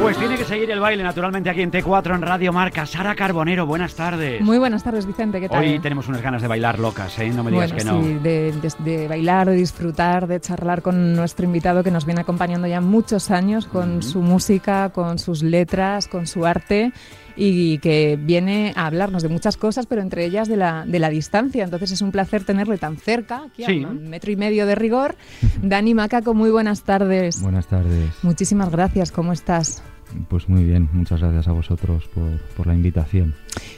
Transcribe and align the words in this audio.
Pues 0.00 0.16
tiene 0.16 0.36
que 0.36 0.44
seguir 0.44 0.70
el 0.70 0.80
baile 0.80 1.02
naturalmente 1.02 1.50
aquí 1.50 1.60
en 1.60 1.70
T4 1.70 2.14
en 2.14 2.22
Radio 2.22 2.54
Marca. 2.54 2.86
Sara 2.86 3.14
Carbonero, 3.14 3.66
buenas 3.66 3.94
tardes. 3.94 4.40
Muy 4.40 4.56
buenas 4.56 4.82
tardes, 4.82 5.04
Vicente, 5.04 5.40
¿qué 5.40 5.48
tal? 5.48 5.62
Hoy 5.62 5.78
tenemos 5.78 6.08
unas 6.08 6.22
ganas 6.22 6.40
de 6.40 6.48
bailar 6.48 6.78
locas, 6.78 7.18
¿eh? 7.18 7.28
No 7.28 7.44
me 7.44 7.50
digas 7.50 7.70
bueno, 7.72 7.78
que 7.78 7.84
no. 7.84 8.02
sí, 8.02 8.14
de, 8.22 8.52
de- 8.52 8.72
de 8.98 9.08
bailar, 9.08 9.48
de 9.50 9.56
disfrutar, 9.56 10.26
de 10.26 10.40
charlar 10.40 10.80
con 10.80 11.14
nuestro 11.14 11.44
invitado 11.44 11.84
que 11.84 11.90
nos 11.90 12.06
viene 12.06 12.22
acompañando 12.22 12.66
ya 12.66 12.80
muchos 12.80 13.30
años 13.30 13.66
con 13.66 14.02
su 14.02 14.22
música, 14.22 14.88
con 14.88 15.18
sus 15.18 15.42
letras, 15.42 16.08
con 16.08 16.26
su 16.26 16.46
arte 16.46 16.92
y 17.36 17.78
que 17.78 18.18
viene 18.20 18.72
a 18.76 18.86
hablarnos 18.86 19.22
de 19.22 19.28
muchas 19.28 19.56
cosas, 19.58 19.84
pero 19.86 20.00
entre 20.00 20.24
ellas 20.24 20.48
de 20.48 20.56
la, 20.56 20.84
de 20.86 20.98
la 20.98 21.10
distancia. 21.10 21.62
Entonces 21.62 21.92
es 21.92 22.00
un 22.00 22.10
placer 22.10 22.44
tenerle 22.44 22.78
tan 22.78 22.96
cerca, 22.96 23.42
aquí 23.52 23.64
Sí. 23.64 23.84
a 23.84 23.88
un 23.88 24.08
metro 24.08 24.32
y 24.32 24.36
medio 24.36 24.64
de 24.66 24.74
rigor. 24.74 25.14
Dani 25.62 25.92
Macaco, 25.94 26.32
muy 26.34 26.50
buenas 26.50 26.84
tardes. 26.84 27.40
Buenas 27.42 27.66
tardes. 27.66 28.10
Muchísimas 28.22 28.70
gracias, 28.70 29.12
¿cómo 29.12 29.32
estás? 29.32 29.82
Pues 30.28 30.48
muy 30.48 30.64
bien, 30.64 30.88
muchas 30.92 31.20
gracias 31.20 31.46
a 31.48 31.52
vosotros 31.52 32.08
por, 32.08 32.38
por 32.56 32.66
la 32.66 32.74
invitación. 32.74 33.34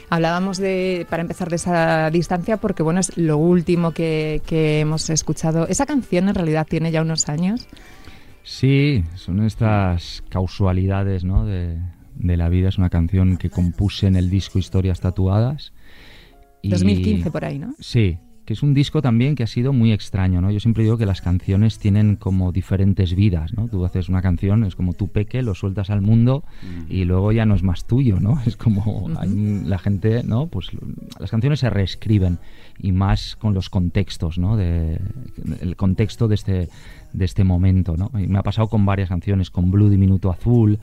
Hablábamos 0.09 0.57
de, 0.57 1.05
para 1.09 1.21
empezar, 1.21 1.49
de 1.49 1.55
esa 1.57 2.09
distancia, 2.11 2.57
porque 2.57 2.83
bueno, 2.83 2.99
es 2.99 3.17
lo 3.17 3.37
último 3.37 3.91
que, 3.91 4.41
que 4.45 4.79
hemos 4.79 5.09
escuchado. 5.09 5.67
Esa 5.67 5.85
canción 5.85 6.29
en 6.29 6.35
realidad 6.35 6.65
tiene 6.69 6.91
ya 6.91 7.01
unos 7.01 7.29
años. 7.29 7.67
Sí, 8.43 9.03
son 9.15 9.43
estas 9.43 10.23
causalidades 10.29 11.23
¿no? 11.23 11.45
de, 11.45 11.77
de 12.15 12.37
la 12.37 12.49
vida. 12.49 12.69
Es 12.69 12.77
una 12.77 12.89
canción 12.89 13.37
que 13.37 13.49
compuse 13.49 14.07
en 14.07 14.15
el 14.15 14.29
disco 14.29 14.59
Historias 14.59 14.99
Tatuadas. 14.99 15.71
y- 16.61 16.69
2015 16.69 17.31
por 17.31 17.45
ahí, 17.45 17.59
¿no? 17.59 17.73
Sí, 17.79 18.17
que 18.45 18.53
es 18.53 18.63
un 18.63 18.73
disco 18.73 19.01
también 19.01 19.35
que 19.35 19.43
ha 19.43 19.47
sido 19.47 19.71
muy 19.71 19.93
extraño, 19.93 20.41
¿no? 20.41 20.51
Yo 20.51 20.59
siempre 20.59 20.83
digo 20.83 20.97
que 20.97 21.05
las 21.05 21.21
canciones 21.21 21.79
tienen 21.79 22.17
como 22.17 22.51
diferentes 22.51 23.15
vidas, 23.15 23.53
¿no? 23.53 23.67
Tú 23.69 23.85
haces 23.85 24.09
una 24.09 24.21
canción, 24.21 24.65
es 24.65 24.75
como 24.75 24.93
tu 24.93 25.07
peque, 25.09 25.41
lo 25.41 25.55
sueltas 25.55 25.89
al 25.89 26.01
mundo 26.01 26.43
y 26.89 27.05
luego 27.05 27.31
ya 27.31 27.45
no 27.45 27.55
es 27.55 27.63
más 27.63 27.85
tuyo, 27.85 28.19
¿no? 28.19 28.41
Es 28.45 28.57
como 28.57 29.09
hay 29.17 29.61
la 29.65 29.79
gente, 29.79 30.23
¿no? 30.23 30.47
Pues 30.47 30.69
las 31.19 31.31
canciones 31.31 31.61
se 31.61 31.69
reescriben 31.69 32.39
y 32.77 32.91
más 32.91 33.37
con 33.37 33.53
los 33.53 33.69
contextos, 33.69 34.37
¿no? 34.37 34.57
De, 34.57 34.99
el 35.61 35.75
contexto 35.75 36.27
de 36.27 36.35
este 36.35 36.69
de 37.13 37.25
este 37.25 37.43
momento, 37.43 37.95
¿no? 37.95 38.11
Y 38.19 38.27
me 38.27 38.39
ha 38.39 38.43
pasado 38.43 38.67
con 38.67 38.85
varias 38.85 39.07
canciones, 39.07 39.51
con 39.51 39.69
Blue 39.71 39.89
Diminuto 39.89 40.31
Azul, 40.31 40.79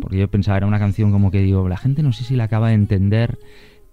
porque 0.00 0.16
yo 0.16 0.28
pensaba 0.28 0.56
era 0.56 0.66
una 0.66 0.78
canción 0.78 1.10
como 1.10 1.30
que 1.30 1.42
digo, 1.42 1.68
la 1.68 1.76
gente 1.76 2.02
no 2.02 2.12
sé 2.12 2.24
si 2.24 2.36
la 2.36 2.44
acaba 2.44 2.68
de 2.68 2.74
entender 2.74 3.38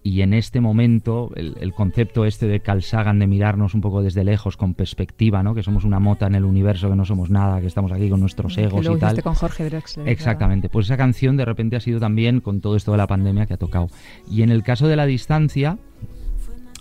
y 0.01 0.21
en 0.21 0.33
este 0.33 0.61
momento 0.61 1.31
el, 1.35 1.57
el 1.59 1.73
concepto 1.73 2.23
este 2.25 2.47
de 2.47 2.61
Carl 2.61 2.81
Sagan 2.81 3.19
de 3.19 3.27
mirarnos 3.27 3.73
un 3.73 3.81
poco 3.81 4.01
desde 4.01 4.23
lejos 4.23 4.55
con 4.55 4.73
perspectiva, 4.73 5.43
¿no? 5.43 5.53
Que 5.53 5.61
somos 5.63 5.83
una 5.83 5.99
mota 5.99 6.27
en 6.27 6.35
el 6.35 6.45
universo, 6.45 6.89
que 6.89 6.95
no 6.95 7.03
somos 7.05 7.29
nada, 7.29 7.59
que 7.59 7.67
estamos 7.67 7.91
aquí 7.91 8.09
con 8.09 8.19
nuestros 8.21 8.55
Que 8.55 8.63
egos 8.63 8.85
y 8.85 8.97
tal. 8.99 9.21
con 9.21 9.33
Jorge 9.35 9.65
Drexler. 9.65 10.05
claro. 10.05 10.11
Exactamente, 10.11 10.69
pues 10.69 10.85
esa 10.85 10.97
canción 10.97 11.35
de 11.35 11.45
repente 11.45 11.75
ha 11.75 11.81
sido 11.81 11.99
también 11.99 12.39
con 12.39 12.61
todo 12.61 12.75
esto 12.75 12.91
de 12.91 12.97
la 12.97 13.07
pandemia 13.07 13.45
que 13.45 13.53
ha 13.55 13.57
tocado. 13.57 13.87
Y 14.29 14.41
en 14.41 14.51
el 14.51 14.63
caso 14.63 14.87
de 14.87 14.95
la 14.95 15.05
distancia, 15.05 15.77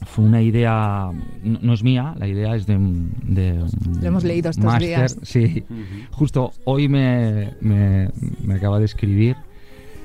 fue 0.07 0.25
una 0.25 0.41
idea, 0.41 1.11
no, 1.43 1.59
no 1.61 1.73
es 1.73 1.83
mía, 1.83 2.15
la 2.19 2.29
idea 2.29 2.55
es 2.55 2.67
de 2.67 2.77
un... 2.77 3.13
De 3.25 3.65
Lo 4.01 4.07
hemos 4.07 4.23
leído 4.23 4.51
estos 4.51 4.79
días. 4.79 5.19
Sí, 5.23 5.65
justo 6.13 6.53
hoy 6.65 6.89
me, 6.89 7.55
me, 7.61 8.11
me 8.45 8.55
acaba 8.55 8.79
de 8.79 8.85
escribir. 8.85 9.35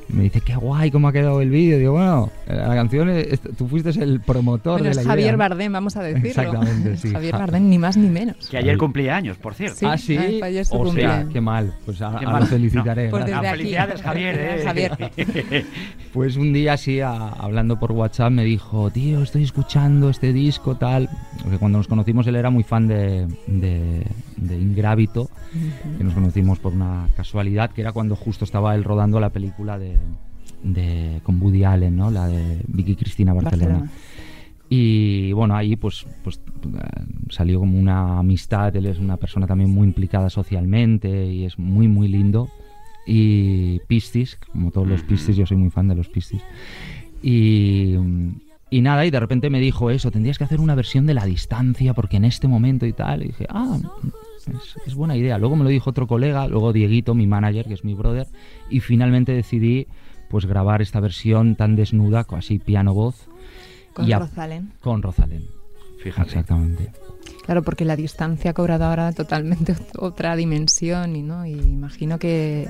Me 0.10 0.24
dice, 0.24 0.42
qué 0.42 0.56
guay, 0.56 0.92
cómo 0.92 1.08
ha 1.08 1.14
quedado 1.14 1.42
el 1.42 1.50
vídeo. 1.50 1.78
Digo, 1.80 1.94
bueno, 1.94 2.30
la 2.48 2.76
canción, 2.76 3.10
es- 3.10 3.40
tú 3.58 3.68
fuiste 3.68 3.90
el 4.02 4.20
promotor 4.22 4.74
Bueno, 4.80 4.86
de 4.86 4.90
es 4.92 4.98
la 4.98 5.04
Javier 5.04 5.20
idea. 5.28 5.32
¿no? 5.34 5.38
Bardem, 5.38 5.74
vamos 5.74 5.96
a 5.98 6.04
decirlo. 6.04 6.28
Exactamente, 6.30 6.98
sí. 6.98 7.10
Javier 7.12 7.32
Ja- 7.34 7.38
Bardem, 7.40 7.70
ni 7.70 7.78
más 7.78 7.98
ni 7.98 8.10
menos. 8.10 8.48
Que 8.50 8.58
ayer 8.58 8.78
cumplía 8.78 9.16
años, 9.16 9.38
por 9.38 9.54
cierto. 9.56 9.78
Sí. 9.80 9.86
ah, 9.90 9.98
sí. 9.98 10.18
ayer 10.44 10.66
o 10.70 10.92
sea, 10.94 11.26
qué 11.32 11.42
mal. 11.42 11.74
Pues 11.86 12.02
a- 12.02 12.12
Qué 12.20 12.26
ahora 12.26 12.40
mal. 12.40 12.48
felicitaré. 12.48 13.06
No. 13.06 13.12
Pues 13.12 13.26
desde 13.26 13.36
Ah, 13.36 13.40
aquí. 13.40 13.50
felicidades, 13.58 14.02
Javier. 14.02 14.36
¿eh? 14.40 14.62
Javier. 14.66 14.98
Pues 16.14 16.38
un 16.38 16.54
día 16.54 16.74
así, 16.74 17.00
a- 17.02 17.30
hablando 17.30 17.80
por 17.80 17.92
WhatsApp, 17.92 18.32
me 18.32 18.44
dijo, 18.44 18.92
tío, 18.92 19.24
estoy 19.24 19.44
escuchando 19.44 20.10
este 20.10 20.32
disco, 20.32 20.76
tal. 20.76 21.10
Porque 21.42 21.58
cuando 21.58 21.80
nos 21.80 21.88
conocimos 21.88 22.28
él 22.28 22.36
era 22.36 22.52
muy 22.52 22.64
fan 22.64 22.88
de, 22.88 23.28
de, 23.48 24.04
de 24.38 24.58
Ingrávito, 24.60 25.30
que 25.98 26.04
nos 26.04 26.14
conocimos 26.14 26.60
por 26.60 26.74
una 26.74 27.08
casualidad, 27.18 27.72
que 27.72 27.82
era 27.82 27.92
cuando 27.94 28.16
justo 28.16 28.46
estaba 28.46 28.76
él 28.76 28.84
rodando 28.84 29.20
la 29.20 29.32
película 29.32 29.80
de, 29.80 29.93
de 30.64 31.20
con 31.24 31.42
Woody 31.42 31.64
Allen, 31.64 31.96
¿no? 31.96 32.10
La 32.10 32.28
de 32.28 32.62
Vicky 32.68 32.96
Cristina 32.96 33.34
Barcelona. 33.34 33.80
Barcelona. 33.80 33.92
Y 34.70 35.32
bueno, 35.34 35.56
ahí 35.56 35.76
pues, 35.76 36.06
pues 36.24 36.38
eh, 36.38 36.80
salió 37.30 37.60
como 37.60 37.78
una 37.78 38.18
amistad, 38.18 38.76
él 38.76 38.88
es 38.88 38.98
una 38.98 39.18
persona 39.18 39.46
también 39.46 39.70
muy 39.70 39.86
implicada 39.86 40.30
socialmente 40.30 41.28
y 41.28 41.46
es 41.46 41.60
muy, 41.60 41.88
muy 41.88 42.08
lindo. 42.08 42.50
Y 43.06 43.80
Pistis, 43.88 44.40
como 44.52 44.72
todos 44.72 44.88
los 44.88 45.04
Pistis, 45.04 45.36
yo 45.36 45.46
soy 45.46 45.58
muy 45.58 45.70
fan 45.70 45.90
de 45.90 45.96
los 45.96 46.10
Pistis. 46.10 46.42
Y, 47.22 47.96
y 48.70 48.82
nada, 48.82 49.06
y 49.06 49.12
de 49.12 49.20
repente 49.20 49.50
me 49.50 49.60
dijo 49.60 49.92
eso, 49.92 50.10
tendrías 50.10 50.38
que 50.38 50.46
hacer 50.46 50.60
una 50.60 50.74
versión 50.74 51.06
de 51.06 51.14
la 51.14 51.26
distancia 51.26 51.94
porque 51.94 52.18
en 52.18 52.26
este 52.26 52.48
momento 52.48 52.86
y 52.86 52.94
tal. 52.94 53.22
Y 53.22 53.28
dije, 53.28 53.46
ah, 53.50 53.78
es, 54.48 54.76
es 54.88 54.96
buena 54.96 55.16
idea. 55.16 55.38
Luego 55.38 55.56
me 55.56 55.64
lo 55.64 55.70
dijo 55.70 55.90
otro 55.90 56.08
colega, 56.08 56.48
luego 56.48 56.74
Dieguito, 56.74 57.14
mi 57.16 57.28
manager, 57.28 57.66
que 57.68 57.74
es 57.74 57.84
mi 57.84 57.94
brother, 57.94 58.28
y 58.70 58.80
finalmente 58.80 59.32
decidí 59.34 59.88
pues 60.30 60.46
grabar 60.46 60.82
esta 60.82 61.00
versión 61.00 61.56
tan 61.56 61.76
desnuda, 61.76 62.26
así 62.32 62.58
piano-voz, 62.60 63.28
Con 63.94 64.08
y 64.08 64.14
a- 64.14 64.20
Rosalén. 64.20 64.72
con 64.82 65.02
Rosalén. 65.02 65.44
Fíjate. 66.00 66.28
Exactamente. 66.30 66.92
Claro, 67.46 67.62
porque 67.62 67.86
la 67.86 67.96
distancia 67.96 68.52
ha 68.52 68.54
cobrado 68.54 68.86
ahora 68.86 69.12
totalmente 69.14 69.76
otra 70.00 70.36
dimensión 70.36 71.16
y 71.16 71.22
no, 71.22 71.46
y 71.46 71.52
imagino 71.54 72.18
que 72.20 72.68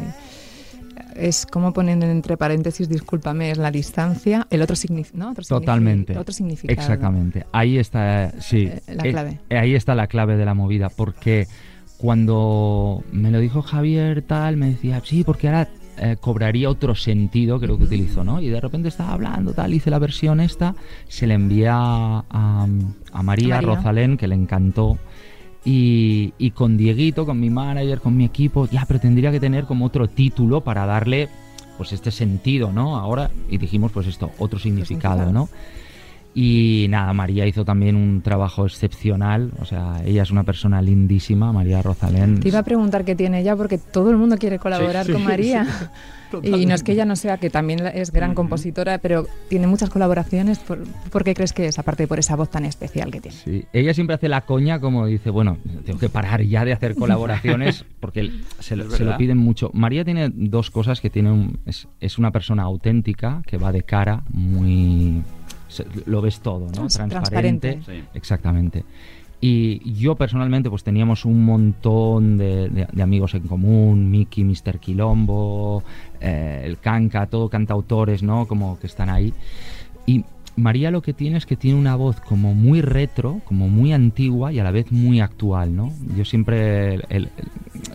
es 1.15 1.45
como 1.45 1.73
poniendo 1.73 2.05
entre 2.05 2.37
paréntesis, 2.37 2.89
discúlpame, 2.89 3.51
es 3.51 3.57
la 3.57 3.71
distancia, 3.71 4.47
el 4.49 4.61
otro 4.61 4.75
significado, 4.75 5.25
¿no? 5.25 5.31
Otro 5.31 5.43
Totalmente. 5.43 6.17
Otro 6.17 6.33
significado. 6.33 6.73
Exactamente. 6.79 7.45
Ahí 7.51 7.77
está, 7.77 8.33
sí. 8.39 8.69
Eh, 8.71 8.81
la 8.95 9.07
eh, 9.07 9.11
clave. 9.11 9.39
eh, 9.49 9.57
ahí 9.57 9.75
está 9.75 9.95
la 9.95 10.07
clave 10.07 10.35
de 10.37 10.45
la 10.45 10.53
movida, 10.53 10.89
porque 10.89 11.47
cuando 11.97 13.03
me 13.11 13.31
lo 13.31 13.39
dijo 13.39 13.61
Javier 13.61 14.21
tal, 14.23 14.57
me 14.57 14.71
decía, 14.71 15.01
sí, 15.05 15.23
porque 15.23 15.47
ahora 15.47 15.69
eh, 15.97 16.17
cobraría 16.19 16.69
otro 16.69 16.95
sentido, 16.95 17.59
creo 17.59 17.77
que 17.77 17.85
utilizó, 17.85 18.23
¿no? 18.23 18.41
Y 18.41 18.49
de 18.49 18.59
repente 18.59 18.89
estaba 18.89 19.13
hablando, 19.13 19.53
tal, 19.53 19.73
hice 19.73 19.89
la 19.89 19.99
versión 19.99 20.39
esta, 20.39 20.75
se 21.07 21.27
le 21.27 21.35
envía 21.35 21.75
a, 21.75 22.23
a 22.29 23.23
María, 23.23 23.55
María. 23.55 23.61
Rosalén, 23.61 24.17
que 24.17 24.27
le 24.27 24.35
encantó. 24.35 24.97
Y, 25.65 26.51
con 26.51 26.75
Dieguito, 26.77 27.25
con 27.25 27.39
mi 27.39 27.49
manager, 27.49 28.01
con 28.01 28.17
mi 28.17 28.25
equipo, 28.25 28.67
ya, 28.67 28.85
pero 28.85 28.99
tendría 28.99 29.31
que 29.31 29.39
tener 29.39 29.65
como 29.65 29.85
otro 29.85 30.07
título 30.07 30.61
para 30.61 30.85
darle 30.85 31.29
pues 31.77 31.93
este 31.93 32.11
sentido, 32.11 32.71
¿no? 32.71 32.97
Ahora, 32.97 33.31
y 33.49 33.57
dijimos 33.57 33.91
pues 33.91 34.07
esto, 34.07 34.31
otro 34.39 34.59
significado. 34.59 35.31
¿no? 35.31 35.49
Y 36.35 36.87
nada, 36.89 37.13
María 37.13 37.45
hizo 37.45 37.63
también 37.63 37.95
un 37.95 38.21
trabajo 38.21 38.65
excepcional, 38.65 39.51
o 39.59 39.65
sea, 39.65 40.01
ella 40.03 40.23
es 40.23 40.31
una 40.31 40.43
persona 40.43 40.81
lindísima, 40.81 41.51
María 41.53 41.81
Rosalén. 41.83 42.39
Te 42.39 42.47
iba 42.47 42.59
a 42.59 42.63
preguntar 42.63 43.05
qué 43.05 43.15
tiene 43.15 43.41
ella, 43.41 43.55
porque 43.55 43.77
todo 43.77 44.09
el 44.09 44.17
mundo 44.17 44.37
quiere 44.37 44.57
colaborar 44.57 45.05
Sí, 45.05 45.11
con 45.11 45.21
sí, 45.21 45.27
María. 45.27 45.65
sí, 46.31 46.37
y 46.41 46.65
no 46.65 46.73
es 46.73 46.81
que 46.81 46.93
ella 46.93 47.05
no 47.05 47.15
sea, 47.15 47.37
que 47.37 47.51
también 47.51 47.85
es 47.85 48.11
gran 48.11 48.33
compositora, 48.33 48.97
pero 48.97 49.27
tiene 49.49 49.67
muchas 49.67 49.91
colaboraciones. 49.91 50.57
¿Por, 50.57 50.79
por 51.11 51.23
qué 51.23 51.35
crees 51.35 51.53
que 51.53 51.67
es? 51.67 51.77
Aparte 51.77 52.07
por 52.07 52.17
esa 52.17 52.35
voz 52.35 52.49
tan 52.49 52.65
especial 52.65 53.11
que 53.11 53.21
tiene. 53.21 53.37
Sí, 53.37 53.65
ella 53.71 53.93
siempre 53.93 54.15
hace 54.15 54.27
la 54.27 54.41
coña 54.41 54.79
como 54.79 55.05
dice, 55.05 55.29
bueno, 55.29 55.59
tengo 55.85 55.99
que 55.99 56.09
parar 56.09 56.41
ya 56.41 56.65
de 56.65 56.73
hacer 56.73 56.95
colaboraciones 56.95 57.85
porque 57.99 58.31
se, 58.57 58.75
lo- 58.75 58.89
se 58.89 59.05
piden 59.19 59.37
mucho. 59.37 59.69
María 59.75 60.03
tiene 60.03 60.31
dos 60.33 60.71
cosas 60.71 60.99
que 60.99 61.11
tiene 61.11 61.31
un, 61.31 61.59
es, 61.67 61.87
es 61.99 62.17
una 62.17 62.31
persona 62.31 62.63
auténtica 62.63 63.43
que 63.45 63.57
va 63.59 63.71
de 63.71 63.83
cara, 63.83 64.23
muy 64.31 65.21
lo 66.05 66.21
ves 66.21 66.39
todo, 66.39 66.65
¿no? 66.67 66.71
Trans- 66.71 66.93
Transparente. 67.09 67.67
Exactamente. 68.13 68.83
Y 69.41 69.93
yo 69.93 70.15
personalmente 70.15 70.69
pues 70.69 70.83
teníamos 70.85 71.25
un 71.25 71.43
montón 71.43 72.37
de, 72.37 72.69
de- 72.69 72.87
de 72.91 73.03
amigos 73.03 73.33
en 73.35 73.41
común, 73.47 74.09
Miki, 74.09 74.43
Mr. 74.45 74.79
Quilombo, 74.79 75.83
eh, 76.21 76.61
el 76.65 76.77
Canca, 76.79 77.25
todo 77.27 77.49
cantautores, 77.49 78.23
¿no? 78.23 78.47
Como 78.47 78.79
que 78.79 78.87
están 78.87 79.09
ahí. 79.09 79.33
Y 80.05 80.23
María 80.55 80.91
lo 80.91 81.01
que 81.01 81.13
tiene 81.13 81.37
es 81.37 81.45
que 81.45 81.57
tiene 81.57 81.77
una 81.77 81.95
voz 81.95 82.21
como 82.21 82.53
muy 82.53 82.79
retro, 82.81 83.41
como 83.43 83.67
muy 83.67 83.91
antigua 83.91 84.53
y 84.53 84.59
a 84.59 84.63
la 84.63 84.71
vez 84.71 84.91
muy 84.93 85.19
actual, 85.19 85.75
¿no? 85.75 85.91
Yo 86.15 86.23
siempre 86.23 86.93
el- 86.95 87.03
el- 87.09 87.29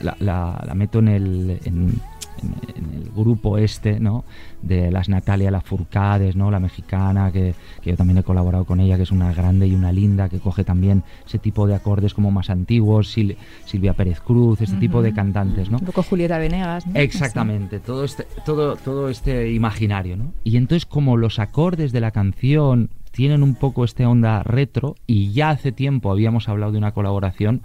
la, 0.02 0.16
la- 0.20 0.62
la 0.66 0.74
meto 0.74 0.98
en 0.98 1.08
el, 1.08 1.60
en, 1.64 1.94
en- 2.42 2.54
en 2.94 3.02
el 3.02 3.10
grupo 3.10 3.58
este, 3.58 3.98
¿no? 4.00 4.24
De 4.62 4.90
las 4.90 5.08
Natalia 5.08 5.50
Lafourcades, 5.50 6.36
¿no? 6.36 6.50
La 6.50 6.60
mexicana, 6.60 7.30
que, 7.32 7.54
que 7.82 7.90
yo 7.90 7.96
también 7.96 8.18
he 8.18 8.22
colaborado 8.22 8.64
con 8.64 8.80
ella, 8.80 8.96
que 8.96 9.02
es 9.04 9.12
una 9.12 9.32
grande 9.32 9.66
y 9.66 9.74
una 9.74 9.92
linda, 9.92 10.28
que 10.28 10.38
coge 10.40 10.64
también 10.64 11.02
ese 11.26 11.38
tipo 11.38 11.66
de 11.66 11.74
acordes 11.74 12.14
como 12.14 12.30
más 12.30 12.50
antiguos, 12.50 13.08
Sil- 13.16 13.36
Silvia 13.64 13.94
Pérez 13.94 14.20
Cruz, 14.20 14.60
este 14.60 14.76
tipo 14.76 15.02
de 15.02 15.12
cantantes, 15.12 15.70
¿no? 15.70 15.78
Un 15.78 15.86
poco 15.86 16.02
Julieta 16.02 16.38
Venegas. 16.38 16.86
¿no? 16.86 16.92
Exactamente, 16.94 17.78
todo 17.80 18.04
este, 18.04 18.26
todo, 18.44 18.76
todo 18.76 19.08
este 19.08 19.52
imaginario, 19.52 20.16
¿no? 20.16 20.32
Y 20.44 20.56
entonces 20.56 20.86
como 20.86 21.16
los 21.16 21.38
acordes 21.38 21.92
de 21.92 22.00
la 22.00 22.10
canción 22.10 22.90
tienen 23.18 23.42
un 23.42 23.56
poco 23.56 23.84
este 23.84 24.06
onda 24.06 24.44
retro 24.44 24.94
y 25.08 25.32
ya 25.32 25.50
hace 25.50 25.72
tiempo 25.72 26.12
habíamos 26.12 26.48
hablado 26.48 26.70
de 26.70 26.78
una 26.78 26.92
colaboración, 26.92 27.62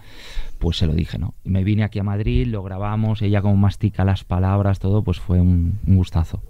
pues 0.58 0.78
se 0.78 0.88
lo 0.88 0.94
dije, 0.94 1.20
¿no? 1.20 1.36
Me 1.44 1.64
vine 1.64 1.84
aquí 1.84 2.00
a 2.00 2.04
Madrid, 2.04 2.48
lo 2.48 2.64
grabamos, 2.64 3.22
ella 3.22 3.44
como 3.44 3.56
mastica 3.56 4.04
las 4.04 4.24
palabras, 4.24 4.80
todo, 4.80 5.04
pues 5.04 5.20
fue 5.20 5.40
un, 5.40 5.78
un 5.86 5.96
gustazo. 5.96 6.42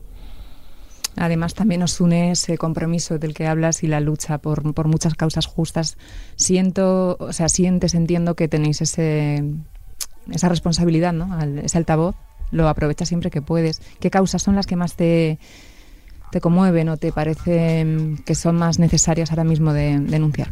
Además, 1.18 1.54
también 1.54 1.82
nos 1.82 2.00
une 2.00 2.32
ese 2.32 2.58
compromiso 2.58 3.20
del 3.20 3.34
que 3.34 3.46
hablas 3.46 3.84
y 3.84 3.88
la 3.88 4.00
lucha 4.00 4.38
por, 4.38 4.74
por 4.74 4.88
muchas 4.88 5.16
causas 5.16 5.48
justas. 5.48 5.98
Siento, 6.38 7.18
o 7.20 7.34
sea, 7.34 7.50
sientes, 7.50 7.96
entiendo 7.96 8.36
que 8.36 8.48
tenéis 8.48 8.82
ese, 8.82 9.44
esa 10.32 10.48
responsabilidad, 10.48 11.12
¿no? 11.12 11.34
Al- 11.34 11.60
ese 11.60 11.78
altavoz, 11.78 12.16
lo 12.52 12.70
aprovechas 12.70 13.10
siempre 13.10 13.32
que 13.32 13.42
puedes. 13.42 13.82
¿Qué 14.00 14.10
causas 14.10 14.42
son 14.42 14.56
las 14.56 14.66
que 14.66 14.78
más 14.78 14.96
te, 14.96 15.40
te 16.34 16.42
conmueven 16.42 16.90
o 16.90 16.98
te 16.98 17.14
parecen 17.14 18.18
que 18.26 18.36
son 18.36 18.58
más 18.58 18.78
necesarias 18.80 19.32
ahora 19.32 19.46
mismo 19.46 19.72
de 19.72 19.98
denunciar? 20.00 20.52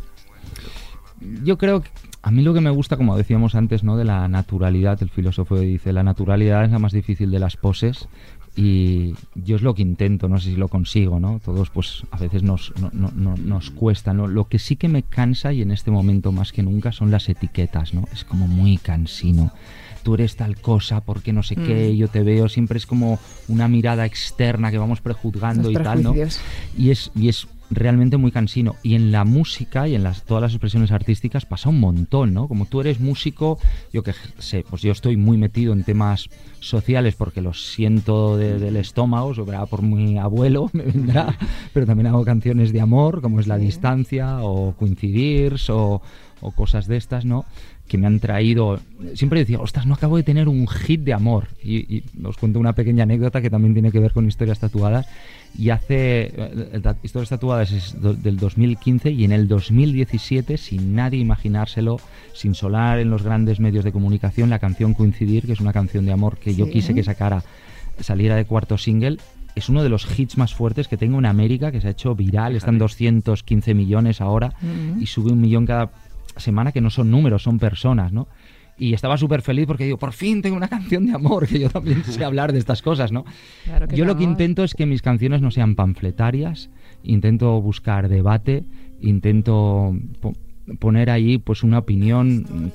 Yo 1.44 1.58
creo 1.58 1.82
que 1.82 1.90
a 2.24 2.32
mí 2.32 2.42
lo 2.42 2.54
que 2.54 2.62
me 2.62 2.70
gusta, 2.70 2.98
como 2.98 3.18
decíamos 3.18 3.56
antes, 3.56 3.84
¿no? 3.84 3.98
De 3.98 4.06
la 4.06 4.28
naturalidad, 4.28 5.02
el 5.02 5.10
filósofo 5.10 5.60
dice, 5.60 5.92
la 5.94 6.04
naturalidad 6.04 6.64
es 6.66 6.72
la 6.72 6.80
más 6.80 6.94
difícil 6.94 7.30
de 7.32 7.40
las 7.40 7.58
poses 7.58 8.08
y 8.56 9.14
yo 9.36 9.56
es 9.56 9.62
lo 9.62 9.74
que 9.74 9.82
intento, 9.82 10.28
no 10.28 10.38
sé 10.40 10.50
si 10.52 10.56
lo 10.56 10.68
consigo, 10.68 11.20
¿no? 11.20 11.40
Todos 11.44 11.70
pues 11.70 12.04
a 12.12 12.18
veces 12.18 12.44
nos, 12.44 12.74
no- 12.82 12.90
no- 12.94 13.12
no- 13.16 13.38
nos 13.38 13.72
cuesta, 13.72 14.14
¿no? 14.14 14.28
Lo 14.28 14.46
que 14.50 14.60
sí 14.60 14.76
que 14.76 14.88
me 14.88 15.04
cansa 15.04 15.54
y 15.54 15.62
en 15.62 15.72
este 15.72 15.90
momento 15.92 16.32
más 16.32 16.52
que 16.52 16.62
nunca 16.64 16.92
son 16.92 17.12
las 17.12 17.30
etiquetas, 17.30 17.94
¿no? 17.94 18.06
Es 18.14 18.24
como 18.24 18.48
muy 18.48 18.78
cansino. 18.78 19.52
Tú 20.04 20.16
eres 20.16 20.36
tal 20.36 20.60
cosa, 20.60 21.02
porque 21.02 21.32
no 21.34 21.44
sé 21.44 21.56
qué, 21.56 21.92
Mm. 21.94 21.96
yo 21.96 22.08
te 22.08 22.24
veo, 22.24 22.50
siempre 22.50 22.78
es 22.78 22.86
como 22.86 23.20
una 23.48 23.68
mirada 23.68 24.06
externa 24.06 24.72
que 24.72 24.78
vamos 24.78 25.02
prejuzgando 25.02 25.70
Los 25.72 25.80
y 25.82 25.84
tal, 25.84 26.04
¿no? 26.04 26.14
y 26.78 26.90
es, 26.90 27.12
y 27.16 27.30
es 27.30 27.48
realmente 27.70 28.18
muy 28.18 28.32
cansino. 28.32 28.76
Y 28.84 28.96
en 28.96 29.14
la 29.14 29.24
música 29.24 29.88
y 29.88 29.96
en 29.96 30.04
las, 30.04 30.24
todas 30.24 30.42
las 30.42 30.52
expresiones 30.52 30.92
artísticas 30.92 31.46
pasa 31.46 31.70
un 31.70 31.80
montón, 31.80 32.34
¿no? 32.34 32.50
Como 32.50 32.66
tú 32.66 32.82
eres 32.82 33.00
músico, 33.00 33.60
yo 33.94 34.04
que 34.04 34.14
sé, 34.40 34.66
pues 34.70 34.82
yo 34.82 34.92
estoy 34.92 35.16
muy 35.16 35.38
metido 35.38 35.72
en 35.72 35.84
temas 35.86 36.28
sociales 36.60 37.16
porque 37.16 37.40
los 37.42 37.72
siento 37.74 38.36
de- 38.38 38.60
del 38.60 38.76
estómago, 38.76 39.34
sobre 39.34 39.56
todo 39.56 39.68
por 39.68 39.84
mi 39.84 40.18
abuelo 40.18 40.70
me 40.74 40.84
vendrá, 40.84 41.38
pero 41.74 41.86
también 41.86 42.08
hago 42.08 42.26
canciones 42.26 42.74
de 42.74 42.82
amor, 42.82 43.22
como 43.22 43.40
es 43.40 43.48
La 43.48 43.58
Distancia, 43.58 44.40
o 44.42 44.74
Coincidir, 44.76 45.56
o, 45.70 46.02
o 46.42 46.52
cosas 46.52 46.88
de 46.88 46.98
estas, 46.98 47.24
¿no? 47.24 47.46
Que 47.92 47.98
me 47.98 48.08
han 48.08 48.22
traído. 48.22 48.80
Siempre 49.16 49.40
decía, 49.42 49.60
ostras, 49.60 49.86
no 49.86 49.96
acabo 49.96 50.16
de 50.16 50.24
tener 50.24 50.48
un 50.48 50.66
hit 50.66 51.02
de 51.02 51.12
amor. 51.14 51.48
Y, 51.62 51.98
y 51.98 52.04
os 52.24 52.38
cuento 52.38 52.58
una 52.58 52.72
pequeña 52.74 53.04
anécdota 53.04 53.42
que 53.42 53.50
también 53.50 53.74
tiene 53.74 53.92
que 53.92 54.00
ver 54.00 54.14
con 54.14 54.26
historias 54.28 54.60
tatuadas. 54.60 55.06
Y 55.58 55.72
hace. 55.72 56.32
eh, 56.34 56.82
Historias 57.04 57.28
tatuadas 57.30 57.74
es 57.74 58.02
do- 58.02 58.14
del 58.14 58.38
2015 58.38 59.12
y 59.12 59.26
en 59.26 59.34
el 59.34 59.50
2017, 59.50 60.56
sin 60.58 60.96
nadie 60.96 61.20
imaginárselo, 61.20 62.00
sin 62.34 62.56
solar 62.56 63.00
en 63.00 63.10
los 63.10 63.24
grandes 63.24 63.60
medios 63.60 63.84
de 63.84 63.92
comunicación, 63.92 64.50
la 64.50 64.60
canción 64.60 64.94
Coincidir, 64.94 65.46
que 65.46 65.52
es 65.52 65.60
una 65.60 65.74
canción 65.74 66.06
de 66.06 66.14
amor 66.14 66.38
que 66.38 66.56
yo 66.56 66.66
Sí. 66.68 66.72
quise 66.72 66.94
que 66.94 67.04
sacara, 67.04 67.44
saliera 68.00 68.38
de 68.38 68.46
cuarto 68.46 68.78
single. 68.78 69.18
Es 69.54 69.68
uno 69.68 69.84
de 69.84 69.90
los 69.90 70.08
hits 70.18 70.38
más 70.38 70.54
fuertes 70.56 70.88
que 70.88 70.96
tengo 70.96 71.20
en 71.20 71.26
América, 71.26 71.74
que 71.74 71.82
se 71.82 71.90
ha 71.90 71.92
hecho 71.92 72.16
viral, 72.16 72.56
está 72.56 72.70
en 72.70 72.78
215 72.78 73.74
millones 73.74 74.22
ahora 74.22 74.54
Mm. 74.62 75.02
y 75.02 75.06
sube 75.08 75.34
un 75.34 75.42
millón 75.42 75.66
cada 75.66 75.92
semana, 76.38 76.72
que 76.72 76.82
no 76.82 76.90
son 76.90 77.10
números, 77.12 77.44
son 77.44 77.60
personas, 77.60 78.12
¿no? 78.14 78.28
Y 78.78 78.94
estaba 78.94 79.16
súper 79.18 79.42
feliz 79.44 79.68
porque 79.68 79.84
digo, 79.86 79.98
por 79.98 80.12
fin 80.14 80.42
tengo 80.42 80.56
una 80.58 80.68
canción 80.68 81.06
de 81.06 81.14
amor, 81.14 81.48
que 81.48 81.60
yo 81.60 81.70
también 81.70 82.04
sé 82.06 82.24
hablar 82.24 82.52
de 82.54 82.60
estas 82.60 82.82
cosas, 82.82 83.12
¿no? 83.12 83.26
Claro 83.66 83.88
que 83.88 83.96
yo 83.96 84.06
lo 84.06 84.16
que 84.18 84.24
intento 84.24 84.64
es 84.64 84.74
que 84.74 84.86
mis 84.86 85.02
canciones 85.02 85.42
no 85.42 85.52
sean 85.52 85.76
panfletarias, 85.76 86.70
intento 87.04 87.62
buscar 87.62 88.10
debate, 88.10 88.64
intento 89.02 89.96
po- 90.20 90.34
poner 90.80 91.10
ahí 91.10 91.38
pues 91.38 91.64
una 91.64 91.80
opinión. 91.80 92.72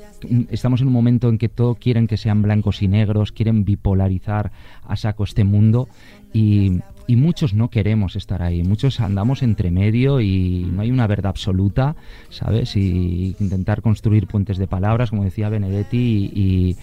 Estamos 0.51 0.81
en 0.81 0.89
un 0.89 0.93
momento 0.93 1.29
en 1.29 1.39
que 1.39 1.49
todo 1.49 1.75
quieren 1.77 2.07
que 2.07 2.17
sean 2.19 2.43
blancos 2.43 2.83
y 2.83 2.89
negros, 2.89 3.33
quieren 3.33 3.65
bipolarizar 3.65 4.53
a 4.85 4.97
saco 4.97 5.25
este 5.25 5.45
mundo 5.45 5.89
y, 6.33 6.81
y 7.07 7.17
muchos 7.17 7.55
no 7.55 7.71
queremos 7.71 8.17
estar 8.17 8.43
ahí, 8.43 8.63
muchos 8.63 9.01
andamos 9.01 9.43
entre 9.43 9.71
medio 9.71 10.21
y 10.21 10.67
no 10.73 10.83
hay 10.83 10.91
una 10.91 11.07
verdad 11.07 11.31
absoluta, 11.31 11.95
¿sabes? 12.31 12.77
Y 12.77 13.37
intentar 13.39 13.83
construir 13.83 14.27
puentes 14.27 14.59
de 14.59 14.67
palabras, 14.67 15.11
como 15.11 15.25
decía 15.25 15.49
Benedetti, 15.49 16.31
y, 16.35 16.41
y- 16.41 16.77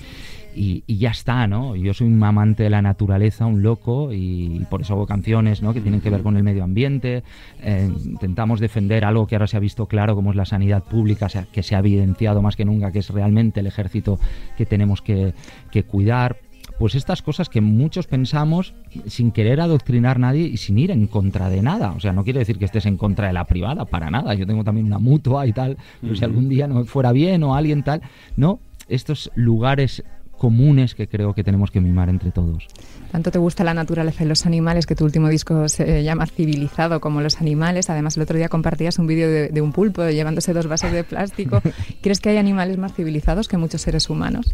y, 0.56 0.84
y 0.86 0.98
ya 1.00 1.10
está, 1.10 1.48
¿no? 1.48 1.76
Yo 1.76 1.96
soy 1.96 2.06
un 2.06 2.24
amante 2.24 2.62
de 2.62 2.70
la 2.70 2.84
naturaleza, 2.84 3.48
un 3.48 3.64
loco, 3.64 4.14
y 4.14 4.64
por 4.70 4.82
eso 4.82 4.94
hago 4.94 5.08
canciones, 5.08 5.64
¿no? 5.64 5.74
Que 5.74 5.82
tienen 5.82 6.00
que 6.00 6.12
ver 6.12 6.22
con 6.22 6.38
el 6.38 6.44
medio 6.44 6.64
ambiente. 6.64 7.24
Eh, 7.64 7.90
intentamos 8.06 8.60
defender 8.60 9.04
algo 9.04 9.26
que 9.26 9.34
ahora 9.34 9.48
se 9.48 9.58
ha 9.58 9.60
visto 9.60 9.88
claro, 9.88 10.14
como 10.14 10.30
es 10.30 10.36
la 10.36 10.46
sanidad 10.46 10.84
pública, 10.84 11.26
o 11.26 11.30
sea, 11.30 11.48
que 11.52 11.64
se 11.64 11.76
ha 11.76 11.80
evidenciado 11.80 12.44
más 12.44 12.56
que 12.56 12.66
nunca, 12.66 12.92
que 12.92 13.00
es 13.00 13.10
realmente 13.10 13.62
el 13.62 13.66
ejército 13.66 14.20
que 14.56 14.68
tenemos 14.68 15.02
que, 15.02 15.34
que 15.72 15.82
cuidar. 15.86 16.38
Pues 16.80 16.96
estas 16.96 17.22
cosas 17.22 17.50
que 17.50 17.62
muchos 17.62 18.08
pensamos 18.08 18.74
sin 19.08 19.32
querer 19.32 19.62
adoctrinar 19.62 20.18
a 20.18 20.20
nadie 20.20 20.48
y 20.48 20.58
sin 20.58 20.78
ir 20.78 20.92
en 20.92 21.08
contra 21.08 21.50
de 21.50 21.62
nada. 21.62 21.92
O 21.92 22.00
sea, 22.00 22.14
no 22.14 22.24
quiere 22.24 22.40
decir 22.40 22.58
que 22.58 22.66
estés 22.66 22.86
en 22.86 22.98
contra 22.98 23.28
de 23.28 23.34
la 23.34 23.46
privada, 23.46 23.86
para 23.86 24.10
nada. 24.10 24.34
Yo 24.34 24.46
tengo 24.46 24.64
también 24.64 24.88
una 24.88 25.00
mutua 25.00 25.46
y 25.48 25.54
tal, 25.54 25.78
pero 26.02 26.16
si 26.16 26.26
algún 26.26 26.50
día 26.50 26.68
no 26.68 26.76
me 26.76 26.86
fuera 26.86 27.12
bien 27.12 27.44
o 27.44 27.56
alguien 27.56 27.84
tal, 27.84 28.02
no. 28.36 28.60
Estos 28.90 29.32
lugares 29.36 30.04
comunes 30.38 30.94
que 30.94 31.08
creo 31.08 31.34
que 31.34 31.42
tenemos 31.42 31.72
que 31.72 31.80
mimar 31.80 32.10
entre 32.10 32.32
todos. 32.32 32.68
Tanto 33.14 33.32
te 33.32 33.40
gusta 33.40 33.64
la 33.64 33.74
naturaleza 33.74 34.26
y 34.26 34.28
los 34.28 34.46
animales 34.46 34.86
que 34.86 34.94
tu 34.94 35.06
último 35.06 35.30
disco 35.30 35.70
se 35.70 36.04
llama 36.04 36.26
Civilizado 36.26 37.00
como 37.00 37.22
los 37.22 37.40
animales. 37.40 37.90
Además, 37.90 38.18
el 38.18 38.24
otro 38.24 38.36
día 38.36 38.50
compartías 38.50 39.00
un 39.00 39.08
vídeo 39.08 39.30
de, 39.30 39.48
de 39.48 39.62
un 39.62 39.72
pulpo 39.72 40.06
llevándose 40.10 40.52
dos 40.52 40.68
vasos 40.68 40.92
de 40.92 41.06
plástico. 41.06 41.62
¿Crees 42.02 42.20
que 42.20 42.30
hay 42.30 42.38
animales 42.38 42.78
más 42.78 42.94
civilizados 42.94 43.48
que 43.48 43.56
muchos 43.56 43.84
seres 43.84 44.10
humanos? 44.10 44.54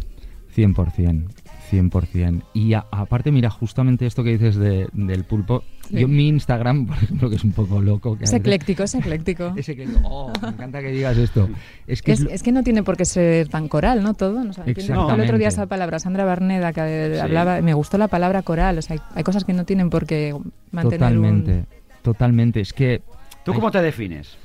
100%, 0.54 1.24
100%. 1.70 2.42
Y 2.54 2.74
a- 2.74 2.86
aparte, 2.90 3.30
mira, 3.30 3.50
justamente 3.50 4.06
esto 4.06 4.24
que 4.24 4.30
dices 4.32 4.56
de- 4.56 4.88
del 4.92 5.24
pulpo, 5.24 5.62
Sí. 5.88 5.94
yo 5.96 6.06
en 6.06 6.16
mi 6.16 6.28
Instagram, 6.28 6.86
por 6.88 6.96
ejemplo, 6.96 7.30
que 7.30 7.36
es 7.36 7.44
un 7.44 7.52
poco 7.52 7.80
loco. 7.80 8.16
que 8.18 8.24
Es 8.24 8.32
ecléctico, 8.32 8.82
es 8.82 8.94
ecléctico. 8.96 9.52
Es 9.56 9.68
ecléctico. 9.68 10.00
Oh, 10.04 10.32
me 10.42 10.48
encanta 10.48 10.80
que 10.80 10.88
digas 10.90 11.16
esto. 11.16 11.48
Es 11.86 12.02
que 12.02 12.12
Es, 12.12 12.20
es 12.20 12.24
lo- 12.24 12.30
es 12.30 12.42
que 12.42 12.52
no 12.52 12.62
tiene 12.62 12.82
por 12.82 12.96
qué 12.96 13.04
ser 13.04 13.48
tan 13.48 13.68
coral, 13.68 14.02
¿no? 14.02 14.14
Todo. 14.14 14.42
¿no? 14.44 14.50
O 14.50 14.52
sea, 14.52 14.64
tiene- 14.64 14.82
El 14.84 15.20
otro 15.20 15.38
día 15.38 15.48
esa 15.48 15.66
palabra, 15.66 15.98
Sandra 15.98 16.24
Barneda, 16.24 16.72
que 16.72 16.80
eh, 16.80 17.14
Sí. 17.14 17.20
hablaba, 17.20 17.60
me 17.62 17.74
gustó 17.74 17.98
la 17.98 18.08
palabra 18.08 18.42
coral. 18.42 18.78
O 18.78 18.82
sea, 18.82 18.94
hay, 18.96 19.00
hay 19.14 19.22
cosas 19.22 19.44
que 19.44 19.52
no 19.52 19.64
tienen 19.64 19.90
por 19.90 20.06
qué 20.06 20.34
mantener 20.70 20.98
Totalmente, 21.00 21.52
un... 21.52 21.66
totalmente. 22.02 22.60
Es 22.60 22.72
que 22.72 23.02
¿Tú 23.44 23.54
cómo 23.54 23.70
te 23.70 23.80
defines? 23.80 24.36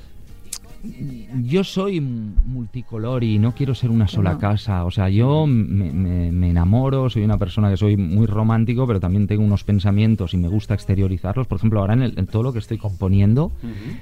Yo 1.42 1.64
soy 1.64 2.00
multicolor 2.00 3.24
y 3.24 3.38
no 3.38 3.54
quiero 3.54 3.74
ser 3.74 3.90
una 3.90 4.08
sola 4.08 4.32
No. 4.34 4.38
casa. 4.38 4.84
O 4.84 4.90
sea, 4.90 5.08
yo 5.08 5.46
me, 5.46 5.92
me- 5.92 6.32
me 6.32 6.50
enamoro, 6.50 7.08
soy 7.10 7.22
una 7.24 7.38
persona 7.38 7.70
que 7.70 7.76
soy 7.76 7.96
muy 7.96 8.26
romántico, 8.26 8.86
pero 8.86 9.00
también 9.00 9.26
tengo 9.26 9.42
unos 9.44 9.64
pensamientos 9.64 10.34
y 10.34 10.36
me 10.36 10.48
gusta 10.48 10.74
exteriorizarlos. 10.74 11.46
Por 11.46 11.58
ejemplo, 11.58 11.80
ahora 11.80 11.94
en, 11.94 12.02
el- 12.02 12.18
en 12.18 12.26
todo 12.26 12.42
lo 12.42 12.52
que 12.52 12.58
estoy 12.58 12.78
componiendo, 12.78 13.52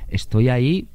estoy 0.08 0.48
ahí. 0.48 0.88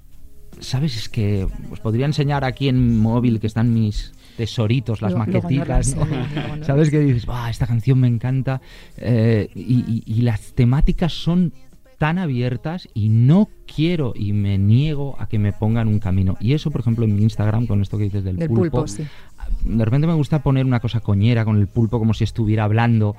¿Sabes? 0.60 0.98
Es 0.98 1.10
que 1.10 1.48
os 1.72 1.80
podría 1.80 2.06
enseñar 2.08 2.44
aquí 2.44 2.68
en 2.70 2.98
móvil 3.00 3.40
que 3.40 3.48
están 3.48 3.72
mis 3.74 4.12
tesoritos, 4.36 5.02
las 5.02 5.14
maquetitas. 5.16 5.96
¿Sabes 6.62 6.90
que 6.90 7.00
dices, 7.00 7.26
"Buah, 7.28 7.50
esta 7.52 7.68
canción 7.68 8.00
me 8.00 8.08
encanta? 8.08 8.60
Eh, 8.98 9.50
y, 9.54 9.86
y- 9.88 10.04
y 10.06 10.22
las 10.24 10.54
temáticas 10.54 11.14
son 11.14 11.54
tan 12.00 12.18
abiertas 12.18 12.88
y 12.94 13.10
no 13.10 13.50
quiero 13.68 14.14
y 14.16 14.34
me 14.34 14.58
niego 14.58 15.16
a 15.20 15.28
que 15.28 15.38
me 15.38 15.54
pongan 15.54 15.88
un 15.88 16.00
camino. 16.00 16.38
Y 16.40 16.54
eso, 16.54 16.72
por 16.72 16.82
ejemplo, 16.82 17.06
en 17.06 17.16
mi 17.16 17.22
Instagram, 17.22 17.68
con 17.68 17.82
esto 17.82 17.98
que 17.98 18.06
dices 18.06 18.24
del, 18.24 18.38
Del 18.38 18.50
pulpo, 18.50 18.88
sí. 18.88 19.06
de 19.66 19.86
repente 19.86 20.08
me 20.08 20.14
gusta 20.14 20.42
poner 20.42 20.66
una 20.66 20.80
cosa 20.80 21.02
coñera 21.02 21.46
con 21.46 21.58
el 21.58 21.68
pulpo 21.68 22.00
como 22.00 22.14
si 22.14 22.24
estuviera 22.24 22.64
hablando. 22.64 23.16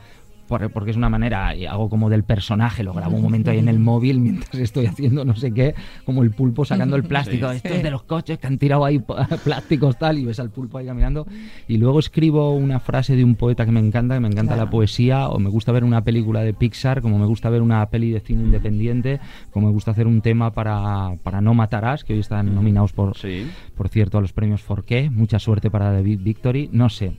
Por- 0.50 0.70
Porque 0.70 0.90
es 0.90 0.96
una 0.98 1.08
manera, 1.08 1.54
y 1.56 1.64
hago 1.64 1.88
como 1.88 2.10
del 2.10 2.24
personaje, 2.24 2.82
lo 2.82 2.92
grabo 2.92 3.16
un 3.16 3.22
momento 3.22 3.50
ahí 3.50 3.58
en 3.58 3.68
el 3.68 3.78
móvil 3.78 4.20
mientras 4.20 4.54
estoy 4.56 4.84
haciendo 4.84 5.24
no 5.24 5.34
sé 5.34 5.52
qué, 5.54 5.74
como 6.04 6.22
el 6.22 6.32
pulpo 6.32 6.66
sacando 6.66 6.96
el 6.96 7.04
plástico. 7.04 7.48
Sí. 7.50 7.56
Esto 7.56 7.68
es 7.74 7.82
de 7.82 7.90
los 7.90 8.02
coches 8.02 8.38
que 8.38 8.46
han 8.46 8.58
tirado 8.58 8.84
ahí 8.84 8.98
plásticos 9.44 9.96
tal, 9.98 10.18
y 10.18 10.26
ves 10.26 10.38
al 10.40 10.50
pulpo 10.50 10.76
ahí 10.76 10.84
caminando. 10.86 11.26
Y 11.68 11.78
luego 11.78 11.98
escribo 12.00 12.54
una 12.54 12.80
frase 12.80 13.16
de 13.16 13.24
un 13.24 13.36
poeta 13.36 13.64
que 13.64 13.72
me 13.72 13.80
encanta, 13.80 14.14
que 14.14 14.20
me 14.20 14.28
encanta 14.28 14.52
Claro. 14.54 14.64
la 14.66 14.70
poesía, 14.70 15.28
o 15.28 15.38
me 15.38 15.48
gusta 15.48 15.72
ver 15.72 15.84
una 15.84 16.02
película 16.04 16.40
de 16.42 16.52
Pixar, 16.52 17.00
como 17.00 17.18
me 17.18 17.24
gusta 17.26 17.48
ver 17.48 17.62
una 17.62 17.86
peli 17.86 18.10
de 18.10 18.20
cine 18.20 18.42
independiente, 18.42 19.20
como 19.52 19.68
me 19.68 19.72
gusta 19.72 19.92
hacer 19.92 20.06
un 20.06 20.20
tema 20.20 20.50
para, 20.52 21.14
para 21.22 21.40
No 21.40 21.54
Matarás, 21.54 22.02
que 22.04 22.12
hoy 22.12 22.18
están 22.20 22.54
nominados 22.54 22.92
por, 22.92 23.16
Sí. 23.16 23.46
por 23.76 23.88
cierto, 23.88 24.18
a 24.18 24.20
los 24.20 24.32
premios 24.32 24.60
Forqué. 24.60 25.08
Mucha 25.10 25.38
suerte 25.38 25.70
para 25.70 25.92
David 25.92 26.20
Victory. 26.22 26.68
No 26.72 26.88
sé. 26.90 27.12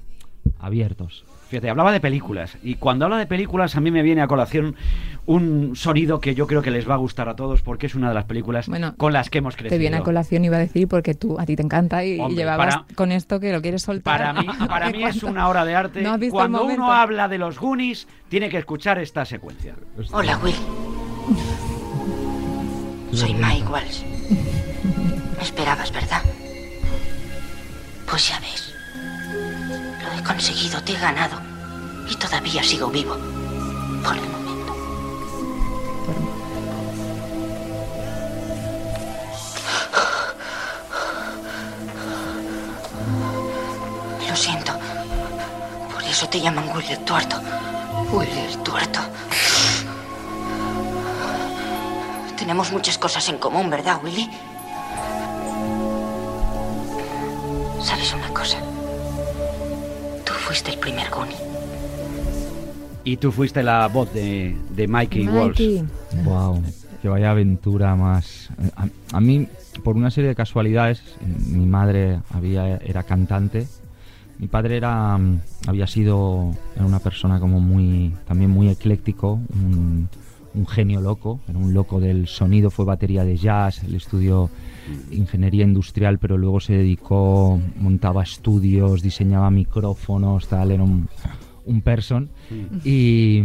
abiertos. 0.59 1.23
Fíjate, 1.51 1.69
hablaba 1.69 1.91
de 1.91 1.99
películas. 1.99 2.57
Y 2.63 2.75
cuando 2.75 3.03
habla 3.03 3.17
de 3.17 3.25
películas, 3.25 3.75
a 3.75 3.81
mí 3.81 3.91
me 3.91 4.03
viene 4.03 4.21
a 4.21 4.27
colación 4.27 4.73
un 5.25 5.75
sonido 5.75 6.21
que 6.21 6.33
yo 6.33 6.47
creo 6.47 6.61
que 6.61 6.71
les 6.71 6.89
va 6.89 6.93
a 6.93 6.97
gustar 6.97 7.27
a 7.27 7.35
todos 7.35 7.61
porque 7.61 7.87
es 7.87 7.95
una 7.95 8.07
de 8.07 8.15
las 8.15 8.23
películas 8.23 8.69
Bueno, 8.69 8.95
con 8.95 9.11
las 9.11 9.29
que 9.29 9.39
hemos 9.39 9.57
crecido. 9.57 9.71
Te 9.71 9.77
viene 9.77 9.97
a 9.97 10.01
colación, 10.01 10.45
iba 10.45 10.55
a 10.55 10.61
decir, 10.61 10.87
porque 10.87 11.13
tú 11.13 11.37
a 11.37 11.45
ti 11.45 11.57
te 11.57 11.61
encanta 11.61 12.05
y, 12.05 12.15
llevabas 12.33 12.75
para- 12.77 12.95
con 12.95 13.11
esto 13.11 13.41
que 13.41 13.51
lo 13.51 13.61
quieres 13.61 13.81
soltar. 13.81 14.17
Para 14.17 14.31
mí, 14.31 14.47
para 14.69 14.91
mí 14.91 15.03
es 15.03 15.21
una 15.23 15.49
obra 15.49 15.65
de 15.65 15.75
arte. 15.75 16.01
¿No 16.01 16.11
has 16.13 16.19
visto 16.21 16.41
el 16.41 16.51
Cuando 16.51 16.63
uno 16.63 16.89
habla 16.93 17.27
de 17.27 17.37
los 17.37 17.59
Goonies, 17.59 18.07
tiene 18.29 18.47
que 18.47 18.57
escuchar 18.57 18.97
esta 18.99 19.25
secuencia. 19.25 19.75
Hola, 20.13 20.37
Will. 20.37 20.55
Soy 23.11 23.33
Mike 23.33 23.67
Walsh. 23.69 24.03
Me 25.35 25.43
esperabas, 25.43 25.91
¿verdad? 25.91 26.21
Pues 28.09 28.29
ya 28.29 28.39
ves. 28.39 28.70
He 30.21 30.23
conseguido, 30.23 30.79
te 30.83 30.93
he 30.93 30.99
ganado. 30.99 31.41
Y 32.07 32.15
todavía 32.15 32.61
sigo 32.61 32.89
vivo. 32.89 33.17
Por 34.03 34.15
el 34.15 34.29
momento. 34.29 34.75
Lo 44.29 44.35
siento. 44.35 44.73
Por 45.91 46.03
eso 46.03 46.29
te 46.29 46.39
llaman 46.39 46.69
Willy 46.75 46.91
el 46.91 46.99
tuerto. 46.99 47.41
Willy 48.11 48.39
el 48.41 48.57
tuerto. 48.59 48.99
Tenemos 52.37 52.71
muchas 52.71 52.99
cosas 52.99 53.27
en 53.27 53.39
común, 53.39 53.71
¿verdad, 53.71 53.99
Willy? 54.03 54.29
Fuiste 60.61 60.71
el 60.71 60.79
primer 60.79 61.09
Goonie. 61.09 61.35
Y 63.03 63.17
tú 63.17 63.31
fuiste 63.31 63.63
la 63.63 63.87
voz 63.87 64.13
de, 64.13 64.55
de 64.75 64.87
Mikey, 64.87 65.27
Walsh. 65.27 65.59
Mikey. 65.59 65.83
Wow, 66.23 66.61
que 67.01 67.09
vaya 67.09 67.31
aventura 67.31 67.95
más. 67.95 68.49
A, 68.75 68.87
a 69.17 69.19
mí, 69.19 69.47
por 69.83 69.95
una 69.95 70.11
serie 70.11 70.29
de 70.29 70.35
casualidades, 70.35 71.01
mi 71.47 71.65
madre 71.65 72.19
había, 72.31 72.77
era 72.77 73.01
cantante, 73.03 73.65
mi 74.37 74.47
padre 74.47 74.77
era, 74.77 75.19
había 75.65 75.87
sido 75.87 76.51
era 76.75 76.85
una 76.85 76.99
persona 76.99 77.39
como 77.39 77.59
muy, 77.59 78.13
también 78.27 78.51
muy 78.51 78.69
ecléctico, 78.69 79.39
un, 79.53 80.09
un 80.53 80.67
genio 80.67 81.01
loco, 81.01 81.39
era 81.47 81.57
un 81.57 81.73
loco 81.73 81.99
del 81.99 82.27
sonido, 82.27 82.69
fue 82.69 82.85
batería 82.85 83.23
de 83.23 83.37
jazz, 83.37 83.83
él 83.83 83.95
estudió 83.95 84.49
ingeniería 85.11 85.63
industrial, 85.63 86.19
pero 86.19 86.37
luego 86.37 86.59
se 86.59 86.73
dedicó, 86.73 87.59
montaba 87.77 88.23
estudios, 88.23 89.01
diseñaba 89.01 89.49
micrófonos, 89.51 90.47
tal, 90.47 90.71
era 90.71 90.83
un, 90.83 91.07
un 91.65 91.81
person. 91.81 92.29
Y, 92.83 93.41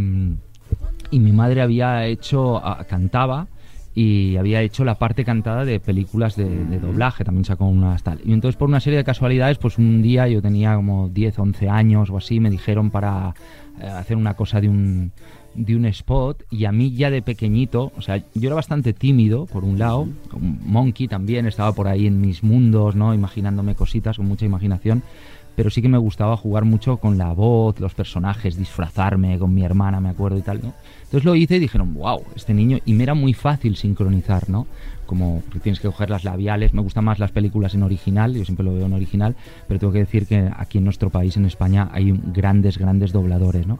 y 1.11 1.21
mi 1.21 1.33
madre 1.33 1.63
había 1.63 2.07
hecho, 2.07 2.61
cantaba 2.89 3.47
y 3.95 4.37
había 4.37 4.61
hecho 4.61 4.85
la 4.85 4.97
parte 4.97 5.25
cantada 5.25 5.65
de 5.65 5.81
películas 5.81 6.37
de, 6.37 6.45
de 6.67 6.79
doblaje, 6.79 7.25
también 7.25 7.47
sacó 7.47 7.65
unas 7.65 8.03
tal. 8.03 8.21
Y 8.25 8.33
entonces 8.35 8.57
por 8.57 8.69
una 8.69 8.81
serie 8.81 8.99
de 8.99 9.05
casualidades, 9.05 9.57
pues 9.57 9.79
un 9.79 10.03
día 10.03 10.29
yo 10.29 10.43
tenía 10.43 10.75
como 10.77 11.09
10, 11.09 11.39
11 11.39 11.69
años 11.71 12.11
o 12.11 12.19
así, 12.19 12.39
me 12.39 12.51
dijeron 12.51 12.91
para 12.91 13.35
eh, 13.81 13.87
hacer 13.87 14.19
una 14.19 14.35
cosa 14.35 14.61
de 14.61 14.69
un 14.69 15.13
de 15.57 15.77
un 15.77 15.87
spot 15.87 16.45
y 16.51 16.65
a 16.65 16.73
mí 16.73 16.93
ya 16.93 17.11
de 17.11 17.23
pequeñito, 17.23 17.93
o 17.97 18.03
sea, 18.03 18.19
yo 18.35 18.49
era 18.49 18.55
bastante 18.55 18.93
tímido 18.93 19.47
por 19.47 19.65
un 19.65 19.79
lado, 19.79 20.07
monkey 20.39 21.09
también 21.09 21.47
estaba 21.47 21.73
por 21.73 21.89
ahí 21.89 22.07
en 22.07 22.21
mis 22.21 22.43
mundos, 22.43 22.95
¿no? 22.95 23.15
Imaginándome 23.15 23.75
cositas 23.75 24.17
con 24.19 24.27
mucha 24.27 24.45
imaginación, 24.45 25.03
pero 25.57 25.71
sí 25.71 25.81
que 25.81 25.89
me 25.89 25.99
gustaba 25.99 26.37
jugar 26.37 26.65
mucho 26.65 26.99
con 26.99 27.17
la 27.17 27.33
voz, 27.33 27.81
los 27.81 27.95
personajes, 27.95 28.57
disfrazarme 28.57 29.39
con 29.39 29.55
mi 29.55 29.65
hermana, 29.65 30.01
me 30.01 30.11
acuerdo 30.11 30.39
y 30.39 30.43
tal, 30.43 30.61
¿no? 30.63 30.75
Entonces 31.05 31.25
lo 31.25 31.35
hice 31.35 31.57
y 31.57 31.61
dijeron, 31.61 31.95
wow, 31.95 32.23
este 32.35 32.53
niño, 32.53 32.79
y 32.85 32.93
me 32.93 33.05
era 33.05 33.15
muy 33.15 33.33
fácil 33.33 33.77
sincronizar, 33.77 34.51
¿no? 34.51 34.67
Como 35.07 35.41
porque 35.45 35.61
tienes 35.61 35.81
que 35.81 35.89
coger 35.89 36.11
las 36.11 36.25
labiales, 36.25 36.75
me 36.75 36.83
gustan 36.83 37.05
más 37.05 37.19
las 37.19 37.31
películas 37.31 37.75
en 37.75 37.83
original, 37.83 38.35
yo 38.35 38.45
siempre 38.45 38.65
lo 38.65 38.75
veo 38.75 38.87
en 38.87 38.93
original, 38.93 39.37
pero 39.69 39.81
tengo 39.81 39.93
que 39.93 40.01
decir 40.01 40.27
que 40.27 40.51
aquí 40.57 40.79
en 40.79 40.85
nuestro 40.85 41.11
país, 41.11 41.37
en 41.37 41.47
España, 41.47 41.89
hay 41.93 42.13
grandes, 42.33 42.79
grandes 42.79 43.13
dobladores, 43.13 43.67
¿no? 43.67 43.79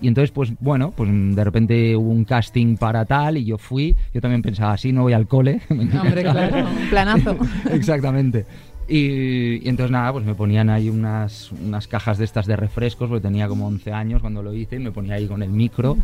Y 0.00 0.06
entonces, 0.06 0.30
pues 0.30 0.52
bueno, 0.60 0.92
pues 0.92 1.10
de 1.12 1.44
repente 1.44 1.96
hubo 1.96 2.10
un 2.10 2.24
casting 2.24 2.76
para 2.76 3.04
tal 3.04 3.36
y 3.36 3.44
yo 3.44 3.58
fui, 3.58 3.96
yo 4.14 4.20
también 4.20 4.42
pensaba, 4.42 4.72
así 4.72 4.92
no 4.92 5.02
voy 5.02 5.12
al 5.12 5.26
cole. 5.26 5.60
Hombre, 5.70 6.22
claro, 6.22 6.68
un 6.68 6.88
planazo. 6.88 7.36
Exactamente. 7.72 8.46
Y, 8.88 9.60
y 9.64 9.68
entonces 9.68 9.90
nada, 9.90 10.12
pues 10.12 10.24
me 10.24 10.34
ponían 10.34 10.70
ahí 10.70 10.88
unas, 10.88 11.52
unas 11.52 11.86
cajas 11.86 12.16
de 12.16 12.24
estas 12.24 12.46
de 12.46 12.56
refrescos, 12.56 13.08
porque 13.08 13.22
tenía 13.22 13.46
como 13.46 13.66
11 13.66 13.92
años 13.92 14.22
cuando 14.22 14.42
lo 14.42 14.54
hice, 14.54 14.76
y 14.76 14.78
me 14.78 14.90
ponía 14.90 15.14
ahí 15.14 15.26
con 15.26 15.42
el 15.42 15.50
micro. 15.50 15.98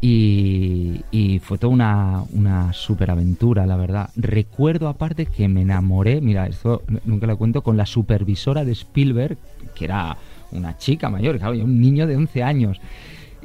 Y, 0.00 1.02
y 1.10 1.38
fue 1.40 1.58
toda 1.58 1.72
una, 1.72 2.24
una 2.32 2.72
super 2.72 3.10
aventura, 3.10 3.66
la 3.66 3.76
verdad. 3.76 4.10
Recuerdo 4.16 4.88
aparte 4.88 5.26
que 5.26 5.48
me 5.48 5.62
enamoré, 5.62 6.20
mira, 6.20 6.46
esto 6.46 6.82
nunca 7.04 7.26
lo 7.26 7.36
cuento, 7.36 7.62
con 7.62 7.76
la 7.76 7.86
supervisora 7.86 8.64
de 8.64 8.72
Spielberg, 8.72 9.36
que 9.74 9.84
era 9.84 10.16
una 10.52 10.78
chica 10.78 11.10
mayor, 11.10 11.38
claro, 11.38 11.54
yo 11.54 11.64
un 11.64 11.80
niño 11.80 12.06
de 12.06 12.16
11 12.16 12.42
años. 12.42 12.80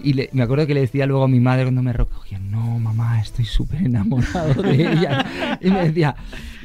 Y 0.01 0.13
le- 0.13 0.29
me 0.31 0.43
acuerdo 0.43 0.65
que 0.65 0.73
le 0.73 0.81
decía 0.81 1.05
luego 1.05 1.23
a 1.25 1.27
mi 1.27 1.39
madre 1.41 1.63
cuando 1.63 1.81
me 1.83 1.91
recogía, 1.91 2.39
no, 2.39 2.79
mamá, 2.79 3.19
estoy 3.21 3.43
súper 3.45 3.81
enamorado 3.83 4.61
de 4.61 4.73
ella. 4.93 5.25
Y 5.61 5.69
me 5.71 5.85
decía, 5.87 6.15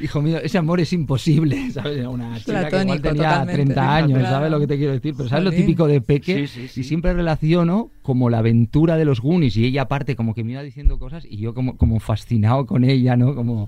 hijo 0.01 0.21
mío, 0.21 0.37
ese 0.41 0.57
amor 0.57 0.79
es 0.79 0.93
imposible, 0.93 1.69
¿sabes? 1.71 1.97
Era 1.97 2.09
Una 2.09 2.37
chica 2.39 2.69
que 2.69 2.81
igual 2.81 3.01
tenía 3.01 3.23
totalmente. 3.29 3.53
30 3.73 3.95
años, 3.95 4.19
Claro. 4.19 4.35
¿sabes 4.35 4.51
lo 4.51 4.59
que 4.61 4.67
te 4.67 4.77
quiero 4.77 4.93
decir? 4.93 5.13
Pero 5.17 5.27
¿sabes 5.27 5.43
lo 5.43 5.51
Jolín. 5.51 5.65
típico 5.65 5.87
de 5.87 5.99
Peque? 6.01 6.47
Sí, 6.47 6.61
sí, 6.61 6.67
sí. 6.69 6.81
Y 6.81 6.83
siempre 6.85 7.13
relaciono 7.13 7.91
como 8.01 8.29
la 8.29 8.37
aventura 8.37 8.95
de 8.95 9.03
los 9.05 9.19
Goonies 9.19 9.57
y 9.57 9.65
ella 9.65 9.81
aparte 9.83 10.15
como 10.15 10.33
que 10.33 10.43
me 10.45 10.53
iba 10.53 10.63
diciendo 10.63 10.97
cosas 10.97 11.25
y 11.29 11.37
yo 11.37 11.53
como, 11.53 11.75
como 11.75 11.99
fascinado 11.99 12.65
con 12.65 12.83
ella, 12.85 13.17
¿no? 13.17 13.35
Como 13.35 13.67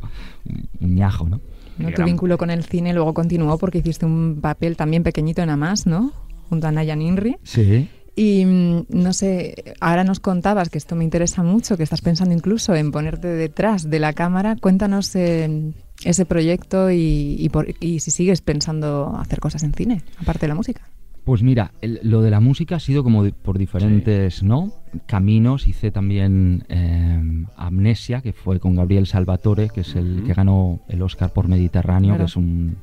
un- 0.79 0.95
ñajo, 0.95 1.27
¿no? 1.27 1.41
¿no? 1.77 1.91
Tu 1.91 2.03
vínculo 2.03 2.37
con 2.37 2.49
el 2.51 2.63
cine 2.63 2.93
luego 2.93 3.13
continuó 3.13 3.57
porque 3.57 3.79
hiciste 3.79 4.05
un 4.05 4.39
papel 4.41 4.77
también 4.77 5.03
pequeñito 5.03 5.41
en 5.41 5.49
Amás, 5.49 5.85
¿no? 5.85 6.13
Junto 6.49 6.67
a 6.67 6.71
Nayan 6.71 7.01
Inri. 7.01 7.35
Sí. 7.43 7.89
Y 8.19 8.45
mm, 8.45 8.85
no 8.89 9.13
sé, 9.13 9.75
ahora 9.79 10.03
nos 10.03 10.19
contabas 10.19 10.69
que 10.69 10.79
esto 10.79 10.95
me 10.95 11.03
interesa 11.03 11.43
mucho, 11.43 11.77
que 11.77 11.83
estás 11.83 12.01
pensando 12.01 12.33
incluso 12.33 12.73
en 12.75 12.91
ponerte 12.91 13.27
detrás 13.27 13.89
de 13.91 13.99
la 13.99 14.11
cámara. 14.13 14.55
Cuéntanos 14.59 15.15
eh, 15.15 15.71
ese 16.03 16.25
proyecto 16.25 16.89
y, 16.89 17.35
y 17.37 17.49
por- 17.49 17.67
y 17.79 17.99
si 17.99 18.09
sigues 18.09 18.41
pensando 18.41 19.15
hacer 19.19 19.39
cosas 19.39 19.61
en 19.63 19.73
cine, 19.73 20.01
aparte 20.19 20.41
de 20.41 20.47
la 20.47 20.55
música. 20.55 20.81
Pues 21.25 21.43
mira, 21.43 21.73
el- 21.81 21.99
lo 22.01 22.23
de 22.23 22.31
la 22.31 22.39
música 22.39 22.77
ha 22.77 22.79
sido 22.79 23.03
como 23.03 23.23
de- 23.23 23.33
por 23.33 23.59
diferentes 23.59 24.41
¿no? 24.41 24.71
caminos. 25.05 25.67
Hice 25.67 25.91
también 25.91 26.63
eh, 26.69 27.45
Amnesia, 27.55 28.21
que 28.21 28.33
fue 28.33 28.59
con 28.59 28.75
Gabriel 28.75 29.05
Salvatore, 29.05 29.69
que 29.69 29.81
es 29.81 29.95
el 29.95 30.23
que 30.25 30.33
ganó 30.33 30.79
el 30.87 31.03
Oscar 31.03 31.31
por 31.33 31.47
Mediterráneo, 31.47 32.11
Claro. 32.15 32.23
que 32.23 32.29
es 32.29 32.35
un, 32.35 32.77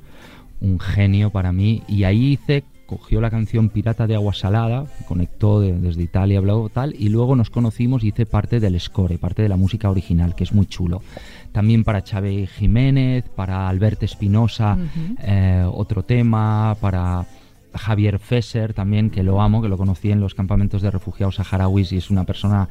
un 0.60 0.78
genio 0.78 1.30
para 1.30 1.50
mí. 1.52 1.82
Y 1.88 2.04
ahí 2.04 2.34
hice, 2.34 2.62
cogió 2.96 3.20
la 3.20 3.30
canción 3.30 3.68
Pirata 3.70 4.06
de 4.06 4.14
Agua 4.14 4.32
Salada, 4.34 4.86
conectó 5.08 5.60
de- 5.60 5.72
desde 5.78 6.02
Italia, 6.02 6.40
bla, 6.40 6.54
tal, 6.72 6.94
y 6.98 7.08
luego 7.08 7.34
nos 7.36 7.50
conocimos 7.50 8.04
y 8.04 8.08
hice 8.08 8.26
parte 8.26 8.60
del 8.60 8.78
score, 8.80 9.18
parte 9.18 9.42
de 9.42 9.48
la 9.48 9.56
música 9.56 9.90
original, 9.90 10.34
que 10.34 10.44
es 10.44 10.52
muy 10.52 10.66
chulo. 10.66 11.02
También 11.52 11.84
para 11.84 12.04
Chávez 12.04 12.50
Jiménez, 12.50 13.24
para 13.34 13.68
Alberto 13.68 14.04
Espinosa, 14.04 14.76
eh, 15.22 15.64
otro 15.72 16.02
tema, 16.02 16.76
para 16.80 17.26
Javier 17.74 18.18
Fesser 18.18 18.74
también, 18.74 19.10
que 19.10 19.22
lo 19.22 19.40
amo, 19.40 19.60
que 19.60 19.68
lo 19.68 19.76
conocí 19.76 20.10
en 20.10 20.20
los 20.20 20.34
campamentos 20.34 20.80
de 20.82 20.90
refugiados 20.90 21.36
saharauis 21.36 21.90
y 21.92 21.96
es 21.96 22.10
una 22.10 22.24
persona 22.24 22.68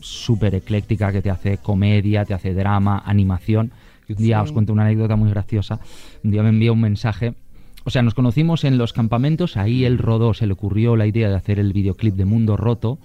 súper 0.00 0.54
ecléctica 0.54 1.12
que 1.12 1.20
te 1.22 1.30
hace 1.30 1.58
comedia, 1.58 2.24
te 2.24 2.34
hace 2.34 2.54
drama, 2.54 3.02
animación. 3.04 3.70
Y 4.08 4.12
un 4.12 4.18
día 4.18 4.38
Sí. 4.38 4.44
os 4.44 4.52
cuento 4.52 4.72
una 4.72 4.84
anécdota 4.84 5.16
muy 5.16 5.28
graciosa. 5.30 5.80
Un 6.22 6.30
día 6.30 6.42
me 6.42 6.50
envió 6.50 6.72
un 6.74 6.80
mensaje. 6.80 7.34
O 7.86 7.90
sea, 7.90 8.02
nos 8.02 8.14
conocimos 8.14 8.64
en 8.64 8.78
los 8.78 8.92
campamentos, 8.92 9.56
ahí 9.56 9.84
él 9.84 9.98
rodó, 9.98 10.34
se 10.34 10.46
le 10.48 10.54
ocurrió 10.54 10.96
la 10.96 11.06
idea 11.06 11.28
de 11.28 11.36
hacer 11.36 11.60
el 11.60 11.72
videoclip 11.72 12.16
de 12.16 12.24
Mundo 12.24 12.56
Roto, 12.56 12.98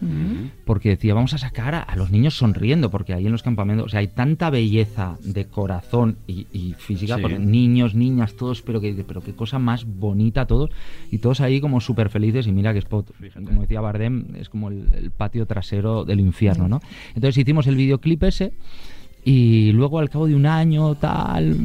porque 0.66 0.90
decía, 0.90 1.14
vamos 1.14 1.36
a 1.36 1.38
sacar 1.38 1.76
a, 1.76 1.82
a 1.84 1.96
los 1.96 2.10
niños 2.10 2.34
sonriendo, 2.36 2.90
porque 2.90 3.14
ahí 3.14 3.28
en 3.28 3.32
los 3.32 3.44
campamentos, 3.44 3.86
o 3.86 3.90
sea, 3.90 4.00
hay 4.00 4.08
tanta 4.08 4.50
belleza 4.50 5.18
de 5.24 5.46
corazón 5.46 6.18
y, 6.26 6.48
y 6.52 6.74
física, 6.80 7.18
Sí. 7.18 7.22
porque 7.22 7.38
niños, 7.38 7.94
niñas, 7.94 8.34
todos, 8.34 8.64
pero 8.64 8.82
que 8.82 8.92
pero 9.08 9.22
qué 9.22 9.34
cosa 9.36 9.60
más 9.60 9.86
bonita 9.86 10.48
todos, 10.48 10.72
y 11.12 11.20
todos 11.20 11.42
ahí 11.42 11.62
como 11.62 11.80
súper 11.80 12.10
felices, 12.10 12.48
y 12.48 12.52
mira 12.52 12.74
que 12.74 12.80
spot, 12.80 13.12
como 13.46 13.62
decía 13.62 13.82
Bardem, 13.82 14.36
es 14.36 14.50
como 14.50 14.70
el, 14.70 14.90
el 14.96 15.12
patio 15.12 15.46
trasero 15.46 16.06
del 16.06 16.20
infierno, 16.22 16.68
¿no? 16.68 16.82
Entonces 17.14 17.38
hicimos 17.38 17.68
el 17.68 17.76
videoclip 17.76 18.24
ese, 18.24 18.54
y 19.24 19.72
luego 19.74 20.00
al 20.00 20.10
cabo 20.10 20.26
de 20.26 20.34
un 20.34 20.48
año, 20.48 20.96
tal, 20.96 21.56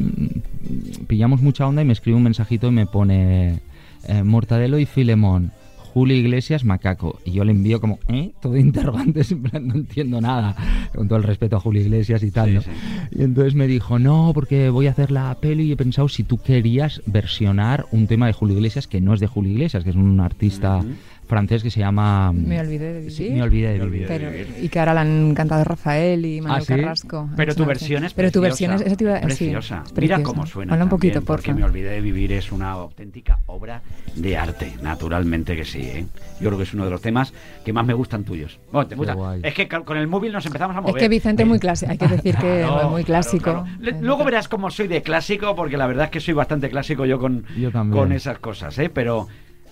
pillamos 1.07 1.41
mucha 1.41 1.67
onda 1.67 1.81
y 1.81 1.85
me 1.85 1.93
escribe 1.93 2.17
un 2.17 2.23
mensajito 2.23 2.67
y 2.67 2.71
me 2.71 2.85
pone 2.85 3.59
eh, 4.07 4.23
Mortadelo 4.23 4.79
y 4.79 4.85
Filemón, 4.85 5.51
Julio 5.93 6.15
Iglesias, 6.15 6.63
Macaco. 6.63 7.19
Y 7.25 7.31
yo 7.31 7.43
le 7.43 7.51
envío 7.51 7.81
como, 7.81 7.97
¿eh? 8.07 8.31
Todo 8.41 8.53
de 8.53 8.59
interrogantes, 8.59 9.31
en 9.33 9.43
plan, 9.43 9.67
no 9.67 9.75
entiendo 9.75 10.21
nada, 10.21 10.55
con 10.93 11.07
todo 11.07 11.17
el 11.17 11.23
respeto 11.23 11.55
a 11.55 11.59
Julio 11.59 11.81
Iglesias 11.81 12.21
y 12.23 12.31
tal, 12.31 12.49
Sí, 12.49 12.55
¿no? 12.55 12.61
sí. 12.61 12.69
Y 13.11 13.21
entonces 13.23 13.55
me 13.55 13.67
dijo, 13.67 13.97
no, 13.97 14.31
porque 14.33 14.69
voy 14.69 14.87
a 14.87 14.91
hacer 14.91 15.09
la 15.11 15.33
peli 15.39 15.63
y 15.63 15.71
he 15.71 15.77
pensado 15.77 16.07
si 16.09 16.23
tú 16.23 16.37
querías 16.37 17.01
versionar 17.07 17.85
un 17.91 18.07
tema 18.07 18.27
de 18.27 18.33
Julio 18.33 18.55
Iglesias 18.57 18.87
que 18.87 19.01
no 19.01 19.13
es 19.13 19.19
de 19.19 19.27
Julio 19.27 19.51
Iglesias, 19.51 19.83
que 19.83 19.89
es 19.89 19.95
un 19.95 20.19
artista 20.19 20.83
francés 21.27 21.61
que 21.61 21.69
se 21.69 21.79
llama... 21.79 22.31
Me 22.33 22.59
olvidé 22.59 22.93
de 22.93 22.99
vivir. 22.99 23.11
Sí, 23.11 23.29
me 23.29 23.41
olvidé 23.43 23.77
de 23.77 23.85
vivir. 23.85 24.05
Pero- 24.07 24.31
y 24.61 24.69
que 24.69 24.79
ahora 24.79 24.93
la 24.93 25.01
han 25.01 25.33
cantado 25.35 25.63
Rafael 25.63 26.25
y 26.25 26.41
Manuel 26.41 26.61
¿Ah, 26.61 26.65
sí? 26.65 26.75
Carrasco. 26.81 27.29
Pero 27.35 27.51
Es 27.51 27.57
tu 27.57 27.65
versión 27.65 28.03
es 28.05 28.13
Pero 28.13 28.31
tu 28.31 28.41
preciosa, 28.41 28.71
versión 28.71 28.73
es, 28.75 28.81
esa 28.81 29.19
sí, 29.19 29.25
preciosa. 29.25 29.75
es 29.85 29.91
Mira 29.93 30.15
preciosa. 30.17 30.23
cómo 30.23 30.45
suena. 30.45 30.73
Habla 30.73 30.85
un 30.85 30.89
también, 30.89 31.13
poquito, 31.13 31.25
por 31.25 31.37
Porque 31.37 31.53
me 31.53 31.63
olvidé 31.63 31.89
de 31.91 32.01
vivir 32.01 32.31
es 32.31 32.51
una 32.51 32.71
auténtica 32.71 33.39
obra 33.47 33.81
de 34.15 34.37
arte, 34.37 34.73
naturalmente 34.81 35.55
que 35.55 35.65
sí. 35.65 35.81
¿eh? 35.81 36.05
Yo 36.39 36.47
creo 36.47 36.57
que 36.57 36.63
es 36.63 36.73
uno 36.73 36.85
de 36.85 36.91
los 36.91 37.01
temas 37.01 37.33
que 37.65 37.73
más 37.73 37.85
me 37.85 37.93
gustan 37.93 38.23
tuyos. 38.23 38.59
Bueno, 38.71 38.87
te 38.87 38.95
Qué 38.95 38.99
gusta. 38.99 39.13
guay. 39.13 39.41
Es 39.43 39.53
que 39.53 39.67
con 39.67 39.97
el 39.97 40.07
móvil 40.07 40.31
nos 40.31 40.45
empezamos 40.45 40.75
a 40.75 40.79
Es 40.79 40.85
mover. 40.85 41.01
que 41.01 41.09
Vicente 41.09 41.43
es 41.43 41.49
muy 41.49 41.59
clásico, 41.59 41.91
hay 41.91 41.97
que 41.97 42.07
decir 42.07 42.35
que 42.37 42.61
es 42.63 42.89
muy 42.89 43.03
clásico. 43.03 43.43
claro. 43.43 43.65
Luego 44.01 44.23
verás 44.23 44.47
cómo 44.47 44.71
soy 44.71 44.87
de 44.87 45.01
clásico, 45.01 45.55
porque 45.55 45.77
la 45.77 45.87
verdad 45.87 46.05
es 46.05 46.11
que 46.11 46.19
soy 46.19 46.33
bastante 46.33 46.69
clásico 46.69 47.05
yo 47.05 47.19
con, 47.19 47.43
Yo 47.57 47.71
con 47.71 48.11
esas 48.11 48.39
cosas, 48.39 48.77
¿eh? 48.79 48.89
Pero 48.89 49.27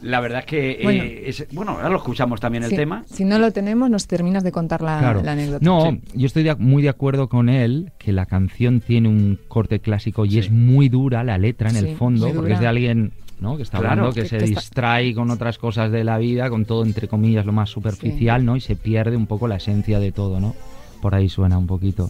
la 0.05 0.19
verdad 0.19 0.39
es 0.39 0.45
que... 0.45 0.71
eh, 0.71 0.79
Bueno. 0.83 1.03
es- 1.03 1.47
bueno, 1.51 1.71
ahora 1.73 1.89
lo 1.89 1.97
escuchamos 1.97 2.39
también 2.39 2.63
el 2.63 2.69
tema. 2.75 3.03
Si 3.07 3.25
no 3.25 3.39
lo 3.39 3.51
tenemos, 3.51 3.89
nos 3.89 4.07
terminas 4.07 4.43
de 4.43 4.51
contar 4.51 4.81
la, 4.81 4.99
Claro. 4.99 5.21
la 5.23 5.31
anécdota. 5.33 5.65
No, 5.65 5.91
Sí. 5.91 6.01
yo 6.13 6.25
estoy 6.27 6.43
de- 6.43 6.55
muy 6.55 6.83
de 6.83 6.89
acuerdo 6.89 7.27
con 7.27 7.49
él 7.49 7.91
que 7.97 8.13
la 8.13 8.25
canción 8.25 8.79
tiene 8.81 9.09
un 9.09 9.39
corte 9.47 9.79
clásico 9.79 10.25
y 10.25 10.31
Sí. 10.31 10.39
es 10.39 10.51
muy 10.51 10.89
dura 10.89 11.23
la 11.23 11.37
letra 11.37 11.69
en 11.69 11.75
Sí, 11.75 11.85
el 11.87 11.95
fondo, 11.97 12.31
porque 12.33 12.53
es 12.53 12.59
de 12.59 12.67
alguien 12.67 13.13
¿no? 13.39 13.57
que 13.57 13.63
está 13.63 13.79
Claro. 13.79 13.91
hablando, 13.93 14.13
que, 14.13 14.21
Que- 14.21 14.27
se 14.29 14.37
que 14.37 14.45
está- 14.45 14.59
distrae 14.61 15.13
con 15.13 15.29
otras 15.29 15.57
cosas 15.57 15.91
de 15.91 16.03
la 16.05 16.17
vida, 16.17 16.49
con 16.49 16.63
todo 16.65 16.85
entre 16.85 17.07
comillas 17.09 17.45
lo 17.45 17.51
más 17.51 17.69
superficial, 17.69 18.45
¿no? 18.45 18.55
Y 18.55 18.61
se 18.61 18.75
pierde 18.77 19.17
un 19.17 19.27
poco 19.27 19.47
la 19.49 19.57
esencia 19.57 19.99
de 19.99 20.11
todo, 20.13 20.39
¿no? 20.39 20.55
Por 21.01 21.15
ahí 21.15 21.27
suena 21.27 21.57
un 21.57 21.67
poquito. 21.67 22.09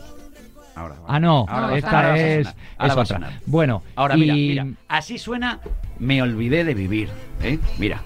Ahora, 0.75 0.95
Ah, 1.07 1.19
no, 1.19 1.45
Ahora 1.47 1.77
esta 1.77 1.89
ahora 1.89 2.17
es, 2.19 2.47
es 2.83 2.91
otra. 2.95 3.31
Bueno, 3.45 3.81
Ahora, 3.95 4.17
y- 4.17 4.19
mira, 4.19 4.35
mira, 4.35 4.67
así 4.89 5.17
suena 5.17 5.59
Me 5.99 6.21
olvidé 6.21 6.65
de 6.65 6.73
vivir, 6.73 7.09
¿eh? 7.41 7.57
Mira. 7.77 8.01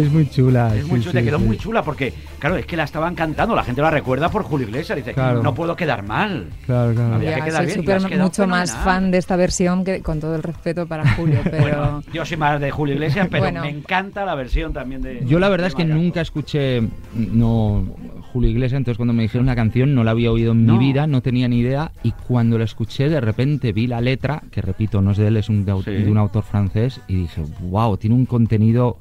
Es 0.00 0.12
muy 0.12 0.28
chula. 0.28 0.74
Es 0.76 0.86
muy 0.86 1.00
sí, 1.00 1.08
chula, 1.08 1.20
sí, 1.20 1.26
quedó 1.26 1.38
sí. 1.38 1.44
muy 1.44 1.56
chula 1.58 1.82
porque, 1.82 2.12
claro, 2.38 2.56
es 2.56 2.66
que 2.66 2.76
la 2.76 2.84
estaban 2.84 3.14
cantando, 3.14 3.54
la 3.54 3.64
gente 3.64 3.82
la 3.82 3.90
recuerda 3.90 4.28
por 4.30 4.42
Julio 4.44 4.66
Iglesias, 4.68 4.96
dice, 4.96 5.12
Claro. 5.14 5.42
no 5.42 5.54
puedo 5.54 5.76
quedar 5.76 6.02
mal. 6.02 6.46
Claro, 6.66 6.94
claro. 6.94 7.14
Había 7.16 7.30
Ya, 7.30 7.36
que 7.36 7.44
quedar 7.50 7.64
soy 7.64 7.82
bien, 7.82 7.86
quedado 7.86 8.24
mucho 8.24 8.46
más 8.46 8.72
fan 8.74 9.10
de 9.10 9.18
esta 9.18 9.36
versión 9.36 9.84
que 9.84 10.00
con 10.02 10.20
todo 10.20 10.34
el 10.34 10.42
respeto 10.42 10.86
para 10.86 11.08
Julio, 11.14 11.40
pero 11.44 11.58
Bueno, 11.62 12.02
yo 12.12 12.24
soy 12.24 12.36
más 12.36 12.60
de 12.60 12.70
Julio 12.70 12.94
Iglesias, 12.94 13.28
pero 13.30 13.42
Bueno. 13.44 13.60
me 13.62 13.70
encanta 13.70 14.24
la 14.24 14.34
versión 14.34 14.72
también 14.72 15.02
de... 15.02 15.22
Yo 15.26 15.38
la 15.38 15.48
verdad 15.48 15.66
es 15.68 15.74
que 15.74 15.84
nunca 15.84 16.20
escuché 16.20 16.82
no 17.14 17.84
Julio 18.32 18.48
Iglesias, 18.50 18.78
entonces 18.78 18.96
cuando 18.96 19.12
me 19.12 19.22
dijeron 19.22 19.46
la 19.46 19.56
canción 19.56 19.94
no 19.94 20.04
la 20.04 20.12
había 20.12 20.30
oído 20.30 20.52
en 20.52 20.64
No. 20.66 20.74
mi 20.76 20.78
vida, 20.78 21.06
no 21.06 21.20
tenía 21.20 21.48
ni 21.48 21.58
idea 21.58 21.92
y 22.02 22.12
cuando 22.12 22.58
la 22.58 22.64
escuché 22.64 23.08
de 23.08 23.20
repente 23.20 23.72
vi 23.72 23.86
la 23.86 24.00
letra, 24.00 24.42
que 24.50 24.62
repito, 24.62 25.00
no 25.02 25.10
es 25.12 25.18
de 25.18 25.26
él, 25.28 25.36
es 25.36 25.48
un 25.48 25.64
de, 25.64 25.72
au- 25.72 25.84
Sí. 25.84 25.90
de 25.90 26.10
un 26.10 26.18
autor 26.18 26.44
francés 26.44 27.00
y 27.08 27.14
dije, 27.16 27.42
wow, 27.62 27.96
tiene 27.96 28.14
un 28.14 28.26
contenido 28.26 28.98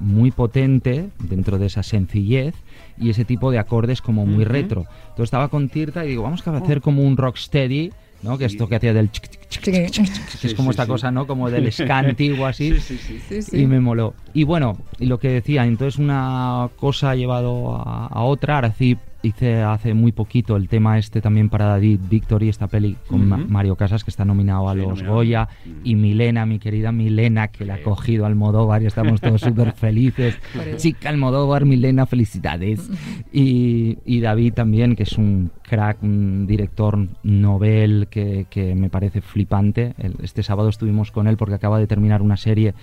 muy 0.00 0.30
potente 0.30 1.10
dentro 1.18 1.58
de 1.58 1.66
esa 1.66 1.82
sencillez 1.82 2.54
y 2.98 3.10
ese 3.10 3.24
tipo 3.24 3.50
de 3.50 3.58
acordes 3.58 4.00
como 4.02 4.26
muy 4.26 4.44
Ujú. 4.44 4.52
retro. 4.52 4.80
Entonces 5.02 5.24
estaba 5.24 5.48
con 5.48 5.68
Tirta 5.68 6.04
y 6.04 6.08
digo, 6.08 6.22
vamos 6.22 6.46
a 6.46 6.56
hacer 6.56 6.80
como 6.80 7.02
un 7.02 7.16
rocksteady, 7.16 7.92
¿no? 8.22 8.36
Que 8.38 8.46
esto 8.46 8.66
que 8.68 8.76
hacía 8.76 8.92
del 8.92 9.10
chic, 9.10 9.28
chic, 9.30 9.48
chic, 9.48 9.62
Sí. 9.64 9.72
chic, 9.90 10.04
chic, 10.06 10.26
chic, 10.28 10.40
que 10.40 10.46
es 10.48 10.54
como 10.54 10.70
sí, 10.70 10.74
esta 10.74 10.84
sí. 10.84 10.88
cosa, 10.88 11.10
¿no? 11.10 11.26
Como 11.26 11.50
del 11.50 11.70
ska 11.72 11.98
antiguo 11.98 12.46
así 12.46 12.72
Sí, 12.72 12.80
sí, 12.80 12.98
sí. 12.98 13.18
sí, 13.28 13.42
sí. 13.42 13.60
y 13.62 13.66
me 13.66 13.80
moló. 13.80 14.14
Y 14.32 14.44
bueno, 14.44 14.78
y 14.98 15.06
lo 15.06 15.18
que 15.18 15.28
decía, 15.28 15.64
entonces 15.66 15.98
una 15.98 16.68
cosa 16.76 17.10
ha 17.10 17.14
llevado 17.14 17.76
a, 17.76 18.06
a 18.06 18.22
otra. 18.22 18.56
Ahora 18.56 18.72
sí 18.72 18.96
hice 19.22 19.62
hace 19.62 19.92
muy 19.94 20.12
poquito 20.12 20.56
el 20.56 20.68
tema 20.68 20.98
este 20.98 21.20
también 21.20 21.48
para 21.50 21.66
David 21.66 22.00
Victory, 22.08 22.48
esta 22.48 22.68
peli 22.68 22.96
con 23.06 23.28
Ma-. 23.28 23.36
Mario 23.36 23.76
Casas, 23.76 24.02
que 24.04 24.10
está 24.10 24.24
nominado 24.24 24.68
a 24.68 24.72
Sí, 24.72 24.78
los 24.78 24.88
nominado. 24.88 25.14
Goya, 25.14 25.48
y 25.84 25.94
Milena, 25.94 26.46
mi 26.46 26.58
querida 26.58 26.90
Milena, 26.92 27.48
que 27.48 27.64
la 27.64 27.74
ha 27.74 27.76
Sí. 27.78 27.82
cogido 27.84 28.24
Almodóvar 28.26 28.82
y 28.82 28.86
estamos 28.86 29.20
todos 29.20 29.40
súper 29.40 29.72
felices. 29.72 30.38
Chica 30.76 31.08
Almodóvar, 31.10 31.64
Milena, 31.66 32.06
felicidades. 32.06 32.90
Y, 33.32 33.98
y 34.04 34.20
David 34.20 34.54
también, 34.54 34.96
que 34.96 35.04
es 35.04 35.12
un 35.16 35.50
crack, 35.70 36.02
un 36.02 36.48
director 36.48 36.98
novel 37.22 38.08
que, 38.10 38.46
que 38.50 38.74
me 38.74 38.90
parece 38.90 39.20
flipante. 39.20 39.94
Este 40.20 40.42
sábado 40.42 40.68
estuvimos 40.68 41.12
con 41.12 41.28
él 41.28 41.36
porque 41.36 41.54
acaba 41.54 41.78
de 41.78 41.86
terminar 41.86 42.22
una 42.22 42.36
serie 42.36 42.74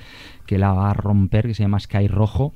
que 0.46 0.58
la 0.58 0.72
va 0.72 0.92
a 0.92 0.94
romper, 0.94 1.48
que 1.48 1.54
se 1.54 1.64
llama 1.64 1.82
Sky 1.82 2.08
Rojo, 2.08 2.54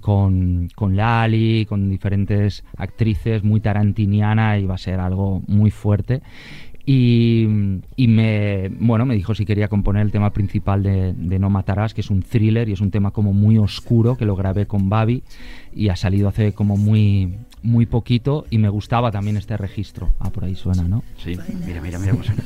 con, 0.00 0.70
con 0.74 0.96
Lali, 0.96 1.66
con 1.66 1.90
diferentes 1.90 2.64
actrices, 2.78 3.44
muy 3.44 3.60
tarantiniana 3.60 4.58
y 4.58 4.64
va 4.64 4.76
a 4.76 4.78
ser 4.78 4.98
algo 4.98 5.42
muy 5.46 5.70
fuerte. 5.70 6.22
Y, 6.88 7.46
y 7.96 8.06
me, 8.06 8.68
bueno, 8.78 9.04
me 9.04 9.16
dijo 9.16 9.34
si 9.34 9.44
quería 9.44 9.66
componer 9.66 10.02
el 10.02 10.12
tema 10.12 10.32
principal 10.32 10.84
de, 10.84 11.12
de 11.14 11.38
No 11.40 11.50
Matarás, 11.50 11.92
que 11.94 12.00
es 12.00 12.10
un 12.10 12.22
thriller 12.22 12.68
y 12.68 12.72
es 12.72 12.80
un 12.80 12.92
tema 12.92 13.10
como 13.10 13.32
muy 13.32 13.58
oscuro, 13.58 14.16
que 14.16 14.24
lo 14.24 14.36
grabé 14.36 14.66
con 14.66 14.88
Babi 14.88 15.24
y 15.74 15.88
ha 15.88 15.96
salido 15.96 16.28
hace 16.28 16.52
como 16.52 16.76
muy, 16.76 17.34
muy 17.66 17.84
poquito 17.86 18.46
y 18.48 18.58
me 18.58 18.68
gustaba 18.68 19.10
también 19.10 19.36
este 19.36 19.56
registro. 19.56 20.12
Ah, 20.20 20.30
por 20.30 20.44
ahí 20.44 20.54
suena, 20.54 20.84
¿no? 20.84 21.02
Sí, 21.22 21.36
mira, 21.66 21.80
mira, 21.80 21.98
mira 21.98 22.12
cómo 22.12 22.24
suena. 22.24 22.42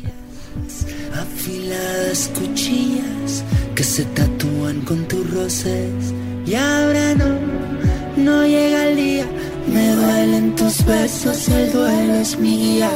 Afiladas 1.15 2.31
cuchillas 2.35 3.45
que 3.75 3.85
se 3.85 4.05
tatúan 4.07 4.81
con 4.81 5.07
tus 5.07 5.31
roces. 5.33 6.15
Y 6.47 6.55
ahora 6.55 7.15
no, 7.15 7.29
no 8.17 8.47
llega 8.47 8.89
el 8.89 8.97
día. 8.97 9.27
Me 9.73 9.95
duelen 9.95 10.57
tus 10.57 10.85
besos, 10.85 11.49
el 11.49 11.71
duelo 11.71 12.15
es 12.15 12.39
mi 12.39 12.57
guía. 12.57 12.91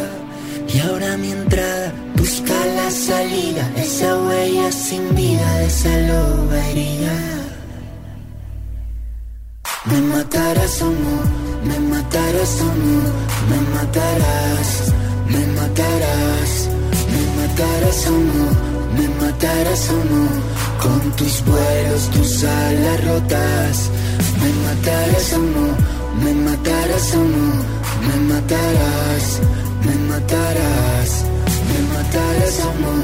Y 0.74 0.80
ahora 0.80 1.16
mi 1.18 1.30
entrada 1.30 1.92
busca 2.16 2.54
la 2.74 2.90
salida. 2.90 3.70
Esa 3.76 4.18
huella 4.18 4.72
sin 4.72 5.14
vida 5.14 5.58
de 5.58 5.66
esa 5.66 5.98
loba 6.08 6.68
herida. 6.70 7.34
Me 9.84 10.00
matarás 10.00 10.80
o 10.80 10.87
no, 10.87 11.43
matarás 12.05 12.61
o 12.61 12.64
no, 12.64 13.01
me 13.49 13.59
matarás, 13.75 14.93
me 15.27 15.47
matarás, 15.59 16.69
me 17.12 17.23
matarás 17.38 18.07
o 18.07 18.11
no, 18.11 18.45
me 18.97 19.09
matarás 19.21 19.90
o 19.90 19.99
no, 20.12 20.23
con 20.83 21.01
tus 21.17 21.45
vuelos, 21.45 22.11
tus 22.11 22.45
alas 22.45 23.05
rotas, 23.05 23.90
me 24.40 24.51
matarás 24.67 25.33
o 25.33 25.38
no, 25.38 25.67
me 26.23 26.33
matarás 26.47 27.14
o 27.14 27.25
no, 27.35 27.47
me 28.07 28.17
matarás, 28.33 29.25
me 29.87 29.95
matarás, 30.11 31.11
me 31.69 31.79
matarás 31.95 32.57
o 32.67 32.73
no, 32.83 32.95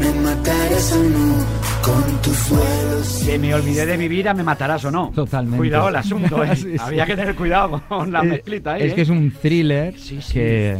me 0.00 0.10
matarás 0.24 0.92
o 0.92 1.02
no, 1.14 1.65
con 1.82 2.02
tus 2.22 2.50
vuelos. 2.50 3.22
Que 3.26 3.38
me 3.38 3.54
olvidé 3.54 3.86
de 3.86 3.96
vivir 3.96 4.28
a 4.28 4.34
me 4.34 4.42
matarás 4.42 4.84
o 4.84 4.90
no. 4.90 5.10
Totalmente. 5.14 5.58
Cuidado 5.58 5.88
el 5.88 5.96
asunto, 5.96 6.42
¿eh? 6.44 6.56
Sí, 6.56 6.72
sí. 6.72 6.76
Había 6.78 7.06
que 7.06 7.16
tener 7.16 7.34
cuidado 7.34 7.80
con 7.88 8.12
la 8.12 8.20
Eh, 8.20 8.28
mezclita 8.28 8.74
ahí, 8.74 8.82
es 8.84 8.92
¿eh? 8.92 8.94
que 8.94 9.02
es 9.02 9.08
un 9.08 9.30
thriller 9.30 9.94
Sí, 9.98 10.20
sí. 10.20 10.32
que, 10.34 10.78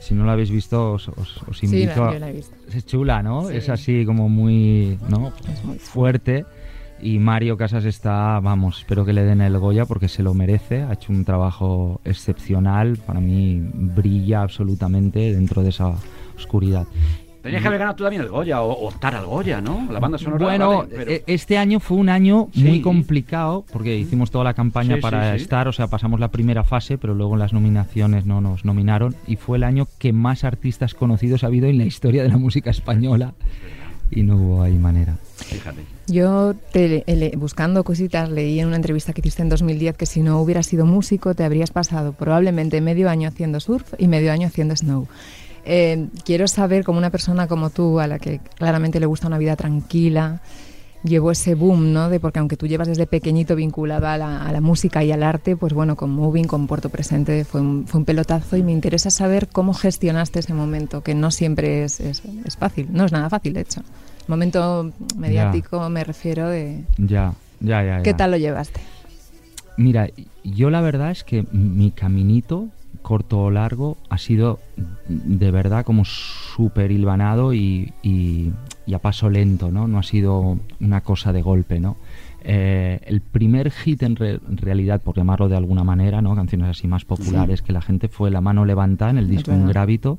si 0.00 0.14
no 0.14 0.24
lo 0.24 0.30
habéis 0.32 0.50
visto, 0.50 0.92
os, 0.92 1.08
os- 1.08 1.42
os 1.48 1.58
sí, 1.58 1.66
invito 1.66 2.04
la, 2.04 2.10
a... 2.10 2.12
yo 2.14 2.18
la 2.18 2.30
he 2.30 2.32
visto. 2.32 2.54
Es 2.72 2.86
chula, 2.86 3.22
¿no? 3.22 3.48
Sí. 3.48 3.56
Es 3.56 3.68
así 3.68 4.04
como 4.04 4.28
muy, 4.28 4.98
¿no? 5.08 5.32
Es 5.52 5.64
muy 5.64 5.78
fuerte. 5.78 6.44
Y 7.02 7.18
Mario 7.18 7.56
Casas 7.56 7.86
está, 7.86 8.40
vamos, 8.40 8.80
espero 8.80 9.06
que 9.06 9.14
le 9.14 9.22
den 9.24 9.40
el 9.40 9.58
Goya 9.58 9.86
porque 9.86 10.06
se 10.08 10.22
lo 10.22 10.34
merece. 10.34 10.82
Ha 10.82 10.92
hecho 10.92 11.12
un 11.12 11.24
trabajo 11.24 12.00
excepcional. 12.04 12.98
Para 12.98 13.20
mí 13.20 13.58
brilla 13.72 14.42
absolutamente 14.42 15.32
dentro 15.34 15.62
de 15.62 15.70
esa 15.70 15.94
oscuridad. 16.36 16.86
Tenías 17.42 17.62
que 17.62 17.68
haber 17.68 17.78
ganado 17.80 17.96
tú 17.96 18.04
también 18.04 18.22
el 18.22 18.28
Goya 18.28 18.60
o 18.62 18.70
o 18.72 18.88
optar 18.88 19.14
al 19.14 19.24
Goya, 19.26 19.60
¿no? 19.60 19.88
La 19.90 19.98
banda 19.98 20.18
sonora. 20.18 20.44
Bueno, 20.44 20.78
vale, 20.78 20.88
pero- 20.94 21.10
e- 21.10 21.24
este 21.26 21.56
año 21.58 21.80
fue 21.80 21.96
un 21.96 22.08
año 22.08 22.48
Sí. 22.52 22.64
muy 22.64 22.80
complicado 22.82 23.64
porque 23.72 23.96
hicimos 23.96 24.30
toda 24.30 24.44
la 24.44 24.54
campaña 24.54 24.96
Sí, 24.96 25.00
para 25.02 25.36
sí. 25.36 25.42
estar, 25.42 25.66
o 25.68 25.72
sea, 25.72 25.86
pasamos 25.88 26.20
la 26.20 26.28
primera 26.28 26.64
fase, 26.64 26.98
pero 26.98 27.14
luego 27.14 27.34
en 27.34 27.38
las 27.40 27.52
nominaciones 27.52 28.26
no 28.26 28.40
nos 28.40 28.64
nominaron 28.64 29.14
y 29.26 29.36
fue 29.36 29.56
el 29.56 29.64
año 29.64 29.86
que 29.98 30.12
más 30.12 30.44
artistas 30.44 30.94
conocidos 30.94 31.42
ha 31.44 31.46
habido 31.46 31.66
en 31.66 31.78
la 31.78 31.84
historia 31.84 32.22
de 32.22 32.28
la 32.28 32.36
música 32.36 32.70
española 32.70 33.32
y 34.10 34.22
no 34.22 34.36
hubo 34.36 34.62
ahí 34.62 34.76
manera. 34.76 35.16
Fíjate. 35.36 35.82
Yo, 36.08 36.54
te- 36.72 37.04
le- 37.06 37.32
buscando 37.36 37.84
cositas, 37.84 38.28
leí 38.28 38.60
en 38.60 38.66
una 38.66 38.76
entrevista 38.76 39.12
que 39.12 39.20
hiciste 39.20 39.42
en 39.42 39.48
2010 39.48 39.96
que 39.96 40.04
si 40.06 40.20
no 40.22 40.40
hubieras 40.40 40.66
sido 40.66 40.84
músico 40.84 41.34
te 41.34 41.44
habrías 41.44 41.70
pasado 41.70 42.12
probablemente 42.12 42.80
medio 42.80 43.08
año 43.08 43.28
haciendo 43.28 43.60
surf 43.60 43.94
y 43.98 44.08
medio 44.08 44.32
año 44.32 44.48
haciendo 44.48 44.74
snow. 44.76 45.06
Eh, 45.64 46.08
quiero 46.24 46.48
saber, 46.48 46.84
como 46.84 46.98
una 46.98 47.10
persona 47.10 47.46
como 47.46 47.70
tú, 47.70 48.00
a 48.00 48.06
la 48.06 48.18
que 48.18 48.40
claramente 48.56 48.98
le 49.00 49.06
gusta 49.06 49.26
una 49.26 49.38
vida 49.38 49.56
tranquila, 49.56 50.40
llevó 51.04 51.30
ese 51.30 51.54
boom, 51.54 51.92
¿no? 51.92 52.08
De 52.10 52.20
porque 52.20 52.38
aunque 52.40 52.56
tú 52.56 52.66
llevas 52.66 52.88
desde 52.88 53.06
pequeñito 53.06 53.56
vinculada 53.56 54.12
a 54.14 54.18
la, 54.18 54.42
a 54.46 54.52
la 54.52 54.60
música 54.60 55.02
y 55.04 55.12
al 55.12 55.22
arte, 55.22 55.56
pues 55.56 55.72
bueno, 55.72 55.96
con 55.96 56.10
Moving, 56.10 56.44
con 56.46 56.66
Puerto 56.66 56.88
Presente, 56.90 57.44
fue 57.44 57.60
un, 57.60 57.86
fue 57.86 58.00
un 58.00 58.04
pelotazo 58.04 58.56
y 58.56 58.62
me 58.62 58.72
interesa 58.72 59.10
saber 59.10 59.48
cómo 59.48 59.72
gestionaste 59.72 60.40
ese 60.40 60.52
momento, 60.54 61.02
que 61.02 61.14
no 61.14 61.30
siempre 61.30 61.84
es, 61.84 62.00
es- 62.00 62.22
es 62.44 62.56
fácil, 62.56 62.88
no 62.92 63.04
es 63.06 63.12
nada 63.12 63.30
fácil, 63.30 63.54
de 63.54 63.60
hecho. 63.62 63.80
El 63.80 64.28
momento 64.28 64.92
mediático 65.16 65.88
me 65.88 66.04
refiero 66.04 66.48
de... 66.48 66.84
Ya, 66.98 67.34
ya, 67.60 67.82
ya. 67.82 68.02
¿Qué 68.02 68.12
tal 68.14 68.30
lo 68.32 68.36
llevaste? 68.36 68.80
Mira, 69.76 70.08
yo 70.44 70.68
la 70.68 70.82
verdad 70.82 71.10
es 71.10 71.24
que 71.24 71.44
mi 71.52 71.90
caminito, 71.92 72.68
corto 73.02 73.40
o 73.44 73.50
largo, 73.50 73.96
ha 74.08 74.18
sido 74.18 74.58
de 75.08 75.50
verdad 75.50 75.84
como 75.84 76.04
súper 76.04 76.90
hilvanado 76.92 77.52
y, 77.54 77.92
y- 78.02 78.52
y 78.86 78.94
a 78.94 78.98
paso 78.98 79.30
lento, 79.30 79.70
¿no? 79.70 79.86
No 79.88 79.98
ha 79.98 80.02
sido 80.02 80.58
una 80.80 81.00
cosa 81.02 81.32
de 81.32 81.42
golpe, 81.42 81.80
¿no? 81.80 81.96
Eh, 82.42 83.00
el 83.06 83.20
primer 83.20 83.70
hit 83.70 84.02
en, 84.02 84.16
re- 84.16 84.40
en 84.48 84.56
realidad, 84.56 85.00
por 85.02 85.14
llamarlo 85.16 85.48
de 85.48 85.56
alguna 85.56 85.84
manera, 85.84 86.22
¿no? 86.22 86.34
Canciones 86.34 86.68
así 86.70 86.88
más 86.88 87.04
populares 87.04 87.62
que 87.62 87.72
la 87.72 87.82
gente 87.82 88.08
fue 88.08 88.30
La 88.30 88.40
mano 88.40 88.64
levantada 88.64 89.10
en 89.10 89.18
el 89.18 89.28
disco. 89.28 89.50
Ingrávito, 89.64 90.18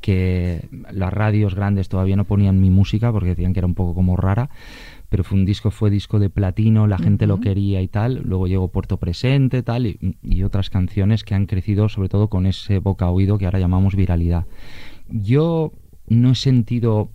que 0.00 0.66
las 0.92 1.12
radios 1.12 1.54
grandes 1.54 1.88
todavía 1.90 2.16
no 2.16 2.24
ponían 2.24 2.60
mi 2.60 2.70
música 2.70 3.12
porque 3.12 3.28
decían 3.30 3.52
que 3.52 3.60
era 3.60 3.66
un 3.66 3.74
poco 3.74 3.94
como 3.94 4.16
rara, 4.16 4.48
pero 5.10 5.24
fue 5.24 5.38
un 5.38 5.44
disco, 5.44 5.70
fue 5.70 5.90
disco 5.90 6.18
de 6.18 6.30
platino, 6.30 6.86
la 6.86 6.96
gente 6.96 7.26
lo 7.26 7.40
quería 7.40 7.82
y 7.82 7.88
tal, 7.88 8.22
luego 8.24 8.46
llegó 8.46 8.68
Puerto 8.68 8.96
Presente 8.96 9.62
tal 9.62 9.86
y, 9.86 10.16
y 10.22 10.44
otras 10.44 10.70
canciones 10.70 11.24
que 11.24 11.34
han 11.34 11.46
crecido 11.46 11.88
sobre 11.88 12.08
todo 12.08 12.28
con 12.28 12.46
ese 12.46 12.78
boca 12.78 13.04
a 13.06 13.10
oído 13.10 13.36
que 13.36 13.44
ahora 13.44 13.58
llamamos 13.58 13.96
viralidad. 13.96 14.46
Yo 15.08 15.72
no 16.08 16.30
he 16.30 16.34
sentido 16.36 17.10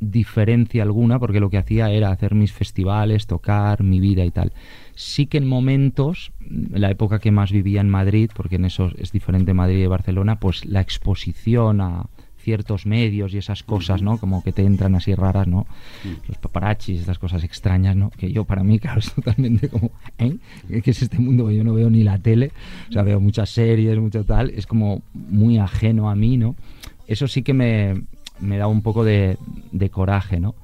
diferencia 0.00 0.82
alguna 0.82 1.18
porque 1.18 1.40
lo 1.40 1.50
que 1.50 1.58
hacía 1.58 1.90
era 1.90 2.10
hacer 2.10 2.34
mis 2.34 2.52
festivales, 2.52 3.26
tocar 3.26 3.82
mi 3.82 4.00
vida 4.00 4.24
y 4.24 4.30
tal. 4.30 4.52
Sí 4.94 5.26
que 5.26 5.38
en 5.38 5.46
momentos, 5.46 6.32
la 6.48 6.90
época 6.90 7.18
que 7.20 7.30
más 7.30 7.52
vivía 7.52 7.80
en 7.80 7.90
Madrid, 7.90 8.30
porque 8.34 8.56
en 8.56 8.64
eso 8.64 8.90
es 8.98 9.12
diferente 9.12 9.54
Madrid 9.54 9.84
y 9.84 9.86
Barcelona, 9.86 10.40
pues 10.40 10.64
la 10.64 10.80
exposición 10.80 11.80
a 11.80 12.06
ciertos 12.40 12.86
medios 12.86 13.32
y 13.34 13.38
esas 13.38 13.62
cosas, 13.62 14.02
¿no? 14.02 14.18
Como 14.18 14.42
que 14.42 14.52
te 14.52 14.64
entran 14.64 14.94
así 14.94 15.14
raras, 15.14 15.46
¿no? 15.46 15.66
Los 16.26 16.38
paparachis, 16.38 17.00
estas 17.00 17.18
cosas 17.18 17.44
extrañas, 17.44 17.96
¿no? 17.96 18.10
Que 18.10 18.32
yo 18.32 18.44
para 18.44 18.64
mí, 18.64 18.78
claro, 18.80 19.00
es 19.00 19.12
totalmente 19.12 19.68
como, 19.68 19.90
¿eh? 20.18 20.36
¿Qué 20.82 20.90
es 20.90 21.02
este 21.02 21.18
mundo? 21.18 21.50
Yo 21.50 21.64
no 21.64 21.74
veo 21.74 21.90
ni 21.90 22.02
la 22.02 22.18
tele, 22.18 22.52
o 22.88 22.92
sea, 22.92 23.02
veo 23.02 23.20
muchas 23.20 23.50
series, 23.50 23.98
mucho 23.98 24.24
tal, 24.24 24.50
es 24.50 24.66
como 24.66 25.02
muy 25.14 25.58
ajeno 25.58 26.10
a 26.10 26.14
mí, 26.14 26.36
¿no? 26.36 26.56
Eso 27.06 27.28
sí 27.28 27.42
que 27.42 27.54
me, 27.54 28.02
me 28.40 28.58
da 28.58 28.66
un 28.66 28.82
poco 28.82 29.04
de, 29.04 29.36
de 29.72 29.90
coraje, 29.90 30.40
¿no? 30.40 30.54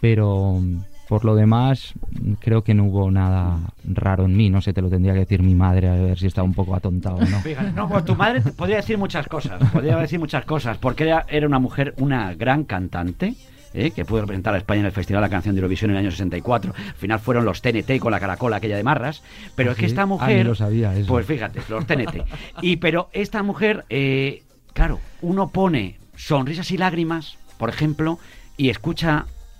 Pero 0.00 0.62
por 1.08 1.24
lo 1.24 1.34
demás, 1.34 1.94
creo 2.40 2.62
que 2.64 2.74
no 2.74 2.84
hubo 2.84 3.10
nada 3.10 3.58
raro 3.84 4.24
en 4.24 4.36
mí, 4.36 4.50
no 4.50 4.60
sé, 4.60 4.72
te 4.72 4.82
lo 4.82 4.88
tendría 4.90 5.12
que 5.14 5.20
decir 5.20 5.42
mi 5.42 5.54
madre 5.54 5.88
a 5.88 5.94
ver 5.94 6.18
si 6.18 6.26
estaba 6.26 6.44
un 6.44 6.54
poco 6.54 6.74
atontado 6.74 7.16
o 7.16 7.24
no. 7.24 7.40
Fíjate, 7.40 7.72
no, 7.72 7.88
pues 7.88 8.04
tu 8.04 8.14
madre 8.16 8.40
podría 8.40 8.76
decir 8.76 8.98
muchas 8.98 9.26
cosas, 9.28 9.62
podría 9.72 9.96
decir 9.96 10.18
muchas 10.18 10.44
cosas, 10.44 10.78
porque 10.78 11.04
era, 11.04 11.24
era 11.28 11.46
una 11.46 11.58
mujer, 11.58 11.94
una 11.98 12.34
gran 12.34 12.64
cantante. 12.64 13.34
¿eh? 13.74 13.90
que 13.90 14.06
pudo 14.06 14.22
representar 14.22 14.54
a 14.54 14.58
España 14.58 14.80
en 14.80 14.86
el 14.86 14.92
Festival 14.92 15.20
de 15.20 15.26
la 15.26 15.30
Canción 15.30 15.54
de 15.54 15.58
Eurovisión 15.60 15.90
en 15.90 15.96
el 15.98 16.00
año 16.04 16.10
64. 16.10 16.72
Al 16.74 16.94
final 16.94 17.18
fueron 17.20 17.44
los 17.44 17.60
TNT 17.60 17.98
con 18.00 18.10
la 18.10 18.18
caracola 18.18 18.56
aquella 18.56 18.76
de 18.78 18.82
Marras. 18.82 19.22
Pero 19.54 19.68
¿Ah, 19.68 19.72
es 19.72 19.78
que 19.78 19.84
esta 19.84 20.02
Ah, 20.02 20.06
mujer... 20.06 20.46
lo 20.46 20.54
sabía 20.54 20.94
eso. 20.96 21.06
Pues 21.08 21.26
fíjate, 21.26 21.60
los 21.68 21.86
TNT. 21.86 22.24
Y 22.62 22.76
pero 22.76 23.10
esta 23.12 23.42
mujer, 23.42 23.84
eh, 23.90 24.44
claro, 24.72 24.98
uno 25.20 25.48
pone 25.48 25.98
sonrisas 26.16 26.70
y 26.70 26.78
lágrimas, 26.78 27.36
por 27.58 27.68
ejemplo, 27.68 28.18
y 28.56 28.70
escucha 28.70 29.26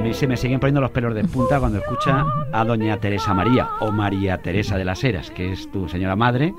mí 0.00 0.14
se 0.14 0.26
me 0.26 0.36
siguen 0.36 0.60
poniendo 0.60 0.80
los 0.80 0.90
pelos 0.90 1.14
de 1.14 1.24
punta 1.24 1.60
cuando 1.60 1.78
escucha 1.78 2.24
a 2.52 2.64
doña 2.64 2.96
Teresa 2.96 3.34
María 3.34 3.68
o 3.80 3.92
María 3.92 4.38
Teresa 4.38 4.78
de 4.78 4.84
las 4.84 5.04
Heras, 5.04 5.30
que 5.30 5.52
es 5.52 5.70
tu 5.70 5.88
señora 5.88 6.16
madre, 6.16 6.54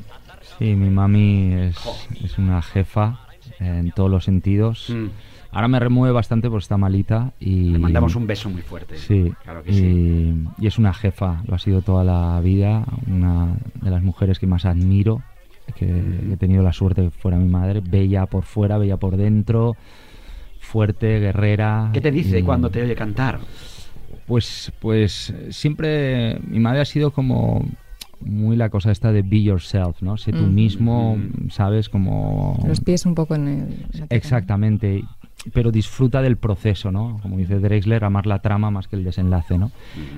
Sí, 0.58 0.74
mi 0.74 0.90
mami 0.90 1.54
es, 1.54 1.76
es 2.22 2.36
una 2.36 2.60
jefa 2.60 3.20
en 3.58 3.90
todos 3.92 4.10
los 4.10 4.24
sentidos. 4.24 4.90
Mm. 4.90 5.06
Ahora 5.56 5.68
me 5.68 5.80
remueve 5.80 6.12
bastante 6.12 6.50
porque 6.50 6.64
está 6.64 6.76
malita 6.76 7.32
y... 7.40 7.70
Le 7.70 7.78
mandamos 7.78 8.14
un 8.14 8.26
beso 8.26 8.50
muy 8.50 8.60
fuerte. 8.60 8.98
Sí, 8.98 9.32
Claro 9.42 9.62
que 9.62 9.72
y, 9.72 9.74
sí. 9.74 10.44
y 10.58 10.66
es 10.66 10.76
una 10.76 10.92
jefa, 10.92 11.42
lo 11.46 11.54
ha 11.54 11.58
sido 11.58 11.80
toda 11.80 12.04
la 12.04 12.38
vida, 12.42 12.84
una 13.06 13.56
de 13.80 13.90
las 13.90 14.02
mujeres 14.02 14.38
que 14.38 14.46
más 14.46 14.66
admiro, 14.66 15.22
que 15.74 15.86
he 16.30 16.36
tenido 16.36 16.62
la 16.62 16.74
suerte 16.74 17.00
de 17.00 17.08
que 17.08 17.18
fuera 17.18 17.38
mi 17.38 17.48
madre, 17.48 17.80
bella 17.80 18.26
por 18.26 18.44
fuera, 18.44 18.76
bella 18.76 18.98
por 18.98 19.16
dentro, 19.16 19.76
fuerte, 20.60 21.20
guerrera. 21.20 21.88
¿Qué 21.94 22.02
te 22.02 22.10
dice 22.10 22.40
y- 22.40 22.42
cuando 22.42 22.68
te 22.70 22.82
oye 22.82 22.94
cantar? 22.94 23.38
Pues, 24.26 24.70
pues 24.78 25.32
siempre 25.48 26.38
mi 26.46 26.60
madre 26.60 26.80
ha 26.82 26.84
sido 26.84 27.12
como 27.12 27.64
muy 28.20 28.56
la 28.56 28.70
cosa 28.70 28.90
esta 28.90 29.12
de 29.12 29.20
be 29.22 29.42
yourself, 29.42 30.00
¿no? 30.00 30.16
Sé 30.16 30.32
tú 30.32 30.42
Mm. 30.44 30.54
mismo, 30.54 31.16
Mm. 31.16 31.50
¿sabes? 31.50 31.88
Como... 31.90 32.58
Los 32.66 32.80
pies 32.80 33.04
un 33.06 33.14
poco 33.14 33.34
en 33.34 33.46
el... 33.48 33.86
Exactamente, 34.08 35.04
pero 35.52 35.70
disfruta 35.70 36.22
del 36.22 36.36
proceso, 36.36 36.90
¿no? 36.90 37.18
Como 37.22 37.36
dice 37.36 37.58
Drexler, 37.58 38.04
amar 38.04 38.26
la 38.26 38.40
trama 38.40 38.70
más 38.70 38.88
que 38.88 38.96
el 38.96 39.04
desenlace, 39.04 39.58
¿no? 39.58 39.70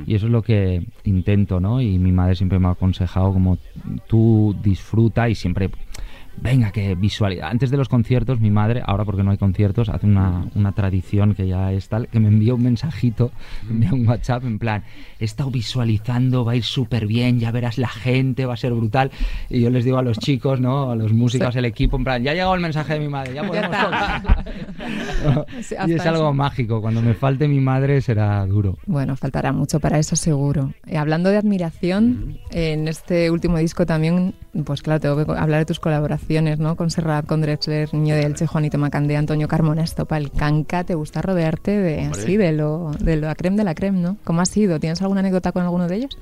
Y 0.07 0.15
eso 0.15 0.27
es 0.27 0.33
lo 0.33 0.43
que 0.43 0.85
intento, 1.05 1.61
¿no? 1.61 1.81
Y 1.81 1.99
mi 1.99 2.13
madre 2.13 2.35
siempre 2.35 2.59
me 2.59 2.69
ha 2.69 2.73
aconsejado 2.73 3.33
como 3.33 3.59
tú 4.07 4.57
disfruta 4.63 5.29
y 5.29 5.35
siempre, 5.35 5.71
venga, 6.43 6.71
que 6.71 6.95
visualidad. 6.95 7.49
Antes 7.51 7.71
de 7.71 7.77
los 7.77 7.89
conciertos, 7.89 8.41
mi 8.41 8.51
madre, 8.51 8.83
ahora 8.85 9.05
porque 9.05 9.23
no 9.23 9.31
hay 9.31 9.39
conciertos, 9.39 9.89
hace 9.89 10.07
una, 10.07 10.47
una 10.55 10.73
tradición 10.73 11.35
que 11.35 11.47
ya 11.47 11.73
es 11.73 11.89
tal, 11.89 12.09
que 12.09 12.21
me 12.21 12.29
envía 12.29 12.55
un 12.55 12.63
mensajito, 12.63 13.31
me 13.69 13.75
envía 13.87 13.93
un 13.95 14.09
WhatsApp 14.09 14.45
en 14.45 14.59
plan, 14.59 14.85
he 15.19 15.25
estado 15.25 15.51
visualizando, 15.51 16.45
va 16.45 16.53
a 16.53 16.57
ir 16.57 16.65
súper 16.65 17.07
bien, 17.07 17.39
ya 17.41 17.51
verás 17.51 17.79
la 17.79 17.89
gente, 17.89 18.47
va 18.47 18.55
a 18.55 18.57
ser 18.57 18.73
brutal. 18.73 19.11
Y 19.51 19.61
yo 19.61 19.71
les 19.71 19.85
digo 19.85 19.99
a 19.99 20.03
los 20.03 20.19
chicos, 20.19 20.61
¿no? 20.61 20.91
A 20.91 20.97
los 20.97 21.13
músicos, 21.13 21.55
el 21.57 21.65
equipo, 21.65 21.97
en 21.97 22.05
plan, 22.05 22.23
ya 22.23 22.31
ha 22.31 22.35
llegado 22.35 22.55
el 22.55 22.61
mensaje 22.61 22.95
de 22.95 23.01
mi 23.01 23.09
madre, 23.09 23.35
ya 23.35 23.45
podemos 23.47 23.71
tocar. 23.71 24.45
Sí, 25.63 25.75
y 25.87 25.93
es 25.93 26.07
algo 26.07 26.25
eso. 26.25 26.33
mágico. 26.35 26.81
Cuando 26.81 27.03
me 27.03 27.15
falte 27.15 27.49
mi 27.49 27.61
madre 27.61 28.01
será 28.01 28.45
duro. 28.47 28.79
Bueno, 28.87 29.17
faltará 29.17 29.53
mucho 29.53 29.81
para 29.81 29.99
eso 29.99 30.17
seguro. 30.17 30.73
Eh, 30.87 30.97
hablando 30.97 31.31
de 31.31 31.37
admiración, 31.37 32.39
en 32.51 32.89
este 32.89 33.31
último 33.31 33.59
disco 33.59 33.85
también, 33.87 34.35
pues 34.65 34.83
claro, 34.83 35.01
tengo 35.01 35.25
que 35.25 35.33
hablar 35.33 35.61
de 35.61 35.67
tus 35.67 35.81
colaboraciones, 35.81 36.28
¿no? 36.59 36.77
Con 36.77 36.91
Serrat, 36.91 37.27
con 37.27 37.41
Drexler, 37.41 37.93
Niño 37.95 38.15
de 38.15 38.23
Elche, 38.23 38.47
Juanito 38.47 38.77
Macandé, 38.77 39.17
Antonio 39.17 39.49
Carmona, 39.49 39.83
Estopa, 39.83 40.19
el 40.19 40.31
Canca. 40.31 40.85
¿Te 40.85 40.95
gusta 40.95 41.23
rodearte 41.23 41.71
de 41.71 42.07
Hombre. 42.07 42.21
así, 42.21 42.37
de 42.37 42.53
lo, 42.53 42.93
de 43.01 43.17
la 43.17 43.35
creme 43.35 43.57
de 43.57 43.65
la 43.65 43.75
creme, 43.75 43.99
¿no? 44.01 44.19
¿Cómo 44.25 44.43
ha 44.43 44.45
sido? 44.45 44.79
¿Tienes 44.79 45.01
alguna 45.01 45.21
anécdota 45.21 45.53
con 45.53 45.63
alguno 45.63 45.89
de 45.89 45.97
ellos? 45.97 46.19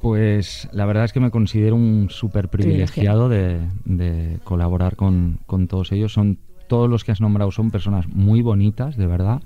Pues 0.00 0.68
la 0.72 0.86
verdad 0.86 1.04
es 1.04 1.12
que 1.12 1.20
me 1.20 1.30
considero 1.30 1.74
un 1.74 2.08
súper 2.10 2.48
privilegiado 2.48 3.28
de, 3.28 3.58
de 3.84 4.38
colaborar 4.44 4.94
con, 4.94 5.40
con 5.46 5.66
todos 5.66 5.90
ellos. 5.90 6.12
Son 6.12 6.38
todos 6.68 6.88
los 6.88 7.04
que 7.04 7.12
has 7.12 7.20
nombrado 7.20 7.50
son 7.50 7.70
personas 7.70 8.08
muy 8.08 8.42
bonitas, 8.42 8.96
de 8.96 9.06
verdad. 9.06 9.42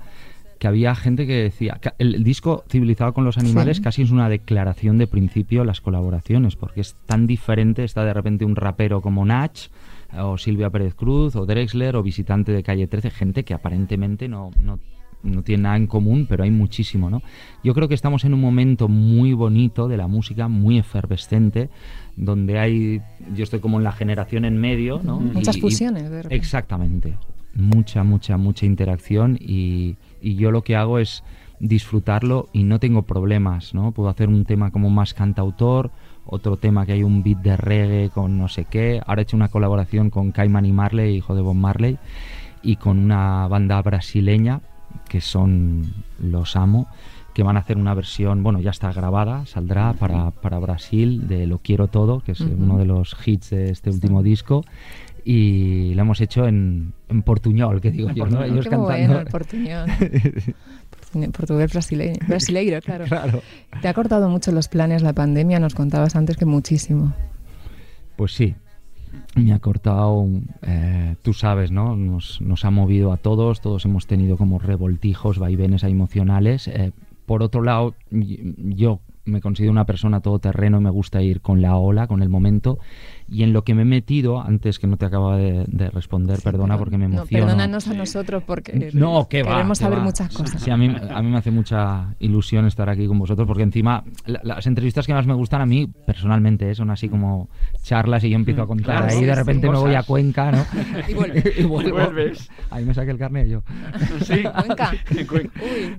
Que 0.61 0.67
había 0.67 0.93
gente 0.93 1.25
que 1.25 1.33
decía. 1.41 1.79
que 1.81 1.89
el, 1.97 2.13
el 2.13 2.23
disco 2.23 2.63
Civilizado 2.69 3.13
con 3.15 3.25
los 3.25 3.39
Animales 3.39 3.77
Sí. 3.77 3.83
casi 3.83 4.03
es 4.03 4.11
una 4.11 4.29
declaración 4.29 4.99
de 4.99 5.07
principio 5.07 5.63
las 5.65 5.81
colaboraciones, 5.81 6.55
porque 6.55 6.81
es 6.81 6.95
tan 7.07 7.25
diferente. 7.25 7.83
Está 7.83 8.05
de 8.05 8.13
repente 8.13 8.45
un 8.45 8.55
rapero 8.55 9.01
como 9.01 9.25
Nach, 9.25 9.57
o 10.15 10.37
Silvia 10.37 10.69
Pérez 10.69 10.93
Cruz, 10.93 11.35
o 11.35 11.47
Drexler, 11.47 11.95
o 11.95 12.03
visitante 12.03 12.51
de 12.51 12.61
calle 12.61 12.85
13, 12.85 13.09
gente 13.09 13.43
que 13.43 13.55
aparentemente 13.55 14.27
no, 14.27 14.51
no, 14.63 14.77
no 15.23 15.41
tiene 15.41 15.63
nada 15.63 15.77
en 15.77 15.87
común, 15.87 16.27
pero 16.29 16.43
hay 16.43 16.51
muchísimo, 16.51 17.09
¿no? 17.09 17.23
Yo 17.63 17.73
creo 17.73 17.87
que 17.87 17.95
estamos 17.95 18.23
en 18.23 18.35
un 18.35 18.41
momento 18.41 18.87
muy 18.87 19.33
bonito 19.33 19.87
de 19.87 19.97
la 19.97 20.05
música, 20.05 20.47
muy 20.47 20.77
efervescente, 20.77 21.71
donde 22.15 22.59
hay, 22.59 23.01
yo 23.35 23.41
estoy 23.45 23.61
como 23.61 23.79
en 23.79 23.83
la 23.83 23.93
generación 23.93 24.45
en 24.45 24.57
medio, 24.57 25.01
¿no? 25.03 25.19
Muchas 25.19 25.57
Y- 25.57 25.61
fusiones, 25.61 26.03
de 26.03 26.17
repente. 26.21 26.35
Exactamente. 26.35 27.17
Mucha, 27.53 28.03
mucha, 28.03 28.37
mucha 28.37 28.65
interacción 28.65 29.37
y, 29.39 29.97
y 30.21 30.35
yo 30.35 30.51
lo 30.51 30.63
que 30.63 30.75
hago 30.75 30.99
es 30.99 31.23
disfrutarlo 31.59 32.49
y 32.53 32.63
no 32.63 32.79
tengo 32.79 33.03
problemas, 33.03 33.73
¿no? 33.73 33.91
Puedo 33.91 34.09
hacer 34.09 34.29
un 34.29 34.45
tema 34.45 34.71
como 34.71 34.89
más 34.89 35.13
cantautor, 35.13 35.91
otro 36.25 36.57
tema 36.57 36.85
que 36.85 36.93
hay 36.93 37.03
un 37.03 37.23
beat 37.23 37.37
de 37.39 37.55
reggae 37.55 38.09
con 38.09 38.37
no 38.37 38.47
sé 38.47 38.65
qué. 38.65 39.01
Ahora 39.05 39.21
he 39.21 39.23
hecho 39.23 39.37
una 39.37 39.49
colaboración 39.49 40.09
con 40.09 40.31
Cayman 40.31 40.65
y 40.65 40.71
Marley, 40.71 41.15
hijo 41.15 41.35
de 41.35 41.41
Bob 41.41 41.55
Marley, 41.55 41.99
y 42.63 42.77
con 42.77 42.97
una 42.97 43.47
banda 43.47 43.81
brasileña 43.81 44.61
que 45.07 45.21
son 45.21 45.93
Los 46.19 46.55
Amo, 46.55 46.87
que 47.33 47.43
van 47.43 47.57
a 47.57 47.59
hacer 47.59 47.77
una 47.77 47.93
versión, 47.93 48.43
bueno, 48.43 48.59
ya 48.59 48.71
está 48.71 48.91
grabada, 48.91 49.45
saldrá 49.45 49.93
para, 49.93 50.31
para 50.31 50.59
Brasil 50.59 51.27
de 51.27 51.47
Lo 51.47 51.59
Quiero 51.59 51.87
Todo, 51.87 52.21
que 52.21 52.33
es 52.33 52.41
uno 52.41 52.77
de 52.77 52.85
los 52.85 53.15
hits 53.25 53.51
de 53.51 53.69
este 53.69 53.89
último 53.89 54.21
disco. 54.21 54.65
Y 55.23 55.93
lo 55.93 56.01
hemos 56.01 56.19
hecho 56.21 56.47
en, 56.47 56.93
en 57.09 57.21
portuñol, 57.21 57.79
que 57.81 57.91
digo 57.91 58.09
yo, 58.11 58.25
¿no? 58.25 58.43
Ellos 58.43 58.65
Qué 58.65 58.71
cantando. 58.71 58.85
bueno, 58.87 59.19
el 59.19 59.27
portuñol. 59.27 59.89
Portuñol- 61.13 61.31
Portugués 61.31 61.71
brasileño, 61.71 62.17
brasileiro, 62.27 62.79
claro. 62.81 63.05
Claro. 63.05 63.41
Te 63.81 63.87
ha 63.87 63.93
cortado 63.93 64.29
mucho 64.29 64.51
los 64.51 64.67
planes 64.67 65.01
la 65.03 65.13
pandemia, 65.13 65.59
nos 65.59 65.75
contabas 65.75 66.15
antes 66.15 66.37
que 66.37 66.45
muchísimo. 66.45 67.13
Pues 68.15 68.33
sí, 68.33 68.55
me 69.35 69.51
ha 69.53 69.59
cortado, 69.59 70.27
eh, 70.61 71.15
tú 71.21 71.33
sabes, 71.33 71.71
¿no? 71.71 71.95
Nos, 71.95 72.39
nos 72.41 72.65
ha 72.65 72.71
movido 72.71 73.11
a 73.11 73.17
todos, 73.17 73.61
todos 73.61 73.85
hemos 73.85 74.07
tenido 74.07 74.37
como 74.37 74.57
revoltijos, 74.59 75.37
vaivenes 75.37 75.83
emocionales. 75.83 76.67
Eh, 76.67 76.91
por 77.25 77.43
otro 77.43 77.61
lado, 77.61 77.93
yo 78.09 78.99
me 79.25 79.39
considero 79.41 79.71
una 79.71 79.85
persona 79.85 80.21
todoterreno 80.21 80.79
y 80.79 80.83
me 80.83 80.89
gusta 80.89 81.21
ir 81.21 81.41
con 81.41 81.61
la 81.61 81.75
ola, 81.77 82.07
con 82.07 82.21
el 82.23 82.29
momento. 82.29 82.79
Y 83.33 83.43
en 83.43 83.53
lo 83.53 83.63
que 83.63 83.73
me 83.73 83.83
he 83.83 83.85
metido, 83.85 84.41
antes 84.41 84.77
que 84.77 84.87
no 84.87 84.97
te 84.97 85.05
acaba 85.05 85.37
de, 85.37 85.63
de 85.67 85.89
responder, 85.89 86.39
perdona 86.43 86.77
porque 86.77 86.97
me 86.97 87.07
No, 87.07 87.15
emociono. 87.19 87.45
perdónanos 87.45 87.87
a 87.87 87.93
nosotros 87.93 88.43
porque 88.45 88.91
No, 88.93 89.27
que 89.29 89.41
va. 89.43 89.51
queremos 89.53 89.79
que 89.79 89.83
saber 89.85 89.99
va. 89.99 90.03
muchas 90.03 90.33
cosas. 90.35 90.61
Sí, 90.61 90.69
a 90.69 90.75
mí, 90.75 90.93
a 91.09 91.21
mí 91.21 91.29
me 91.29 91.37
hace 91.37 91.49
mucha 91.49 92.13
ilusión 92.19 92.65
estar 92.65 92.89
aquí 92.89 93.07
con 93.07 93.17
vosotros 93.19 93.47
porque 93.47 93.63
encima 93.63 94.03
la- 94.25 94.41
las 94.43 94.67
entrevistas 94.67 95.07
que 95.07 95.13
más 95.13 95.25
me 95.25 95.33
gustan 95.33 95.61
a 95.61 95.65
mí 95.65 95.87
personalmente 96.05 96.69
eh, 96.69 96.75
son 96.75 96.89
así 96.91 97.07
como 97.07 97.47
charlas 97.83 98.21
y 98.25 98.29
yo 98.31 98.35
empiezo 98.35 98.63
a 98.63 98.67
contar 98.67 98.97
Claro, 98.97 99.05
ahí 99.13 99.19
sí, 99.19 99.25
de 99.25 99.31
sí, 99.33 99.39
repente 99.39 99.69
me 99.69 99.77
voy 99.77 99.95
a. 99.95 100.03
Cuenca, 100.03 100.51
¿no? 100.51 100.65
Y 101.07 101.13
vuelves. 101.13 101.45
Y 101.57 101.63
vuelvo. 101.63 101.91
Vuelves. 101.95 102.49
Ahí 102.69 102.83
me 102.83 102.93
saqué 102.93 103.11
el 103.11 103.17
carnet 103.17 103.47
yo. 103.47 103.63
Sí. 104.25 104.43
Cuenca. 104.43 104.91
Uy. 105.31 105.49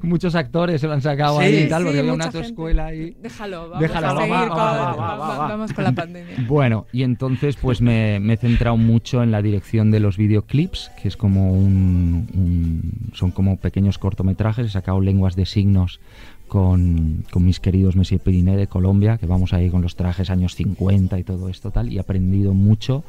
Muchos 0.03 0.35
actores 0.35 0.83
se 0.83 0.87
lo 0.87 0.93
han 0.93 1.01
sacado 1.01 1.39
Sí, 1.39 1.45
ahí 1.47 1.63
y 1.65 1.69
tal 1.71 1.81
Sí, 1.81 1.85
porque 1.87 1.99
había 2.01 2.13
una 2.13 2.27
autoescuela 2.27 2.87
ahí. 2.87 3.17
Déjalo, 3.23 3.71
vamos 3.71 3.81
Déjalo, 3.81 4.07
a 4.09 4.17
seguir 4.19 4.33
va, 4.35 4.49
con, 4.49 4.59
va, 4.59 4.65
va, 4.77 4.97
va, 4.97 5.17
va- 5.17 5.39
va. 5.39 5.49
vamos 5.49 5.73
con 5.73 5.85
la 5.85 5.93
pandemia. 5.93 6.37
Bueno, 6.47 6.85
y 6.93 7.03
entonces 7.05 7.22
pues 7.61 7.81
me, 7.81 8.19
me 8.21 8.35
he 8.35 8.37
centrado 8.37 8.77
mucho 8.77 9.23
en 9.23 9.31
la 9.31 9.43
dirección 9.43 9.91
de 9.91 10.01
los 10.01 10.17
videoclips, 10.17 10.91
que 11.01 11.09
es 11.09 11.17
como 11.17 11.53
un, 11.53 12.29
un- 12.35 13.11
son 13.15 13.31
como 13.31 13.57
pequeños 13.57 13.99
cortometrajes, 13.99 14.67
he 14.67 14.71
sacado 14.71 15.01
lenguas 15.01 15.37
de 15.37 15.47
signos 15.47 16.01
con, 16.49 17.25
con 17.31 17.45
mis 17.45 17.61
queridos 17.61 17.97
Messi 17.97 18.19
Periné 18.19 18.57
de 18.57 18.67
Colombia, 18.67 19.17
que 19.19 19.27
vamos 19.27 19.53
ahí 19.53 19.71
con 19.71 19.81
los 19.83 19.97
trajes 19.97 20.29
años 20.31 20.55
50 20.55 21.19
y 21.19 21.25
todo 21.25 21.49
esto 21.49 21.71
tal, 21.71 21.91
y 21.93 21.97
he 21.97 22.01
aprendido 22.01 22.53
mucho 22.55 23.05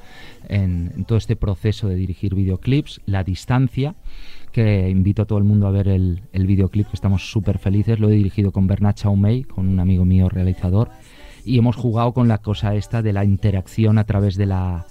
en, 0.47 0.91
en 0.95 1.05
todo 1.05 1.17
este 1.17 1.35
proceso 1.35 1.87
de 1.89 1.95
dirigir 1.95 2.35
videoclips, 2.35 3.01
la 3.05 3.23
distancia, 3.23 3.95
que 4.53 4.87
invito 4.89 5.23
a 5.23 5.25
todo 5.25 5.39
el 5.39 5.43
mundo 5.45 5.65
a 5.67 5.71
ver 5.71 5.87
el, 5.87 6.21
el 6.31 6.45
videoclip, 6.45 6.87
que 6.87 6.95
estamos 6.95 7.31
súper 7.31 7.57
felices, 7.57 7.99
lo 7.99 8.09
he 8.09 8.13
dirigido 8.13 8.51
con 8.51 8.67
Bernat 8.67 8.97
Chaumey, 8.97 9.43
con 9.43 9.67
un 9.67 9.79
amigo 9.79 10.05
mío 10.05 10.29
realizador, 10.29 10.89
y 11.45 11.57
hemos 11.57 11.75
jugado 11.75 12.13
con 12.13 12.27
la 12.27 12.39
cosa 12.39 12.75
esta 12.75 13.01
de 13.01 13.13
la 13.13 13.25
interacción 13.25 13.97
a 13.97 14.05
través 14.05 14.35
de 14.35 14.45
la 14.45 14.85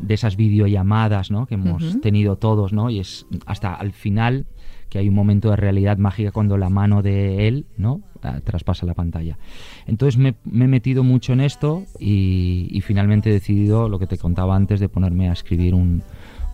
de 0.00 0.12
esas 0.12 0.36
videollamadas 0.36 1.30
¿no? 1.30 1.46
que 1.46 1.54
hemos 1.54 2.00
tenido 2.02 2.36
todos 2.36 2.72
¿no? 2.74 2.90
y 2.90 3.00
es 3.00 3.26
hasta 3.46 3.74
al 3.74 3.92
final 3.92 4.46
que 4.90 4.98
hay 4.98 5.08
un 5.08 5.14
momento 5.14 5.50
de 5.50 5.56
realidad 5.56 5.96
mágica 5.96 6.32
cuando 6.32 6.58
la 6.58 6.68
mano 6.68 7.02
de 7.02 7.48
él 7.48 7.64
no 7.78 8.02
Ah, 8.26 8.40
traspasa 8.42 8.86
la 8.86 8.94
pantalla. 8.94 9.38
Entonces 9.86 10.18
me, 10.18 10.34
me 10.44 10.64
he 10.64 10.68
metido 10.68 11.04
mucho 11.04 11.32
en 11.32 11.40
esto 11.40 11.84
y, 12.00 12.66
y 12.70 12.80
finalmente 12.80 13.30
he 13.30 13.32
decidido 13.32 13.88
lo 13.88 14.00
que 14.00 14.08
te 14.08 14.18
contaba 14.18 14.56
antes 14.56 14.80
de 14.80 14.88
ponerme 14.88 15.28
a 15.28 15.32
escribir 15.32 15.74
un, 15.74 16.02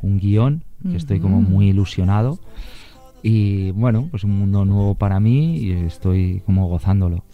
un 0.02 0.18
guion 0.18 0.64
que 0.90 0.96
estoy 0.96 1.18
como 1.18 1.40
muy 1.40 1.68
ilusionado. 1.68 2.38
Y 3.22 3.70
bueno 3.70 4.08
pues 4.10 4.24
un 4.24 4.32
mundo 4.32 4.66
nuevo 4.66 4.96
para 4.96 5.18
mí 5.18 5.56
y 5.56 5.72
estoy 5.72 6.42
como 6.44 6.68
gozándolo 6.68 7.24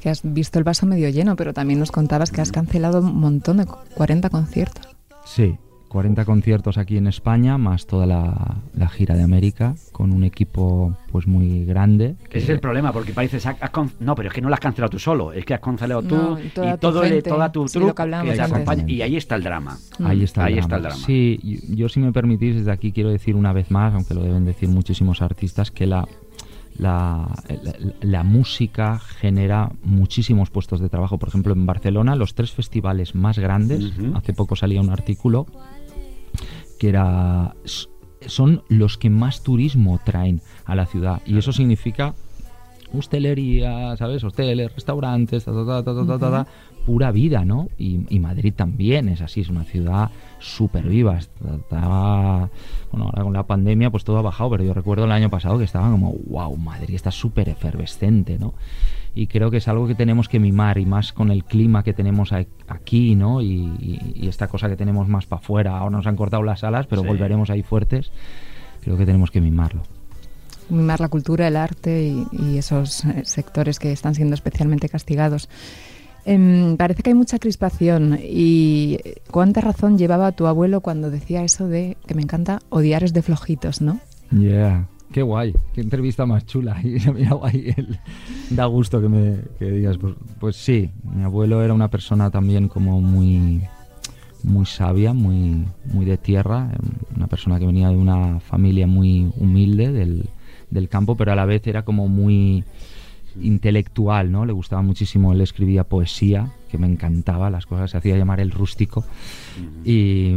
Porque 0.00 0.08
has 0.08 0.22
visto 0.24 0.58
el 0.58 0.64
vaso 0.64 0.86
medio 0.86 1.10
lleno, 1.10 1.36
pero 1.36 1.52
también 1.52 1.78
nos 1.78 1.92
contabas 1.92 2.30
que 2.30 2.40
has 2.40 2.50
cancelado 2.50 3.00
un 3.00 3.20
montón 3.20 3.58
de 3.58 3.66
40 3.66 4.30
conciertos. 4.30 4.88
Sí, 5.26 5.58
40 5.88 6.24
conciertos 6.24 6.78
aquí 6.78 6.96
en 6.96 7.06
España, 7.06 7.58
más 7.58 7.86
toda 7.86 8.06
la, 8.06 8.56
la 8.72 8.88
gira 8.88 9.14
de 9.14 9.22
América, 9.24 9.74
con 9.92 10.12
un 10.14 10.24
equipo 10.24 10.96
pues 11.12 11.26
muy 11.26 11.66
grande. 11.66 12.14
Ese 12.30 12.38
es 12.38 12.48
el 12.48 12.60
problema, 12.60 12.94
porque 12.94 13.12
has 13.44 13.70
con- 13.70 13.92
No, 14.00 14.14
pero 14.14 14.28
es 14.30 14.34
que 14.34 14.40
no 14.40 14.48
lo 14.48 14.54
has 14.54 14.60
cancelado 14.60 14.88
tú 14.88 14.98
solo, 14.98 15.34
es 15.34 15.44
que 15.44 15.52
has 15.52 15.60
cancelado 15.60 16.02
tú 16.02 16.16
No, 16.16 16.40
y 16.40 16.48
toda 16.48 16.68
y 16.70 16.72
tu 16.72 16.78
todo 16.78 17.02
el- 17.02 17.12
gente. 17.12 17.28
toda 17.28 17.52
tu 17.52 17.66
que 17.66 18.40
acompaña. 18.40 18.84
Y 18.90 19.02
ahí 19.02 19.16
está 19.18 19.34
el 19.34 19.42
drama. 19.42 19.76
Ahí 20.02 20.22
está, 20.22 20.40
el 20.40 20.46
Ahí 20.46 20.54
drama. 20.54 20.60
está 20.64 20.76
el 20.76 20.82
drama. 20.82 21.04
Sí, 21.04 21.40
yo, 21.42 21.74
yo, 21.76 21.88
si 21.90 22.00
me 22.00 22.10
permitís, 22.10 22.56
desde 22.56 22.72
aquí 22.72 22.90
quiero 22.92 23.10
decir 23.10 23.36
una 23.36 23.52
vez 23.52 23.70
más, 23.70 23.92
aunque 23.92 24.14
lo 24.14 24.22
deben 24.22 24.46
decir 24.46 24.70
muchísimos 24.70 25.20
artistas, 25.20 25.70
que 25.70 25.86
la, 25.86 26.08
la, 26.80 27.28
la- 27.62 27.74
la 28.00 28.22
música 28.24 28.98
genera 28.98 29.70
muchísimos 29.82 30.50
puestos 30.50 30.80
de 30.80 30.88
trabajo. 30.88 31.18
Por 31.18 31.28
ejemplo, 31.28 31.52
en 31.52 31.66
Barcelona, 31.66 32.16
los 32.16 32.34
tres 32.34 32.52
festivales 32.52 33.14
más 33.14 33.38
grandes, 33.38 33.84
hace 34.14 34.32
poco 34.32 34.56
salía 34.56 34.80
un 34.80 34.90
artículo 34.90 35.46
que 36.78 36.88
era 36.88 37.54
son 38.26 38.62
los 38.68 38.98
que 38.98 39.10
más 39.10 39.42
turismo 39.42 39.98
traen 40.04 40.40
a 40.64 40.74
la 40.74 40.86
ciudad. 40.86 41.22
Y 41.26 41.36
eso 41.38 41.52
significa 41.52 42.14
hostelería, 42.92 43.96
¿sabes? 43.96 44.22
Hosteles, 44.24 44.74
restaurantes, 44.74 45.44
ta, 45.44 45.52
ta, 45.52 45.82
ta, 45.84 45.90
uh 45.92 46.04
-huh. 46.04 46.46
pura 46.84 47.12
vida, 47.12 47.44
¿no? 47.44 47.68
Y, 47.78 48.18
Madrid 48.20 48.52
también 48.54 49.08
es 49.08 49.20
así, 49.20 49.40
es 49.40 49.48
una 49.48 49.64
ciudad 49.64 50.10
súper 50.38 50.86
viva. 50.86 51.18
Bueno, 52.90 53.06
ahora 53.06 53.22
con 53.22 53.32
la 53.32 53.44
pandemia 53.44 53.90
pues 53.90 54.04
todo 54.04 54.18
ha 54.18 54.22
bajado, 54.22 54.50
pero 54.50 54.64
yo 54.64 54.74
recuerdo 54.74 55.04
el 55.04 55.12
año 55.12 55.30
pasado 55.30 55.58
que 55.58 55.64
estaba 55.64 55.90
como, 55.90 56.14
wow, 56.28 56.56
Madrid 56.56 56.94
está 56.94 57.10
súper 57.10 57.48
efervescente, 57.48 58.38
¿no? 58.38 58.54
Y 59.14 59.26
creo 59.26 59.50
que 59.50 59.56
es 59.56 59.68
algo 59.68 59.86
que 59.86 59.94
tenemos 59.94 60.28
que 60.28 60.38
mimar 60.38 60.78
y 60.78 60.86
más 60.86 61.12
con 61.12 61.30
el 61.30 61.44
clima 61.44 61.82
que 61.82 61.92
tenemos 61.92 62.32
aquí, 62.32 63.14
¿no? 63.16 63.42
Y, 63.42 64.28
esta 64.28 64.48
cosa 64.48 64.68
que 64.68 64.76
tenemos 64.76 65.08
más 65.08 65.26
para 65.26 65.40
afuera. 65.40 65.78
Ahora 65.78 65.96
nos 65.96 66.06
han 66.06 66.16
cortado 66.16 66.42
las 66.42 66.62
alas, 66.62 66.86
pero 66.86 67.02
volveremos 67.02 67.50
ahí 67.50 67.62
fuertes. 67.62 68.12
Creo 68.82 68.96
que 68.96 69.06
tenemos 69.06 69.30
que 69.30 69.40
mimarlo. 69.40 69.82
Mimar 70.70 71.00
la 71.00 71.08
cultura, 71.08 71.48
el 71.48 71.56
arte 71.56 72.04
y, 72.04 72.26
y 72.32 72.58
esos 72.58 73.04
eh, 73.04 73.22
sectores 73.24 73.78
que 73.78 73.92
están 73.92 74.14
siendo 74.14 74.34
especialmente 74.34 74.88
castigados. 74.88 75.48
Em, 76.24 76.76
parece 76.76 77.02
que 77.02 77.10
hay 77.10 77.14
mucha 77.14 77.38
crispación 77.38 78.18
y 78.22 78.98
eh, 79.04 79.22
cuánta 79.30 79.60
razón 79.62 79.96
llevaba 79.96 80.32
tu 80.32 80.46
abuelo 80.46 80.80
cuando 80.82 81.10
decía 81.10 81.42
eso 81.44 81.66
de 81.66 81.96
que 82.06 82.14
me 82.14 82.22
encanta 82.22 82.60
odiar 82.68 83.02
es 83.04 83.12
de 83.14 83.22
flojitos, 83.22 83.80
¿no? 83.80 84.00
Yeah. 84.30 84.86
Qué 85.12 85.22
guay, 85.22 85.54
qué 85.72 85.80
entrevista 85.80 86.24
más 86.26 86.46
chula. 86.46 86.80
Y 86.84 87.00
mirado 87.10 87.44
ahí 87.44 87.72
el- 87.76 87.98
Da 88.50 88.66
gusto 88.66 89.00
que 89.00 89.08
me 89.08 89.36
que 89.58 89.64
digas. 89.70 89.96
Pues, 89.98 90.14
pues 90.38 90.56
sí, 90.56 90.90
mi 91.02 91.24
abuelo 91.24 91.62
era 91.64 91.74
una 91.74 91.88
persona 91.88 92.30
también 92.30 92.68
como 92.68 93.00
muy 93.00 93.62
muy 94.42 94.64
sabia, 94.64 95.12
muy, 95.12 95.66
muy 95.92 96.04
de 96.06 96.16
tierra, 96.16 96.70
em, 96.72 96.90
una 97.16 97.26
persona 97.26 97.58
que 97.58 97.66
venía 97.66 97.88
de 97.90 97.96
una 97.96 98.40
familia 98.40 98.86
muy 98.86 99.30
humilde 99.36 99.92
del, 99.92 100.30
del 100.70 100.88
campo, 100.88 101.16
pero 101.16 101.32
a 101.32 101.34
la 101.34 101.44
vez 101.44 101.66
era 101.66 101.84
como 101.84 102.08
muy 102.08 102.64
intelectual, 103.40 104.32
¿no? 104.32 104.44
Le 104.44 104.52
gustaba 104.52 104.82
muchísimo, 104.82 105.32
él 105.32 105.40
escribía 105.40 105.84
poesía, 105.84 106.52
que 106.70 106.78
me 106.78 106.86
encantaba, 106.86 107.50
las 107.50 107.66
cosas 107.66 107.90
se 107.90 107.98
hacía 107.98 108.16
llamar 108.16 108.40
el 108.40 108.50
rústico, 108.50 109.04
y 109.84 110.34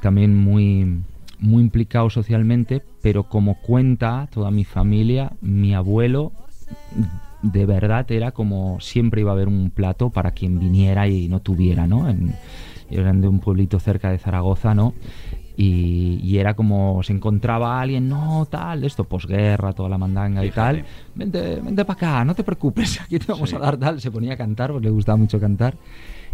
también 0.00 0.36
muy, 0.36 1.00
muy 1.38 1.62
implicado 1.62 2.10
socialmente, 2.10 2.82
pero 3.02 3.24
como 3.24 3.56
cuenta 3.56 4.28
toda 4.32 4.50
mi 4.50 4.64
familia, 4.64 5.32
mi 5.40 5.74
abuelo 5.74 6.32
de 7.42 7.66
verdad 7.66 8.10
era 8.12 8.30
como 8.30 8.80
siempre 8.80 9.20
iba 9.20 9.32
a 9.32 9.34
haber 9.34 9.48
un 9.48 9.70
plato 9.70 10.10
para 10.10 10.30
quien 10.30 10.60
viniera 10.60 11.08
y 11.08 11.28
no 11.28 11.40
tuviera, 11.40 11.86
¿no? 11.86 12.08
En, 12.08 12.34
eran 12.90 13.20
de 13.20 13.28
un 13.28 13.40
pueblito 13.40 13.80
cerca 13.80 14.10
de 14.10 14.18
Zaragoza, 14.18 14.74
¿no? 14.74 14.94
Y, 15.56 16.18
y 16.22 16.38
era 16.38 16.54
como 16.54 17.02
se 17.02 17.12
encontraba 17.12 17.80
alguien, 17.80 18.08
no, 18.08 18.46
tal, 18.50 18.84
esto, 18.84 19.04
posguerra, 19.04 19.72
toda 19.72 19.88
la 19.88 19.98
mandanga 19.98 20.44
y 20.44 20.50
tal. 20.50 20.84
Vente, 21.14 21.60
vente 21.62 21.84
para 21.84 21.96
acá, 21.96 22.24
no 22.24 22.34
te 22.34 22.42
preocupes, 22.42 23.00
aquí 23.04 23.18
te 23.18 23.30
vamos 23.32 23.50
Sí. 23.50 23.56
a 23.56 23.58
dar 23.58 23.76
tal. 23.76 24.00
Se 24.00 24.10
ponía 24.10 24.32
a 24.34 24.36
cantar, 24.36 24.70
pues 24.72 24.82
le 24.82 24.90
gustaba 24.90 25.16
mucho 25.16 25.38
cantar. 25.38 25.76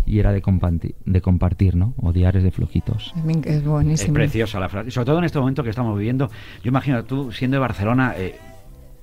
Y 0.07 0.21
era 0.21 0.33
de, 0.33 0.41
compartir, 0.41 0.95
de 1.05 1.21
compartir, 1.21 1.75
¿no? 1.77 1.93
Odiar 2.01 2.37
es 2.37 2.43
de 2.43 2.51
flojitos. 2.51 3.13
Es 3.17 3.25
min- 3.25 3.43
Es 3.45 3.63
buenísimo. 3.65 4.15
preciosa 4.15 4.59
la 4.59 4.69
frase. 4.71 4.89
Y 4.89 4.91
sobre 4.93 5.05
todo 5.07 5.19
en 5.19 5.25
este 5.25 5.39
momento 5.39 5.63
que 5.63 5.71
estamos 5.71 5.99
viviendo. 5.99 6.31
Yo 6.63 6.69
imagino 6.69 7.05
tú 7.05 7.31
siendo 7.33 7.57
de 7.57 7.59
Barcelona 7.61 8.15
eh, 8.17 8.37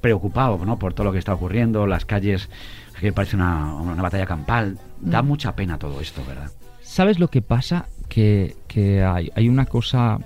preocupado 0.02 0.64
¿no? 0.66 0.80
por 0.80 0.94
todo 0.94 1.06
lo 1.06 1.12
que 1.12 1.20
está 1.20 1.34
ocurriendo, 1.34 1.86
las 1.86 2.06
calles, 2.06 2.50
que 3.00 3.12
parece 3.14 3.36
una, 3.36 3.76
una 3.76 4.02
batalla 4.02 4.26
campal. 4.26 4.80
Da 5.00 5.22
Mm. 5.22 5.28
mucha 5.28 5.56
pena 5.56 5.78
todo 5.78 6.00
esto, 6.02 6.24
¿verdad? 6.28 6.50
¿Sabes 6.82 7.20
lo 7.20 7.28
que 7.28 7.42
pasa? 7.42 7.86
Que, 8.16 8.56
que 8.70 9.04
hay, 9.04 9.30
hay 9.36 9.50
una 9.50 9.66
cosa 9.66 10.20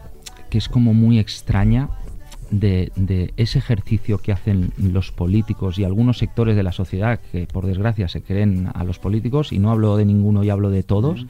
que 0.51 0.59
es 0.59 0.69
como 0.69 0.93
muy 0.93 1.17
extraña 1.17 1.89
de, 2.51 2.91
de 2.95 3.33
ese 3.35 3.57
ejercicio 3.57 4.19
que 4.19 4.31
hacen 4.31 4.71
los 4.77 5.11
políticos 5.11 5.79
y 5.79 5.85
algunos 5.85 6.19
sectores 6.19 6.55
de 6.55 6.61
la 6.61 6.71
sociedad 6.71 7.19
que 7.31 7.47
por 7.47 7.65
desgracia 7.65 8.07
se 8.07 8.21
creen 8.21 8.69
a 8.75 8.83
los 8.83 8.99
políticos, 8.99 9.51
y 9.51 9.57
no 9.57 9.71
hablo 9.71 9.97
de 9.97 10.05
ninguno 10.05 10.43
y 10.43 10.51
hablo 10.51 10.69
de 10.69 10.83
todos, 10.83 11.25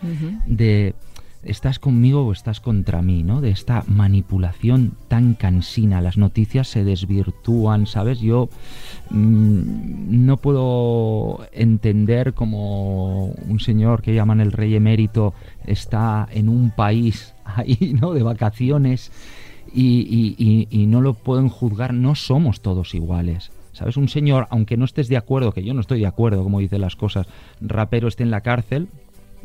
de 0.45 0.95
estás 1.43 1.79
conmigo 1.79 2.25
o 2.25 2.31
estás 2.31 2.59
contra 2.59 3.01
mí, 3.01 3.23
¿no? 3.23 3.41
De 3.41 3.49
esta 3.49 3.83
manipulación 3.87 4.93
tan 5.07 5.33
cansina. 5.33 6.01
Las 6.01 6.17
noticias 6.17 6.67
se 6.67 6.83
desvirtúan, 6.83 7.87
¿sabes? 7.87 8.19
Yo 8.19 8.49
mm, 9.09 10.25
no 10.25 10.37
puedo 10.37 11.47
entender 11.53 12.33
como 12.33 13.27
un 13.27 13.59
señor 13.59 14.01
que 14.01 14.13
llaman 14.13 14.41
el 14.41 14.51
rey 14.51 14.75
emérito 14.75 15.33
está 15.65 16.27
en 16.31 16.49
un 16.49 16.71
país 16.71 17.33
ahí, 17.45 17.95
¿no? 17.99 18.13
De 18.13 18.23
vacaciones 18.23 19.11
y, 19.73 20.85
no 20.87 21.01
lo 21.01 21.13
pueden 21.13 21.49
juzgar. 21.49 21.93
No 21.93 22.15
somos 22.15 22.61
todos 22.61 22.95
iguales. 22.95 23.51
¿Sabes? 23.71 23.95
Un 23.95 24.09
señor, 24.09 24.47
aunque 24.49 24.75
no 24.75 24.83
estés 24.83 25.07
de 25.07 25.15
acuerdo, 25.15 25.53
que 25.53 25.63
yo 25.63 25.73
no 25.73 25.79
estoy 25.79 26.01
de 26.01 26.07
acuerdo, 26.07 26.43
como 26.43 26.59
dice 26.59 26.79
las 26.79 26.97
cosas, 26.97 27.27
rapero 27.61 28.09
esté 28.09 28.23
en 28.23 28.31
la 28.31 28.41
cárcel, 28.41 28.89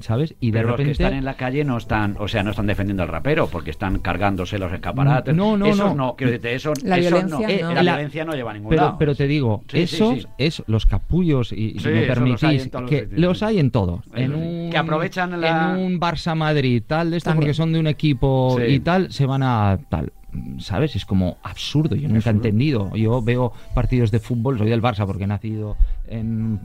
¿sabes? 0.01 0.35
Y 0.41 0.51
de 0.51 0.59
Pero 0.59 0.69
repente... 0.71 0.89
los 0.91 0.99
que 0.99 1.03
están 1.05 1.19
en 1.19 1.25
la 1.25 1.35
calle 1.37 1.65
no 1.65 1.77
están, 1.77 2.17
o 2.19 2.29
sea, 2.29 2.43
no 2.43 2.51
están 2.51 2.67
defendiendo 2.67 3.03
al 3.03 3.09
rapero 3.09 3.49
porque 3.49 3.71
están 3.71 3.99
cargándose 4.01 4.59
los 4.59 4.73
escaparates. 4.73 5.35
No, 5.35 5.57
no, 5.57 5.67
Esos 5.67 5.95
no. 5.97 6.15
quiero 6.17 6.33
decirte, 6.33 6.55
eso, 6.55 6.73
La 6.85 6.99
eso 6.99 7.11
violencia 7.17 7.49
no, 7.63 7.69
no. 7.69 7.75
la, 7.75 7.83
La- 7.83 7.93
violencia 7.95 8.25
no 8.25 8.33
lleva 8.35 8.51
a 8.51 8.55
ningún 8.55 8.71
pero, 8.71 8.83
lado. 8.83 8.97
pero 8.99 9.15
te 9.15 9.27
digo, 9.27 9.63
Sí, 9.69 9.81
esos, 9.81 10.15
sí. 10.23 10.27
es 10.39 10.63
los 10.67 10.87
capullos, 10.87 11.53
y, 11.53 11.79
si 11.79 11.89
me 11.89 12.03
permitís, 12.03 12.73
los 12.73 12.91
que 12.91 13.01
sitios, 13.03 13.21
los 13.21 13.43
hay 13.43 13.59
en 13.59 13.71
todos. 13.71 14.01
Eso 14.07 14.17
En 14.17 14.31
sí. 14.33 14.39
un, 14.39 14.71
Que 14.71 14.79
aprovechan 14.79 15.41
la- 15.41 15.73
En 15.75 15.79
un 15.85 16.01
Barça 16.01 16.35
Madrid, 16.35 16.83
tal, 16.87 17.11
de 17.11 17.17
esto, 17.19 17.35
porque 17.35 17.55
son 17.55 17.73
de 17.73 17.81
un 17.81 17.87
equipo 17.87 18.57
Sí. 18.59 18.65
y 18.75 18.81
tal, 18.81 19.13
se 19.13 19.27
van 19.27 19.43
a 19.43 19.79
tal. 19.89 20.13
¿Sabes? 20.59 20.97
Es 20.97 21.05
como 21.05 21.39
absurdo. 21.43 21.95
Yo 21.97 22.09
nunca 22.09 22.31
he 22.31 22.33
entendido. 22.33 22.95
Yo 22.97 23.23
veo 23.23 23.53
partidos 23.75 24.11
de 24.11 24.19
fútbol, 24.21 24.59
soy 24.59 24.69
del 24.69 24.83
Barça 24.83 25.07
porque 25.07 25.25
he 25.25 25.27
nacido 25.27 25.77
en, 26.09 26.59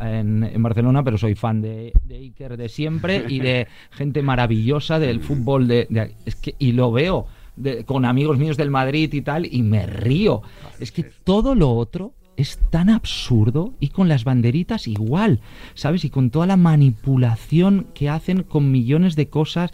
en, 0.00 0.44
en 0.44 0.62
Barcelona, 0.62 1.02
pero 1.04 1.18
soy 1.18 1.34
fan 1.34 1.60
de, 1.60 1.92
de 2.06 2.16
Iker 2.16 2.56
de 2.56 2.68
siempre 2.68 3.24
y 3.28 3.40
de 3.40 3.66
gente 3.90 4.22
maravillosa 4.22 4.98
del 4.98 5.20
fútbol. 5.20 5.68
De, 5.68 5.86
de- 5.90 6.14
es 6.26 6.36
que, 6.36 6.54
y 6.58 6.72
lo 6.72 6.92
veo 6.92 7.26
de- 7.56 7.84
con 7.84 8.04
amigos 8.04 8.38
míos 8.38 8.56
del 8.56 8.70
Madrid 8.70 9.12
y 9.12 9.22
tal, 9.22 9.46
y 9.46 9.62
me 9.62 9.86
río. 9.86 10.42
Es 10.78 10.92
que 10.92 11.02
todo 11.04 11.54
lo 11.54 11.70
otro 11.72 12.12
es 12.36 12.58
tan 12.70 12.88
absurdo 12.88 13.74
y 13.80 13.88
con 13.88 14.08
las 14.08 14.24
banderitas 14.24 14.88
igual, 14.88 15.40
¿sabes? 15.74 16.04
Y 16.04 16.10
con 16.10 16.30
toda 16.30 16.46
la 16.46 16.56
manipulación 16.56 17.86
que 17.94 18.08
hacen 18.08 18.42
con 18.42 18.70
millones 18.70 19.16
de 19.16 19.28
cosas. 19.28 19.70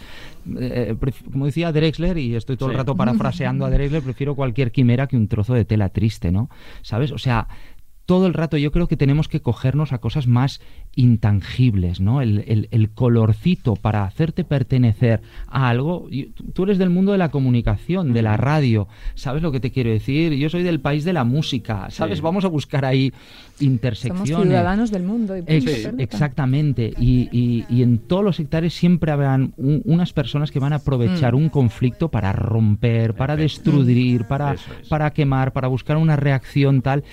eh, 0.59 0.97
como 1.33 1.47
decía 1.47 1.73
Drexler, 1.73 2.19
y 2.19 2.35
estoy 2.35 2.57
todo 2.57 2.71
el 2.71 2.77
rato 2.77 2.97
parafraseando 2.97 3.65
a 3.65 3.71
Drexler, 3.71 4.03
prefiero 4.03 4.35
cualquier 4.35 4.73
quimera 4.73 5.07
que 5.07 5.17
un 5.17 5.29
trozo 5.29 5.55
de 5.55 5.65
tela 5.65 5.91
triste, 5.91 6.33
¿no? 6.33 6.51
¿Sabes? 6.83 7.13
O 7.13 7.19
sea, 7.19 7.49
todo 8.07 8.27
el 8.29 8.35
rato 8.35 8.57
yo 8.57 8.71
creo 8.73 8.87
que 8.89 8.97
tenemos 8.97 9.27
que 9.29 9.41
cogernos 9.41 9.93
a 9.93 9.99
cosas 9.99 10.27
más 10.29 10.61
intangibles, 10.95 12.01
¿no? 12.01 12.21
El, 12.21 12.45
el- 12.47 12.69
el 12.71 12.91
colorcito 12.91 13.75
para 13.77 14.05
hacerte 14.05 14.45
pertenecer 14.45 15.21
a 15.49 15.69
algo. 15.69 16.07
Y 16.11 16.27
tú- 16.53 16.65
eres 16.65 16.79
del 16.79 16.91
mundo 16.91 17.13
de 17.13 17.19
la 17.19 17.31
comunicación, 17.31 18.13
de 18.13 18.23
la 18.23 18.37
radio, 18.37 18.89
¿sabes 19.15 19.43
lo 19.43 19.53
que 19.53 19.61
te 19.61 19.71
quiero 19.71 19.91
decir? 19.91 20.33
Yo 20.35 20.49
soy 20.51 20.63
del 20.63 20.81
país 20.81 21.05
de 21.05 21.13
la 21.13 21.25
música, 21.25 21.89
¿sabes? 21.91 22.19
Sí. 22.19 22.23
Vamos 22.25 22.45
a 22.45 22.49
buscar 22.49 22.85
ahí 22.85 23.11
Somos 23.11 23.63
intersecciones. 23.63 24.29
ciudadanos 24.49 24.91
del 24.91 25.03
mundo. 25.05 25.37
Y 25.37 25.43
Ex- 25.47 25.91
exactamente. 25.99 26.93
Y, 26.99 27.29
y- 27.33 27.65
y 27.69 27.83
en 27.83 27.99
todos 27.99 28.25
los 28.25 28.37
sectores 28.37 28.75
siempre 28.75 29.13
habrán 29.13 29.53
un- 29.57 29.83
unas 29.85 30.13
personas 30.13 30.51
que 30.51 30.59
van 30.59 30.73
a 30.73 30.77
aprovechar 30.77 31.35
Mm. 31.35 31.37
un 31.39 31.49
conflicto 31.49 32.09
para 32.09 32.33
romper, 32.33 33.15
para 33.15 33.37
destruir, 33.37 34.25
para, 34.27 34.55
es. 34.55 34.61
para 34.89 35.11
quemar, 35.13 35.53
para 35.53 35.69
buscar 35.69 35.97
una 35.97 36.17
reacción 36.17 36.83
tal. 36.83 37.05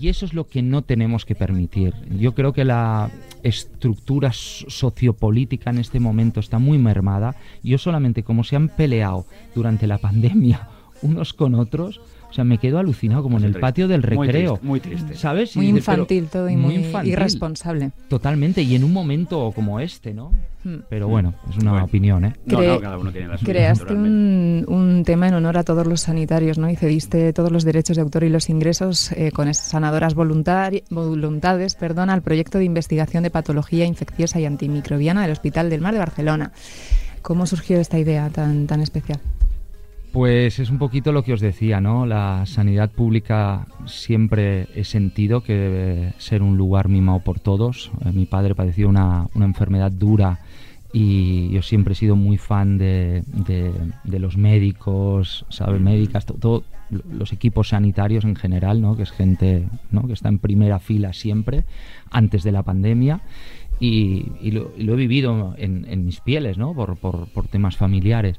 Y 0.00 0.08
eso 0.08 0.24
es 0.26 0.34
lo 0.34 0.46
que 0.46 0.62
no 0.62 0.82
tenemos 0.82 1.24
que 1.24 1.34
permitir. 1.34 1.94
Yo 2.18 2.34
creo 2.34 2.52
que 2.52 2.64
la 2.64 3.10
estructura 3.42 4.32
so- 4.32 4.68
sociopolítica 4.68 5.70
en 5.70 5.78
este 5.78 6.00
momento 6.00 6.40
está 6.40 6.58
muy 6.58 6.78
mermada. 6.78 7.36
Yo 7.62 7.78
solamente 7.78 8.22
como 8.24 8.44
se 8.44 8.56
han 8.56 8.68
peleado 8.68 9.26
durante 9.54 9.86
la 9.86 9.98
pandemia 9.98 10.68
unos 11.02 11.34
con 11.34 11.54
otros, 11.54 12.00
o 12.34 12.36
sea, 12.36 12.42
me 12.42 12.58
quedo 12.58 12.80
alucinado 12.80 13.22
como 13.22 13.36
en 13.36 13.42
Muy 13.42 13.46
el 13.46 13.52
triste. 13.52 13.60
patio 13.60 13.86
del 13.86 14.00
Muy 14.12 14.26
recreo. 14.26 14.50
triste, 14.54 14.66
muy 14.66 14.80
triste. 14.80 15.14
¿Sabes? 15.14 15.54
Muy 15.56 15.66
Y 15.66 15.72
dices, 15.72 15.86
pero- 15.86 16.02
infantil 16.02 16.26
todo 16.26 16.48
y 16.50 16.56
muy, 16.56 16.74
infantil. 16.74 17.12
irresponsable. 17.12 17.92
Totalmente, 18.08 18.60
y 18.62 18.74
en 18.74 18.82
un 18.82 18.92
momento 18.92 19.52
como 19.54 19.78
este, 19.78 20.12
¿no? 20.12 20.32
Hmm. 20.64 20.78
Pero 20.90 21.06
bueno, 21.06 21.34
es 21.48 21.58
una 21.58 21.70
Bueno. 21.70 21.86
opinión, 21.86 22.24
¿eh? 22.24 22.32
No, 22.46 22.58
Cre- 22.58 22.66
no, 22.74 22.80
cada 22.80 22.98
uno 22.98 23.12
tiene 23.12 23.28
la 23.28 23.38
suya. 23.38 23.52
Creaste 23.52 23.92
un, 23.94 24.64
un 24.66 25.04
tema 25.04 25.28
en 25.28 25.34
honor 25.34 25.58
a 25.58 25.62
todos 25.62 25.86
los 25.86 26.00
sanitarios, 26.00 26.58
¿no? 26.58 26.68
Y 26.68 26.74
cediste 26.74 27.32
todos 27.32 27.52
los 27.52 27.62
derechos 27.62 27.94
de 27.96 28.02
autor 28.02 28.24
y 28.24 28.30
los 28.30 28.48
ingresos 28.50 29.12
eh, 29.12 29.30
con 29.30 29.46
esas 29.46 29.66
sanadoras 29.68 30.14
voluntades 30.16 31.74
perdón, 31.78 32.10
al 32.10 32.22
proyecto 32.22 32.58
de 32.58 32.64
investigación 32.64 33.22
de 33.22 33.30
patología 33.30 33.84
infecciosa 33.84 34.40
y 34.40 34.46
antimicrobiana 34.46 35.22
del 35.22 35.30
Hospital 35.30 35.70
del 35.70 35.80
Mar 35.82 35.92
de 35.92 36.00
Barcelona. 36.00 36.50
¿Cómo 37.22 37.46
surgió 37.46 37.78
esta 37.80 37.98
idea 37.98 38.28
tan, 38.28 38.66
tan 38.66 38.80
especial? 38.80 39.18
Pues 40.14 40.60
es 40.60 40.70
un 40.70 40.78
poquito 40.78 41.10
lo 41.10 41.24
que 41.24 41.32
os 41.32 41.40
decía, 41.40 41.80
¿no? 41.80 42.06
La 42.06 42.46
sanidad 42.46 42.88
pública 42.92 43.66
siempre 43.86 44.68
he 44.76 44.84
sentido 44.84 45.42
que 45.42 45.54
debe 45.54 46.12
ser 46.18 46.40
un 46.40 46.56
lugar 46.56 46.88
mimado 46.88 47.18
por 47.18 47.40
todos. 47.40 47.90
Eh, 48.04 48.12
mi 48.12 48.24
padre 48.24 48.54
padeció 48.54 48.88
una, 48.88 49.26
una 49.34 49.44
enfermedad 49.44 49.90
dura 49.90 50.38
y 50.92 51.50
yo 51.50 51.62
siempre 51.62 51.92
he 51.92 51.96
sido 51.96 52.14
muy 52.14 52.38
fan 52.38 52.78
de, 52.78 53.24
de- 53.26 54.18
los 54.20 54.36
médicos, 54.36 55.44
¿sabes? 55.48 55.80
Médicas, 55.80 56.26
to- 56.26 56.34
todo, 56.34 56.62
los 57.10 57.32
equipos 57.32 57.70
sanitarios 57.70 58.24
en 58.24 58.36
general, 58.36 58.80
¿no? 58.80 58.96
Que 58.96 59.02
es 59.02 59.10
gente 59.10 59.66
¿no? 59.90 60.06
que 60.06 60.12
está 60.12 60.28
en 60.28 60.38
primera 60.38 60.78
fila 60.78 61.12
siempre, 61.12 61.64
antes 62.12 62.44
de 62.44 62.52
la 62.52 62.62
pandemia. 62.62 63.20
Y, 63.80 64.52
lo, 64.52 64.70
he 64.78 64.94
vivido 64.94 65.56
en, 65.58 66.06
mis 66.06 66.20
pieles, 66.20 66.56
¿no? 66.56 66.72
Por- 66.74 66.96
por 67.26 67.48
temas 67.48 67.76
familiares. 67.76 68.38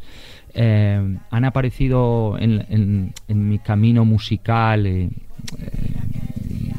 Eh, 0.56 1.18
han 1.32 1.46
aparecido 1.46 2.38
en, 2.40 2.66
en- 2.70 3.14
en 3.28 3.50
mi 3.50 3.60
camino 3.60 4.06
musical. 4.06 4.86
eh, 4.86 5.10
eh, 5.60 5.70
y- 6.50 6.72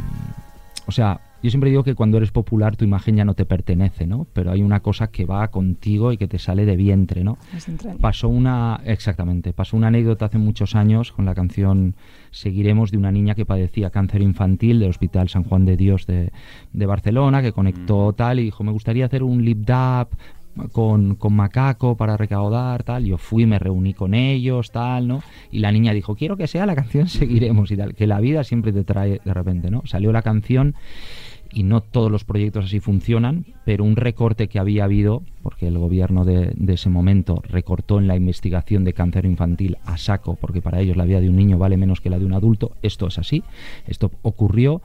o 0.86 0.92
sea, 0.92 1.20
yo 1.42 1.50
siempre 1.50 1.68
digo 1.70 1.84
que 1.84 1.94
cuando 1.94 2.16
eres 2.16 2.32
popular 2.32 2.74
tu 2.76 2.84
imagen 2.84 3.16
ya 3.16 3.24
no 3.24 3.34
te 3.34 3.44
pertenece, 3.44 4.06
¿no? 4.06 4.26
Pero 4.32 4.50
hay 4.50 4.62
una 4.62 4.80
cosa 4.80 5.08
que 5.08 5.26
va 5.26 5.46
contigo 5.48 6.10
y 6.10 6.16
que 6.16 6.26
te 6.26 6.38
sale 6.38 6.64
de 6.64 6.74
vientre, 6.76 7.22
¿no? 7.22 7.36
Pasó 8.00 8.28
una, 8.28 8.80
exactamente, 8.84 9.52
pasó 9.52 9.76
una 9.76 9.88
anécdota 9.88 10.24
hace 10.24 10.38
muchos 10.38 10.74
años 10.74 11.12
con 11.12 11.24
la 11.26 11.34
canción 11.34 11.94
Seguiremos 12.30 12.90
de 12.90 12.98
una 12.98 13.12
niña 13.12 13.34
que 13.34 13.46
padecía 13.46 13.90
cáncer 13.90 14.22
infantil 14.22 14.80
del 14.80 14.90
Hospital 14.90 15.28
San 15.28 15.44
Juan 15.44 15.64
de 15.66 15.76
Dios 15.76 16.06
de, 16.06 16.32
de 16.72 16.86
Barcelona, 16.86 17.42
que 17.42 17.52
conectó 17.52 18.12
tal 18.12 18.40
y 18.40 18.44
dijo, 18.44 18.64
me 18.64 18.72
gustaría 18.72 19.04
hacer 19.06 19.22
un 19.22 19.44
lip 19.44 19.58
dub 19.58 20.08
con, 20.72 21.16
con 21.16 21.34
Macaco 21.34 21.96
para 21.96 22.16
recaudar, 22.16 22.82
tal. 22.82 23.04
Yo 23.04 23.18
fui, 23.18 23.46
me 23.46 23.58
reuní 23.58 23.94
con 23.94 24.14
ellos, 24.14 24.70
tal, 24.70 25.08
¿no? 25.08 25.22
Y 25.50 25.60
la 25.60 25.72
niña 25.72 25.92
dijo, 25.92 26.14
quiero 26.14 26.36
que 26.36 26.46
sea 26.46 26.66
la 26.66 26.74
canción 26.74 27.08
Seguiremos 27.08 27.70
y 27.70 27.76
tal, 27.76 27.94
que 27.94 28.06
la 28.06 28.20
vida 28.20 28.44
siempre 28.44 28.72
te 28.72 28.84
trae 28.84 29.20
de 29.24 29.34
repente, 29.34 29.70
¿no? 29.70 29.82
Salió 29.86 30.12
la 30.12 30.22
canción 30.22 30.74
y 31.52 31.62
no 31.62 31.80
todos 31.80 32.10
los 32.10 32.24
proyectos 32.24 32.66
así 32.66 32.80
funcionan, 32.80 33.46
pero 33.64 33.84
un 33.84 33.96
recorte 33.96 34.48
que 34.48 34.58
había 34.58 34.84
habido, 34.84 35.22
porque 35.42 35.68
el 35.68 35.78
gobierno 35.78 36.24
de, 36.24 36.52
de 36.54 36.74
ese 36.74 36.90
momento 36.90 37.40
recortó 37.48 37.98
en 37.98 38.08
la 38.08 38.16
investigación 38.16 38.84
de 38.84 38.92
cáncer 38.92 39.24
infantil 39.24 39.78
a 39.84 39.96
saco, 39.96 40.34
porque 40.34 40.60
para 40.60 40.80
ellos 40.80 40.96
la 40.96 41.04
vida 41.04 41.20
de 41.20 41.30
un 41.30 41.36
niño 41.36 41.56
vale 41.56 41.76
menos 41.76 42.00
que 42.00 42.10
la 42.10 42.18
de 42.18 42.26
un 42.26 42.34
adulto, 42.34 42.72
esto 42.82 43.06
es 43.06 43.18
así, 43.18 43.42
esto 43.86 44.10
ocurrió. 44.22 44.82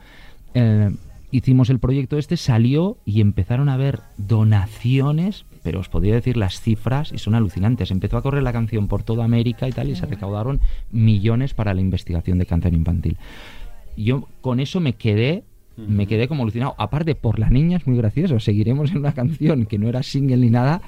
eh, 0.54 0.92
hicimos 1.32 1.70
el 1.70 1.80
proyecto 1.80 2.18
este, 2.18 2.38
salió 2.38 2.98
y 3.06 3.22
empezaron 3.22 3.70
a 3.70 3.74
haber 3.74 4.02
donaciones, 4.18 5.46
pero 5.64 5.80
os 5.80 5.90
podría 5.90 6.16
decir 6.16 6.38
las 6.38 6.60
cifras 6.60 7.12
y 7.12 7.18
son 7.18 7.36
alucinantes. 7.36 7.92
Empezó 7.92 8.18
a 8.18 8.22
correr 8.22 8.44
la 8.44 8.54
canción 8.54 8.88
por 8.88 9.04
toda 9.04 9.26
América 9.26 9.68
y 9.68 9.72
tal 9.72 9.90
y 9.90 9.96
se 9.96 10.06
recaudaron 10.06 10.60
millones 10.92 11.54
para 11.54 11.74
la 11.74 11.82
investigación 11.82 12.38
de 12.38 12.46
cáncer 12.46 12.74
infantil. 12.74 13.18
Yo 13.98 14.28
con 14.42 14.60
eso 14.60 14.80
me 14.80 14.94
quedé 14.94 15.44
me 15.78 16.06
quedé 16.06 16.28
como 16.28 16.44
alucinado. 16.44 16.76
Aparte, 16.78 17.16
por 17.16 17.40
la 17.40 17.50
niña 17.50 17.78
es 17.78 17.88
muy 17.88 17.98
gracioso. 17.98 18.40
Seguiremos 18.40 18.92
en 18.92 18.98
una 18.98 19.14
canción 19.14 19.66
que 19.66 19.80
no 19.80 19.88
era 19.88 20.04
single 20.04 20.38
ni 20.38 20.50
nada. 20.50 20.82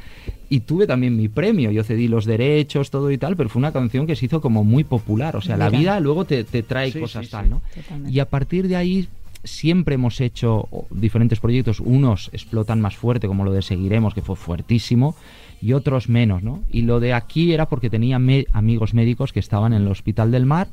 Y 0.50 0.62
tuve 0.62 0.86
también 0.86 1.16
mi 1.18 1.30
premio. 1.30 1.72
Yo 1.72 1.84
cedí 1.84 2.08
los 2.08 2.26
derechos, 2.26 2.92
todo 2.92 3.10
y 3.10 3.18
tal, 3.18 3.36
pero 3.36 3.50
fue 3.50 3.60
una 3.60 3.72
canción 3.72 4.06
que 4.06 4.16
se 4.16 4.26
hizo 4.26 4.42
como 4.42 4.64
muy 4.64 4.84
popular. 4.84 5.36
O 5.36 5.42
sea, 5.42 5.58
la 5.58 5.70
vida 5.70 6.00
luego 6.00 6.26
te, 6.26 6.44
te 6.44 6.64
trae 6.64 6.92
Sí, 6.92 7.00
cosas 7.00 7.26
sí, 7.26 7.32
tal. 7.32 7.50
¿no? 7.50 7.62
Y 8.08 8.20
a 8.20 8.30
partir 8.30 8.68
de 8.68 8.76
ahí 8.76 9.08
siempre 9.44 9.96
hemos 9.96 10.22
hecho 10.22 10.68
diferentes 10.90 11.40
proyectos. 11.40 11.80
Unos 11.80 12.30
explotan 12.34 12.82
más 12.82 12.96
fuerte, 12.96 13.28
como 13.28 13.44
lo 13.44 13.52
de 13.52 13.62
Seguiremos, 13.62 14.14
que 14.14 14.22
fue 14.22 14.36
fuertísimo, 14.36 15.16
y 15.62 15.74
otros 15.74 16.10
menos, 16.10 16.44
¿no? 16.44 16.64
Y 16.70 16.82
lo 16.82 17.00
de 17.00 17.14
aquí 17.14 17.54
era 17.54 17.68
porque 17.68 17.90
tenía 17.90 18.18
amigos 18.18 18.94
médicos 18.94 19.32
que 19.32 19.40
estaban 19.40 19.74
en 19.74 19.84
el 19.84 19.88
Hospital 19.88 20.32
del 20.32 20.46
Mar 20.46 20.68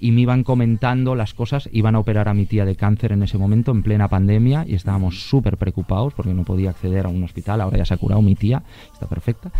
y 0.00 0.10
me 0.12 0.22
iban 0.22 0.44
comentando 0.44 1.14
las 1.14 1.34
cosas. 1.34 1.68
Iban 1.72 1.94
a 1.94 1.98
operar 1.98 2.28
a 2.28 2.34
mi 2.34 2.46
tía 2.46 2.64
de 2.64 2.76
cáncer 2.76 3.12
en 3.12 3.22
ese 3.22 3.38
momento, 3.38 3.72
en 3.72 3.82
plena 3.82 4.08
pandemia, 4.08 4.64
y 4.66 4.74
estábamos 4.74 5.28
súper 5.28 5.56
preocupados 5.56 6.14
porque 6.14 6.34
no 6.34 6.44
podía 6.44 6.70
acceder 6.70 7.06
a 7.06 7.08
un 7.08 7.22
hospital. 7.24 7.60
Ahora 7.60 7.78
ya 7.78 7.84
se 7.84 7.94
ha 7.94 7.98
curado 7.98 8.22
mi 8.22 8.34
tía, 8.34 8.62
está 8.92 9.06
perfecta. 9.06 9.50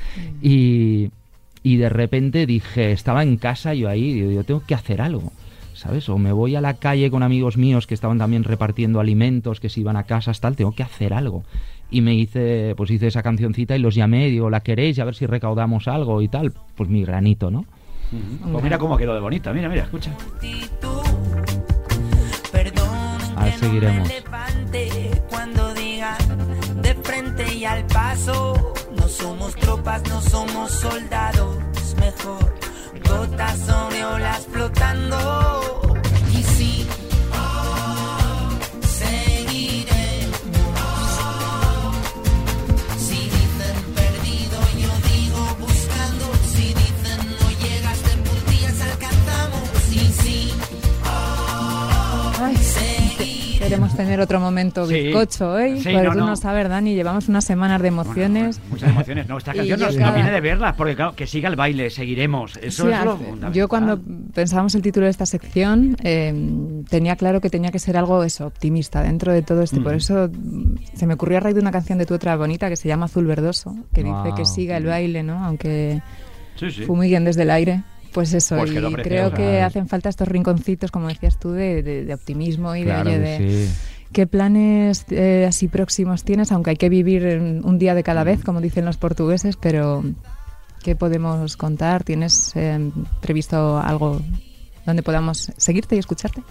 Y, 0.42 1.10
y 1.62 1.76
de 1.76 1.88
repente 1.88 2.46
dije, 2.46 2.92
estaba 2.92 3.22
en 3.22 3.36
casa 3.36 3.74
yo 3.74 3.88
ahí, 3.88 4.34
yo 4.34 4.44
tengo 4.44 4.62
que 4.66 4.74
hacer 4.74 5.00
algo. 5.00 5.32
¿Sabes? 5.76 6.08
O 6.08 6.16
me 6.16 6.32
voy 6.32 6.56
a 6.56 6.62
la 6.62 6.74
calle 6.74 7.10
con 7.10 7.22
amigos 7.22 7.58
míos 7.58 7.86
que 7.86 7.92
estaban 7.92 8.18
también 8.18 8.44
repartiendo 8.44 8.98
alimentos, 8.98 9.60
que 9.60 9.68
se 9.68 9.80
iban 9.80 9.96
a 9.96 10.04
casas, 10.04 10.40
tal, 10.40 10.56
tengo 10.56 10.72
que 10.72 10.82
hacer 10.82 11.12
algo. 11.12 11.44
Y 11.90 12.00
me 12.00 12.14
hice, 12.14 12.74
pues 12.76 12.90
hice 12.90 13.08
esa 13.08 13.22
cancioncita 13.22 13.76
y 13.76 13.78
los 13.78 13.94
llamé, 13.94 14.28
digo, 14.30 14.48
¿la 14.48 14.60
queréis? 14.60 14.96
Y 14.96 15.02
a 15.02 15.04
ver 15.04 15.14
si 15.14 15.26
recaudamos 15.26 15.86
algo 15.86 16.22
y 16.22 16.28
tal. 16.28 16.52
Pues 16.74 16.88
mi 16.88 17.04
granito, 17.04 17.50
¿no? 17.50 17.66
Pues 18.50 18.64
mira 18.64 18.78
cómo 18.78 18.96
quedó 18.96 19.14
de 19.14 19.20
bonita, 19.20 19.52
mira, 19.52 19.68
mira, 19.68 19.82
escucha. 19.82 20.12
Ahora 23.36 23.52
seguiremos. 23.52 24.08
cuando 25.28 25.74
diga 25.74 26.16
de 26.82 26.94
frente 26.94 27.54
y 27.54 27.64
al 27.66 27.84
paso. 27.86 28.72
No 28.96 29.08
somos 29.08 29.54
tropas, 29.56 30.02
no 30.08 30.20
somos 30.22 30.70
soldados. 30.70 31.58
Mejor 32.00 32.54
gotas 33.08 33.58
tener 53.96 54.20
otro 54.20 54.38
momento 54.40 54.86
bizcocho 54.86 55.52
hoy. 55.52 55.80
Sí, 55.80 55.90
porque 55.92 56.06
no, 56.06 56.12
tú 56.12 56.18
no. 56.18 56.26
no 56.26 56.36
sabes, 56.36 56.68
Dani, 56.68 56.94
llevamos 56.94 57.28
unas 57.28 57.44
semanas 57.44 57.80
de 57.82 57.88
emociones. 57.88 58.58
Bueno, 58.58 58.70
muchas 58.70 58.90
emociones, 58.90 59.28
no, 59.28 59.38
esta 59.38 59.54
canción 59.54 59.80
nos, 59.80 59.94
cada- 59.96 60.06
nos 60.06 60.14
viene 60.14 60.30
de 60.30 60.40
verlas, 60.40 60.74
porque 60.76 60.94
claro, 60.94 61.14
que 61.14 61.26
siga 61.26 61.48
el 61.48 61.56
baile, 61.56 61.90
seguiremos. 61.90 62.56
Eso 62.58 62.86
Sí, 62.86 62.92
es 62.92 63.04
lo 63.04 63.16
fundamental. 63.16 63.52
yo 63.52 63.68
cuando 63.68 64.00
pensábamos 64.34 64.74
el 64.74 64.82
título 64.82 65.04
de 65.06 65.10
esta 65.10 65.26
sección 65.26 65.96
eh, 66.02 66.32
tenía 66.88 67.16
claro 67.16 67.40
que 67.40 67.50
tenía 67.50 67.70
que 67.70 67.78
ser 67.78 67.96
algo 67.96 68.22
eso 68.22 68.46
optimista 68.46 69.02
dentro 69.02 69.32
de 69.32 69.42
todo 69.42 69.62
esto. 69.62 69.82
Por 69.82 69.94
Mm. 69.94 69.96
eso 69.96 70.28
mm, 70.32 70.74
se 70.94 71.06
me 71.06 71.14
ocurrió 71.14 71.38
a 71.38 71.40
raíz 71.40 71.54
de 71.54 71.60
una 71.60 71.72
canción 71.72 71.98
de 71.98 72.06
tu 72.06 72.14
otra 72.14 72.36
bonita 72.36 72.68
que 72.68 72.76
se 72.76 72.88
llama 72.88 73.06
Azul 73.06 73.26
Verdoso, 73.26 73.74
que 73.94 74.02
dice 74.02 74.32
que 74.36 74.44
siga 74.44 74.76
el 74.76 74.84
baile, 74.86 75.22
¿no? 75.22 75.44
Aunque 75.44 76.02
Sí, 76.56 76.70
sí. 76.70 76.82
fumiguen 76.84 77.24
desde 77.24 77.42
el 77.42 77.50
aire. 77.50 77.82
Pues 78.16 78.32
eso, 78.32 78.56
Pues 78.56 78.70
y 78.72 78.94
creo 79.02 79.30
que 79.34 79.60
hacen 79.60 79.88
falta 79.88 80.08
estos 80.08 80.26
rinconcitos, 80.26 80.90
como 80.90 81.08
decías 81.08 81.38
tú, 81.38 81.52
de, 81.52 81.82
de- 81.82 82.06
de 82.06 82.14
optimismo 82.14 82.74
y 82.74 82.82
Claro 82.84 83.10
de, 83.10 83.18
de- 83.18 83.66
sí. 83.68 83.74
¿Qué 84.10 84.26
planes 84.26 85.04
eh, 85.10 85.44
así 85.46 85.68
próximos 85.68 86.24
tienes? 86.24 86.50
Aunque 86.50 86.70
hay 86.70 86.76
que 86.76 86.88
vivir 86.88 87.26
un 87.62 87.78
día 87.78 87.94
de 87.94 88.02
cada 88.02 88.22
Mm. 88.22 88.24
vez, 88.24 88.42
como 88.42 88.62
dicen 88.62 88.86
los 88.86 88.96
portugueses, 88.96 89.58
pero 89.58 90.02
¿qué 90.82 90.96
podemos 90.96 91.58
contar? 91.58 92.04
¿Tienes 92.04 92.52
eh, 92.56 92.90
previsto 93.20 93.76
algo 93.78 94.22
donde 94.86 95.02
podamos 95.02 95.52
seguirte 95.58 95.96
y 95.96 95.98
escucharte? 95.98 96.42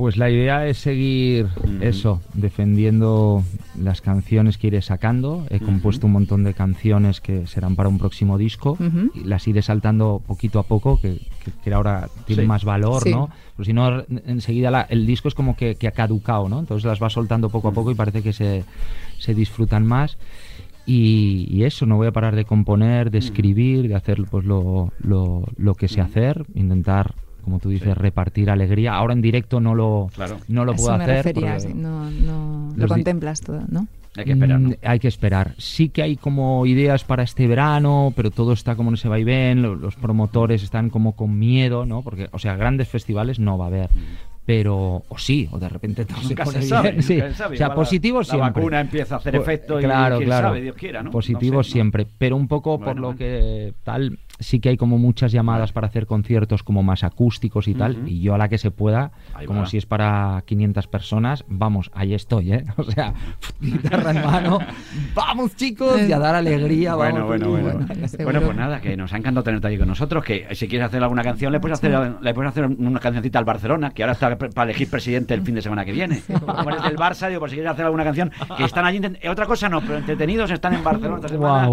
Pues 0.00 0.16
la 0.16 0.30
idea 0.30 0.66
es 0.66 0.78
seguir 0.78 1.48
eso, 1.82 2.22
defendiendo 2.32 3.44
las 3.78 4.00
canciones 4.00 4.56
que 4.56 4.68
iré 4.68 4.80
sacando. 4.80 5.44
He 5.50 5.60
compuesto 5.60 6.06
un 6.06 6.14
montón 6.14 6.42
de 6.42 6.54
canciones 6.54 7.20
que 7.20 7.46
serán 7.46 7.76
para 7.76 7.90
un 7.90 7.98
próximo 7.98 8.38
disco. 8.38 8.78
Y 9.14 9.24
las 9.24 9.46
iré 9.46 9.60
saltando 9.60 10.22
poquito 10.26 10.58
a 10.58 10.62
poco, 10.62 10.98
que, 10.98 11.18
que- 11.44 11.52
que 11.62 11.74
ahora 11.74 12.08
tienen 12.24 12.46
Sí. 12.46 12.48
más 12.48 12.64
valor, 12.64 13.02
Sí. 13.02 13.10
¿no? 13.10 13.28
Pues 13.56 13.66
si 13.66 13.74
no, 13.74 14.02
enseguida 14.24 14.70
la- 14.70 14.86
el 14.88 15.04
disco 15.04 15.28
es 15.28 15.34
como 15.34 15.54
que, 15.54 15.74
que 15.74 15.86
ha 15.86 15.92
caducado, 15.92 16.48
¿no? 16.48 16.60
Entonces 16.60 16.86
las 16.86 16.98
va 17.02 17.10
soltando 17.10 17.50
poco 17.50 17.68
a 17.68 17.72
poco 17.72 17.90
y 17.90 17.94
parece 17.94 18.22
que 18.22 18.32
se, 18.32 18.64
se 19.18 19.34
disfrutan 19.34 19.86
más. 19.86 20.16
Y, 20.86 21.46
y 21.50 21.64
eso, 21.64 21.84
no 21.84 21.96
voy 21.98 22.06
a 22.06 22.12
parar 22.12 22.36
de 22.36 22.46
componer, 22.46 23.10
de 23.10 23.18
escribir, 23.18 23.86
de 23.86 23.96
hacer 23.96 24.22
pues 24.30 24.46
lo, 24.46 24.94
lo, 25.00 25.44
lo 25.58 25.74
que 25.74 25.88
sé 25.88 26.00
hacer, 26.00 26.46
intentar, 26.54 27.14
como 27.40 27.58
tú 27.58 27.68
dices, 27.70 27.96
repartir 27.96 28.50
alegría. 28.50 28.94
Ahora 28.94 29.12
en 29.14 29.22
directo 29.22 29.60
no 29.60 29.74
lo, 29.74 30.08
Claro. 30.14 30.38
no 30.48 30.64
lo 30.64 30.74
puedo 30.74 30.88
eso 30.90 30.98
me 30.98 31.04
hacer. 31.04 31.16
refería, 31.16 31.54
porque- 31.54 31.68
sí, 31.68 31.74
no, 31.74 32.10
no 32.10 32.70
lo 32.70 32.76
Los 32.76 32.88
contemplas 32.90 33.40
todo, 33.40 33.62
¿no? 33.68 33.86
Hay 34.16 34.24
que 34.24 34.32
esperar, 34.32 34.60
¿no? 34.60 34.68
Mm, 34.70 34.74
hay 34.82 34.98
que 34.98 35.08
esperar. 35.08 35.54
Sí 35.58 35.88
que 35.88 36.02
hay 36.02 36.16
como 36.16 36.66
ideas 36.66 37.04
para 37.04 37.22
este 37.22 37.46
verano, 37.46 38.12
pero 38.16 38.32
todo 38.32 38.52
está 38.52 38.74
como 38.74 38.90
en 38.90 38.94
ese 38.94 39.08
vaivén. 39.08 39.62
lo- 39.62 39.76
Los 39.76 39.94
promotores 39.94 40.62
están 40.64 40.90
como 40.90 41.14
con 41.14 41.38
miedo, 41.38 41.86
¿no? 41.86 42.02
Porque, 42.02 42.28
o 42.32 42.38
sea, 42.40 42.56
grandes 42.56 42.88
festivales 42.88 43.38
no 43.38 43.56
va 43.56 43.66
a 43.66 43.68
haber. 43.68 43.88
Pero, 44.46 45.04
o 45.08 45.18
sí, 45.18 45.48
o 45.52 45.58
de 45.60 45.68
repente 45.68 46.04
todo 46.06 46.20
Nunca 46.22 46.44
se 46.46 46.62
se 46.62 46.68
sabe, 46.68 46.90
bien. 46.92 47.02
sí. 47.04 47.14
nunca 47.14 47.28
se 47.28 47.34
sabe. 47.34 47.54
O 47.54 47.58
sea, 47.58 47.66
Igual 47.66 47.68
la- 47.68 47.74
positivo 47.84 48.18
la 48.18 48.24
siempre. 48.24 48.48
vacuna 48.50 48.80
empieza 48.80 49.14
a 49.14 49.18
hacer 49.18 49.32
Pues, 49.36 49.42
efecto 49.42 49.80
y 49.80 49.84
claro, 49.84 50.16
quién 50.16 50.28
claro. 50.28 50.48
sabe, 50.48 50.60
Dios 50.62 50.76
quiera, 50.76 51.02
¿no? 51.04 51.10
Positivo 51.12 51.56
No 51.58 51.62
sé, 51.62 51.68
¿no? 51.68 51.72
siempre. 51.72 52.06
Pero 52.18 52.36
un 52.36 52.48
poco 52.48 52.80
por 52.80 52.96
lo 52.96 53.02
bueno. 53.08 53.18
que 53.18 53.74
tal, 53.84 54.18
sí 54.40 54.58
que 54.60 54.70
hay 54.70 54.76
como 54.76 54.98
muchas 54.98 55.30
llamadas 55.32 55.72
para 55.72 55.86
hacer 55.86 56.06
conciertos 56.06 56.62
como 56.62 56.82
más 56.82 57.04
acústicos 57.04 57.68
y 57.68 57.74
tal. 57.74 58.08
Y 58.08 58.20
yo 58.20 58.34
a 58.34 58.38
la 58.38 58.48
que 58.48 58.58
se 58.58 58.70
pueda, 58.70 59.12
Ahí 59.34 59.46
como 59.46 59.60
va. 59.60 59.66
si 59.66 59.76
es 59.76 59.86
para 59.86 60.42
500 60.46 60.86
personas, 60.88 61.44
vamos, 61.48 61.90
ahí 61.94 62.14
estoy, 62.14 62.52
¿eh? 62.52 62.64
O 62.76 62.84
sea, 62.84 63.12
guitarra 63.60 64.10
en 64.10 64.24
mano, 64.24 64.58
vamos 65.14 65.54
chicos, 65.56 66.00
y 66.08 66.12
a 66.12 66.18
dar 66.18 66.34
alegría. 66.34 66.94
Bueno, 66.94 67.26
vamos. 67.28 67.28
bueno, 67.28 67.48
bueno. 67.50 67.86
bueno, 68.24 68.40
pues 68.40 68.56
nada, 68.56 68.80
que 68.80 68.96
nos 68.96 69.12
ha 69.12 69.16
encantado 69.18 69.44
tenerte 69.44 69.68
aquí 69.68 69.78
con 69.78 69.88
nosotros. 69.88 70.24
Que 70.24 70.46
si 70.54 70.66
quieres 70.68 70.88
hacer 70.88 71.02
alguna 71.02 71.22
canción, 71.22 71.52
le 71.52 71.60
puedes 71.60 71.78
hacer, 71.78 72.16
le 72.20 72.34
puedes 72.34 72.50
hacer 72.50 72.66
una 72.66 72.98
cancioncita 73.00 73.38
al 73.38 73.44
Barcelona, 73.44 73.90
que 73.90 74.02
ahora 74.02 74.12
está 74.14 74.36
para 74.36 74.70
elegir 74.70 74.88
presidente 74.90 75.34
el 75.34 75.42
fin 75.42 75.54
de 75.54 75.62
semana 75.62 75.84
que 75.84 75.92
viene. 75.92 76.22
Como 76.40 76.70
eres 76.70 76.82
del 76.82 76.96
Barça, 76.96 77.28
digo, 77.28 77.40
por 77.40 77.50
si 77.50 77.56
quieres 77.56 77.72
hacer 77.72 77.84
alguna 77.84 78.04
canción, 78.04 78.30
que 78.56 78.64
están 78.64 78.84
allí. 78.86 79.00
eh, 79.20 79.28
Otra 79.28 79.46
cosa 79.46 79.68
no, 79.68 79.80
pero 79.80 79.98
entretenidos 79.98 80.50
están 80.50 80.74
en 80.74 80.82
Barcelona 80.84 81.16
esta 81.16 81.28
semana. 81.28 81.68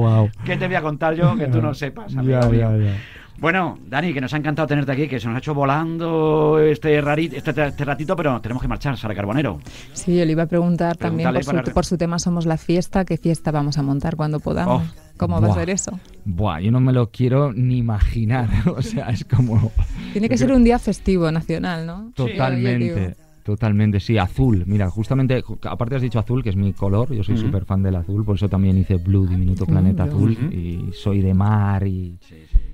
¿Qué 0.45 0.57
te 0.57 0.68
voy 0.68 0.76
a 0.76 0.82
contar 0.82 1.15
yo 1.15 1.36
que 1.36 1.47
tú 1.47 1.61
no 1.61 1.74
sepas? 1.74 2.15
amigo 2.15 2.39
Ya, 2.51 2.57
mío? 2.58 2.78
ya, 2.78 2.86
ya. 2.91 2.97
Bueno, 3.39 3.78
Dani, 3.88 4.16
que 4.16 4.20
nos 4.22 4.34
ha 4.34 4.38
encantado 4.38 4.68
tenerte 4.68 4.91
aquí, 4.91 5.08
que 5.08 5.20
se 5.20 5.28
nos 5.28 5.36
ha 5.36 5.38
hecho 5.38 5.53
volando 5.53 6.58
este, 6.60 6.99
rari- 7.03 7.32
este, 7.36 7.51
este 7.68 7.86
ratito, 7.86 8.16
pero 8.16 8.41
tenemos 8.41 8.64
que 8.64 8.68
marchar, 8.68 8.97
Sara 8.97 9.14
Carbonero. 9.14 9.60
Sí, 9.93 10.18
yo 10.18 10.26
le 10.26 10.32
iba 10.32 10.41
a 10.41 10.47
preguntar 10.47 10.97
también 10.97 11.32
por 11.32 11.43
su, 11.43 11.51
para- 11.51 11.64
por 11.74 11.86
su 11.86 11.97
tema 11.99 12.18
Somos 12.18 12.47
la 12.47 12.58
Fiesta, 12.58 13.05
¿qué 13.05 13.18
fiesta 13.18 13.51
vamos 13.51 13.78
a 13.78 13.84
montar 13.84 14.16
cuando 14.16 14.39
podamos? 14.39 14.82
Oh, 14.84 15.01
¿Cómo 15.18 15.39
va 15.39 15.45
a 15.45 15.49
buah. 15.49 15.60
ser 15.60 15.70
eso? 15.70 15.99
Buah, 16.26 16.62
yo 16.62 16.72
no 16.72 16.80
me 16.80 16.93
lo 16.93 17.12
quiero 17.12 17.53
ni 17.53 17.78
imaginar. 17.78 18.49
O 18.76 18.82
sea, 18.82 19.10
es 19.10 19.24
como. 19.24 19.72
Tiene 20.14 20.30
que 20.30 20.38
ser 20.38 20.51
un 20.51 20.64
día 20.64 20.80
festivo 20.80 21.32
nacional, 21.32 21.86
¿no? 21.86 22.12
Totalmente. 22.16 23.16
Totalmente, 23.47 24.01
sí, 24.01 24.17
azul. 24.17 24.63
Mira, 24.67 24.89
justamente, 24.89 25.41
ju- 25.41 25.57
aparte 25.69 25.95
has 25.95 26.01
dicho 26.01 26.19
azul, 26.19 26.43
que 26.43 26.49
es 26.49 26.57
mi 26.57 26.73
color, 26.73 27.13
yo 27.13 27.23
soy 27.23 27.35
Ujú. 27.35 27.45
súper 27.45 27.63
fan 27.63 27.81
del 27.81 27.95
azul, 27.95 28.25
por 28.25 28.35
eso 28.35 28.49
también 28.49 28.77
hice 28.77 28.97
Blue, 28.97 29.25
Diminuto 29.25 29.65
Planeta. 29.65 30.03
Azul, 30.03 30.33
y 30.51 30.91
soy 30.91 31.21
de 31.21 31.33
mar 31.33 31.87
y, 31.87 32.19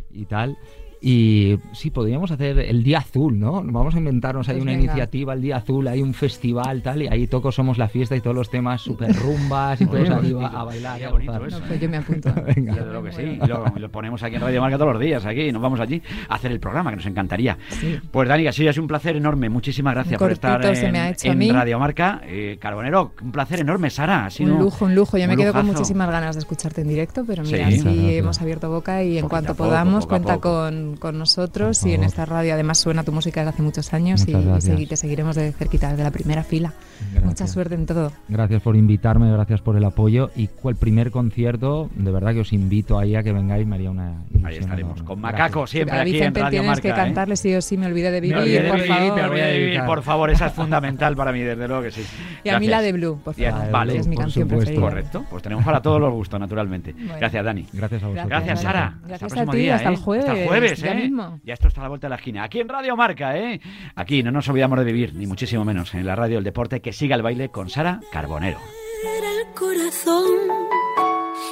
y 0.10 0.26
tal. 0.26 0.58
Y 1.06 1.60
sí, 1.74 1.90
podríamos 1.90 2.32
hacer 2.32 2.58
el 2.60 2.82
Día 2.82 3.00
Azul, 3.00 3.38
¿no? 3.38 3.62
Vamos 3.62 3.94
a 3.94 3.98
inventarnos 3.98 4.48
ahí 4.48 4.56
Pues 4.56 4.64
una 4.64 4.72
venga. 4.72 4.86
iniciativa, 4.86 5.34
el 5.34 5.42
Día 5.42 5.58
Azul, 5.58 5.86
hay 5.90 6.02
un 6.02 6.14
festival, 6.14 6.82
tal, 6.82 7.02
y 7.04 7.08
ahí 7.08 7.28
todos 7.28 7.54
somos 7.54 7.78
la 7.78 7.90
fiesta 7.90 8.16
y 8.16 8.22
todos 8.22 8.36
los 8.36 8.50
temas 8.50 8.82
súper 8.82 9.14
rumbas 9.14 9.82
y 9.82 9.86
todos 9.86 10.10
ahí 10.10 10.34
a, 10.42 10.48
a 10.48 10.64
bailar. 10.64 11.02
y 11.02 11.04
a 11.04 11.10
bonito 11.10 11.46
eso, 11.46 11.60
No, 11.60 11.66
pues 11.68 11.82
yo 11.82 11.90
me 11.90 11.98
apunto. 11.98 12.34
Venga. 12.56 12.74
Desde 12.76 12.86
luego 12.90 13.04
que 13.04 13.12
sí. 13.12 13.22
Y 13.44 13.48
lo, 13.48 13.66
lo 13.78 13.90
ponemos 13.92 14.24
aquí 14.24 14.36
en 14.36 14.42
Radio 14.42 14.62
Marca 14.62 14.78
todos 14.78 14.94
los 14.94 15.02
días, 15.02 15.26
aquí, 15.26 15.52
nos 15.52 15.62
vamos 15.62 15.82
allí 15.82 16.02
a 16.30 16.36
hacer 16.36 16.52
el 16.54 16.62
programa, 16.62 16.90
que 16.92 16.96
nos 16.96 17.06
encantaría. 17.06 17.58
Sí. 17.70 18.00
Pues 18.10 18.30
Dani, 18.30 18.48
ha 18.48 18.54
sido 18.54 18.72
un 18.82 18.88
placer 18.88 19.18
enorme. 19.18 19.50
Muchísimas 19.50 19.94
gracias 19.96 20.18
por 20.18 20.32
estar 20.32 20.64
en, 20.66 20.92
me 20.94 21.14
en. 21.50 21.54
Radio 21.54 21.80
Marca. 21.80 22.22
Eh, 22.26 22.58
Carbonero, 22.62 23.12
un 23.22 23.32
placer 23.34 23.60
enorme, 23.60 23.90
Sara. 23.90 24.26
Ha 24.28 24.30
sido 24.30 24.54
Un 24.56 24.62
lujo, 24.62 24.86
un 24.86 24.96
lujo. 24.96 25.18
Yo 25.18 25.28
me 25.28 25.34
un 25.34 25.40
quedo 25.40 25.52
con 25.52 25.64
lujazo. 25.64 25.80
muchísimas 25.80 26.10
ganas 26.10 26.36
de 26.36 26.40
escucharte 26.40 26.80
en 26.82 26.88
directo, 26.88 27.24
pero 27.28 27.44
mira, 27.44 27.70
Sí. 27.70 27.80
sí, 27.80 27.84
gracias. 27.84 28.14
hemos 28.14 28.42
abierto 28.42 28.70
boca 28.70 29.04
y 29.04 29.18
en 29.18 29.28
cuanto 29.28 29.54
poco, 29.54 29.70
podamos 29.70 30.06
poco 30.06 30.10
cuenta 30.10 30.38
con, 30.40 30.93
con, 30.96 31.14
con 31.14 31.18
nosotros 31.20 31.86
y 31.86 31.94
en 31.94 32.04
esta 32.04 32.26
radio 32.26 32.54
además 32.54 32.80
suena 32.80 33.04
tu 33.04 33.12
música 33.12 33.42
desde 33.42 33.50
hace 33.52 33.62
muchos 33.62 33.94
años 33.94 34.28
y, 34.28 34.32
Muchas 34.34 34.44
y 34.66 34.70
gracias. 34.70 34.90
te 34.90 34.96
seguiremos 34.98 35.36
de 35.36 35.52
cerquita, 35.52 35.90
desde 35.90 36.04
la 36.04 36.12
primera 36.12 36.44
fila. 36.44 36.74
Gracias. 37.12 37.24
Mucha 37.26 37.48
suerte 37.48 37.76
en 37.76 37.86
todo. 37.86 38.12
Gracias 38.28 38.62
por 38.62 38.76
invitarme, 38.76 39.32
gracias 39.32 39.62
por 39.62 39.76
el 39.78 39.84
apoyo. 39.86 40.30
Y 40.36 40.50
el 40.66 40.76
primer 40.76 41.12
concierto, 41.12 41.90
de 41.96 42.12
verdad 42.12 42.34
que 42.34 42.40
os 42.42 42.54
invito 42.54 42.98
ahí 43.00 43.16
a 43.16 43.24
que 43.24 43.32
vengáis, 43.34 43.66
me 43.68 43.76
haría 43.76 43.92
una 43.92 44.24
ilusión. 44.30 44.46
Ahí 44.46 44.58
estaremos, 44.58 44.98
enorme. 44.98 45.06
con 45.08 45.22
Gracias. 45.22 45.40
Macaco 45.40 45.68
siempre 45.68 45.98
a 45.98 46.02
aquí 46.02 46.10
en 46.10 46.14
Vicente 46.14 46.40
Radio 46.40 46.50
tienes 46.52 46.68
Marca. 46.68 46.82
que 46.82 46.90
¿eh? 46.90 46.94
cantarle 46.94 47.36
sí 47.36 47.54
o 47.56 47.62
sí, 47.62 47.78
me 47.78 47.86
olvidé 47.88 48.12
de 48.12 48.22
Me 48.22 48.28
vivir, 48.28 48.38
olvidé 48.38 48.62
de 48.64 48.70
por 48.70 48.78
vivir, 48.78 48.94
favor. 48.94 49.16
me 49.16 49.24
olvidé 49.24 49.46
de 49.48 49.60
vivir, 49.60 49.82
por 49.86 50.02
favor, 50.04 50.30
esa 50.30 50.48
es 50.48 50.54
fundamental 50.54 51.16
para 51.16 51.32
mí, 51.32 51.42
desde 51.42 51.68
luego 51.68 51.84
que 51.84 51.92
sí. 51.92 52.02
Y 52.44 52.50
a 52.50 52.60
mí 52.60 52.68
Gracias. 52.68 52.72
la 52.72 52.82
de 52.82 52.92
Blue, 52.94 53.20
por 53.24 53.34
favor. 53.36 53.72
vale. 53.72 53.98
es 53.98 54.08
mi 54.08 54.16
por 54.16 54.24
canción 54.26 54.44
supuesto. 54.50 54.66
preferida. 54.66 54.90
Correcto, 54.90 55.26
pues 55.30 55.44
tenemos 55.44 55.64
para 55.66 55.82
todos 55.82 56.00
los 56.00 56.12
gustos, 56.14 56.40
naturalmente. 56.40 56.94
Bueno. 56.94 57.16
Gracias, 57.20 57.46
Dani. 57.46 57.66
Gracias 57.74 58.04
a 58.04 58.08
vosotros. 58.08 58.30
Gracias, 58.30 58.62
Gracias. 58.62 58.62
Sara. 58.62 58.94
Gracias 59.08 59.32
Hasta 59.34 59.42
a 59.42 59.52
ti, 59.52 59.58
día, 59.58 59.76
hasta 59.76 59.90
el 59.90 59.96
¿eh? 59.96 59.98
jueves, 59.98 60.26
Hasta 60.30 60.42
el 60.42 60.48
jueves, 60.48 60.83
ya 60.84 60.92
¿eh? 60.92 61.04
mismo. 61.04 61.40
Ya 61.44 61.54
esto 61.54 61.68
está 61.68 61.82
a 61.82 61.84
la 61.84 61.90
vuelta 61.90 62.08
de 62.08 62.10
la 62.10 62.16
esquina. 62.18 62.44
Aquí 62.44 62.60
en 62.60 62.70
Radio 62.70 62.96
Marca, 62.96 63.38
¿eh? 63.38 63.60
Aquí 63.96 64.24
no 64.24 64.32
nos 64.32 64.48
olvidamos 64.50 64.80
de 64.80 64.86
vivir, 64.86 65.14
ni 65.14 65.28
muchísimo 65.28 65.64
menos. 65.66 65.94
En 65.94 66.06
la 66.06 66.16
radio 66.16 66.36
del 66.36 66.44
deporte, 66.44 66.82
que 66.82 66.94
siga 66.94 67.16
el 67.16 67.22
baile 67.22 67.50
con 67.50 67.70
Sara 67.70 68.00
Carbonero. 68.12 68.60
el 69.04 69.54
corazón. 69.54 70.26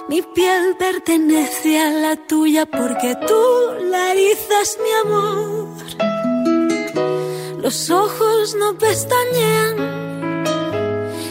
Mi 0.10 0.22
piel 0.22 0.76
pertenece 0.78 1.80
a 1.80 1.90
la 1.90 2.16
tuya 2.28 2.66
porque 2.66 3.16
tú 3.28 3.44
la 3.90 4.12
erizas, 4.12 4.78
mi 4.84 4.92
amor. 5.10 5.68
Los 7.62 7.90
ojos 7.92 8.56
no 8.60 8.76
pestañean, 8.78 10.44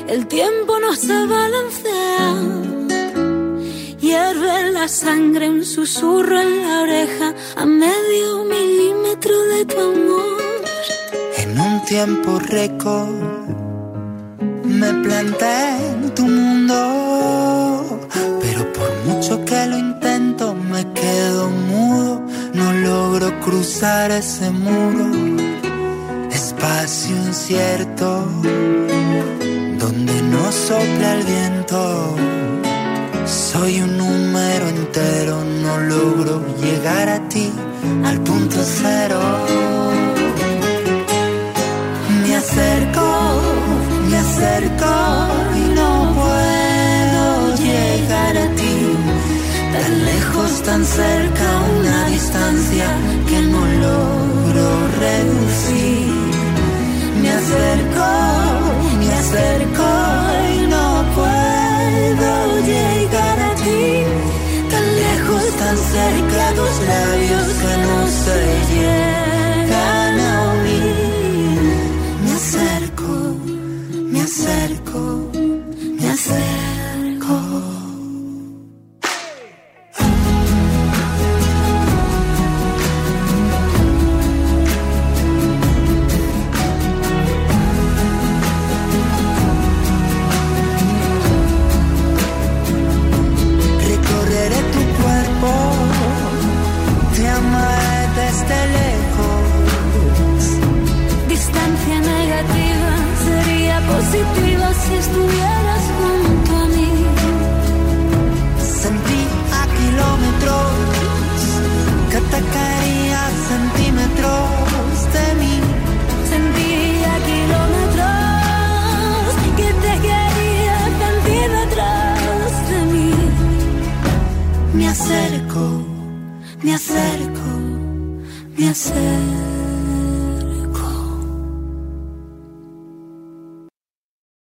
el 0.08 0.26
tiempo 0.28 0.78
no 0.78 0.94
se 0.94 1.26
balancea. 1.26 2.69
Hierve 4.00 4.72
la 4.72 4.88
sangre, 4.88 5.50
un 5.50 5.62
susurro 5.62 6.40
en 6.40 6.62
la 6.62 6.80
oreja, 6.80 7.34
a 7.54 7.66
medio 7.66 8.44
milímetro 8.44 9.36
de 9.52 9.64
tu 9.66 9.78
amor. 9.78 10.40
En 11.36 11.60
un 11.60 11.84
tiempo 11.84 12.38
récord 12.38 13.10
me 14.64 14.94
planté 15.04 15.54
en 15.90 16.14
tu 16.14 16.26
mundo, 16.26 18.00
pero 18.40 18.72
por 18.72 18.90
mucho 19.04 19.44
que 19.44 19.66
lo 19.66 19.76
intento 19.76 20.54
me 20.54 20.90
quedo 20.94 21.50
mudo, 21.50 22.22
no 22.54 22.72
logro 22.72 23.38
cruzar 23.40 24.10
ese 24.12 24.50
muro, 24.50 25.10
espacio 26.30 27.16
incierto 27.16 28.26
donde 29.78 30.22
no 30.22 30.50
sopla 30.52 31.14
el 31.16 31.22
viento. 31.24 32.39
Soy 33.60 33.78
un 33.82 33.98
número 33.98 34.68
entero, 34.70 35.44
no 35.44 35.76
logro 35.80 36.42
llegar 36.62 37.10
a 37.10 37.28
ti 37.28 37.52
al 38.06 38.18
punto 38.20 38.56
cero. 38.64 39.20
Me 42.22 42.36
acerco, 42.36 43.06
me 44.08 44.16
acerco 44.16 44.92
y 45.60 45.74
no 45.78 45.90
puedo 46.20 47.56
llegar 47.66 48.34
a 48.38 48.48
ti. 48.58 48.76
Tan 49.74 50.04
lejos, 50.06 50.62
tan 50.62 50.82
cerca, 50.82 51.46
una 51.78 52.06
distancia 52.06 52.86
que 53.28 53.42
no 53.42 53.60
logro 53.86 54.68
reducir. 55.04 55.89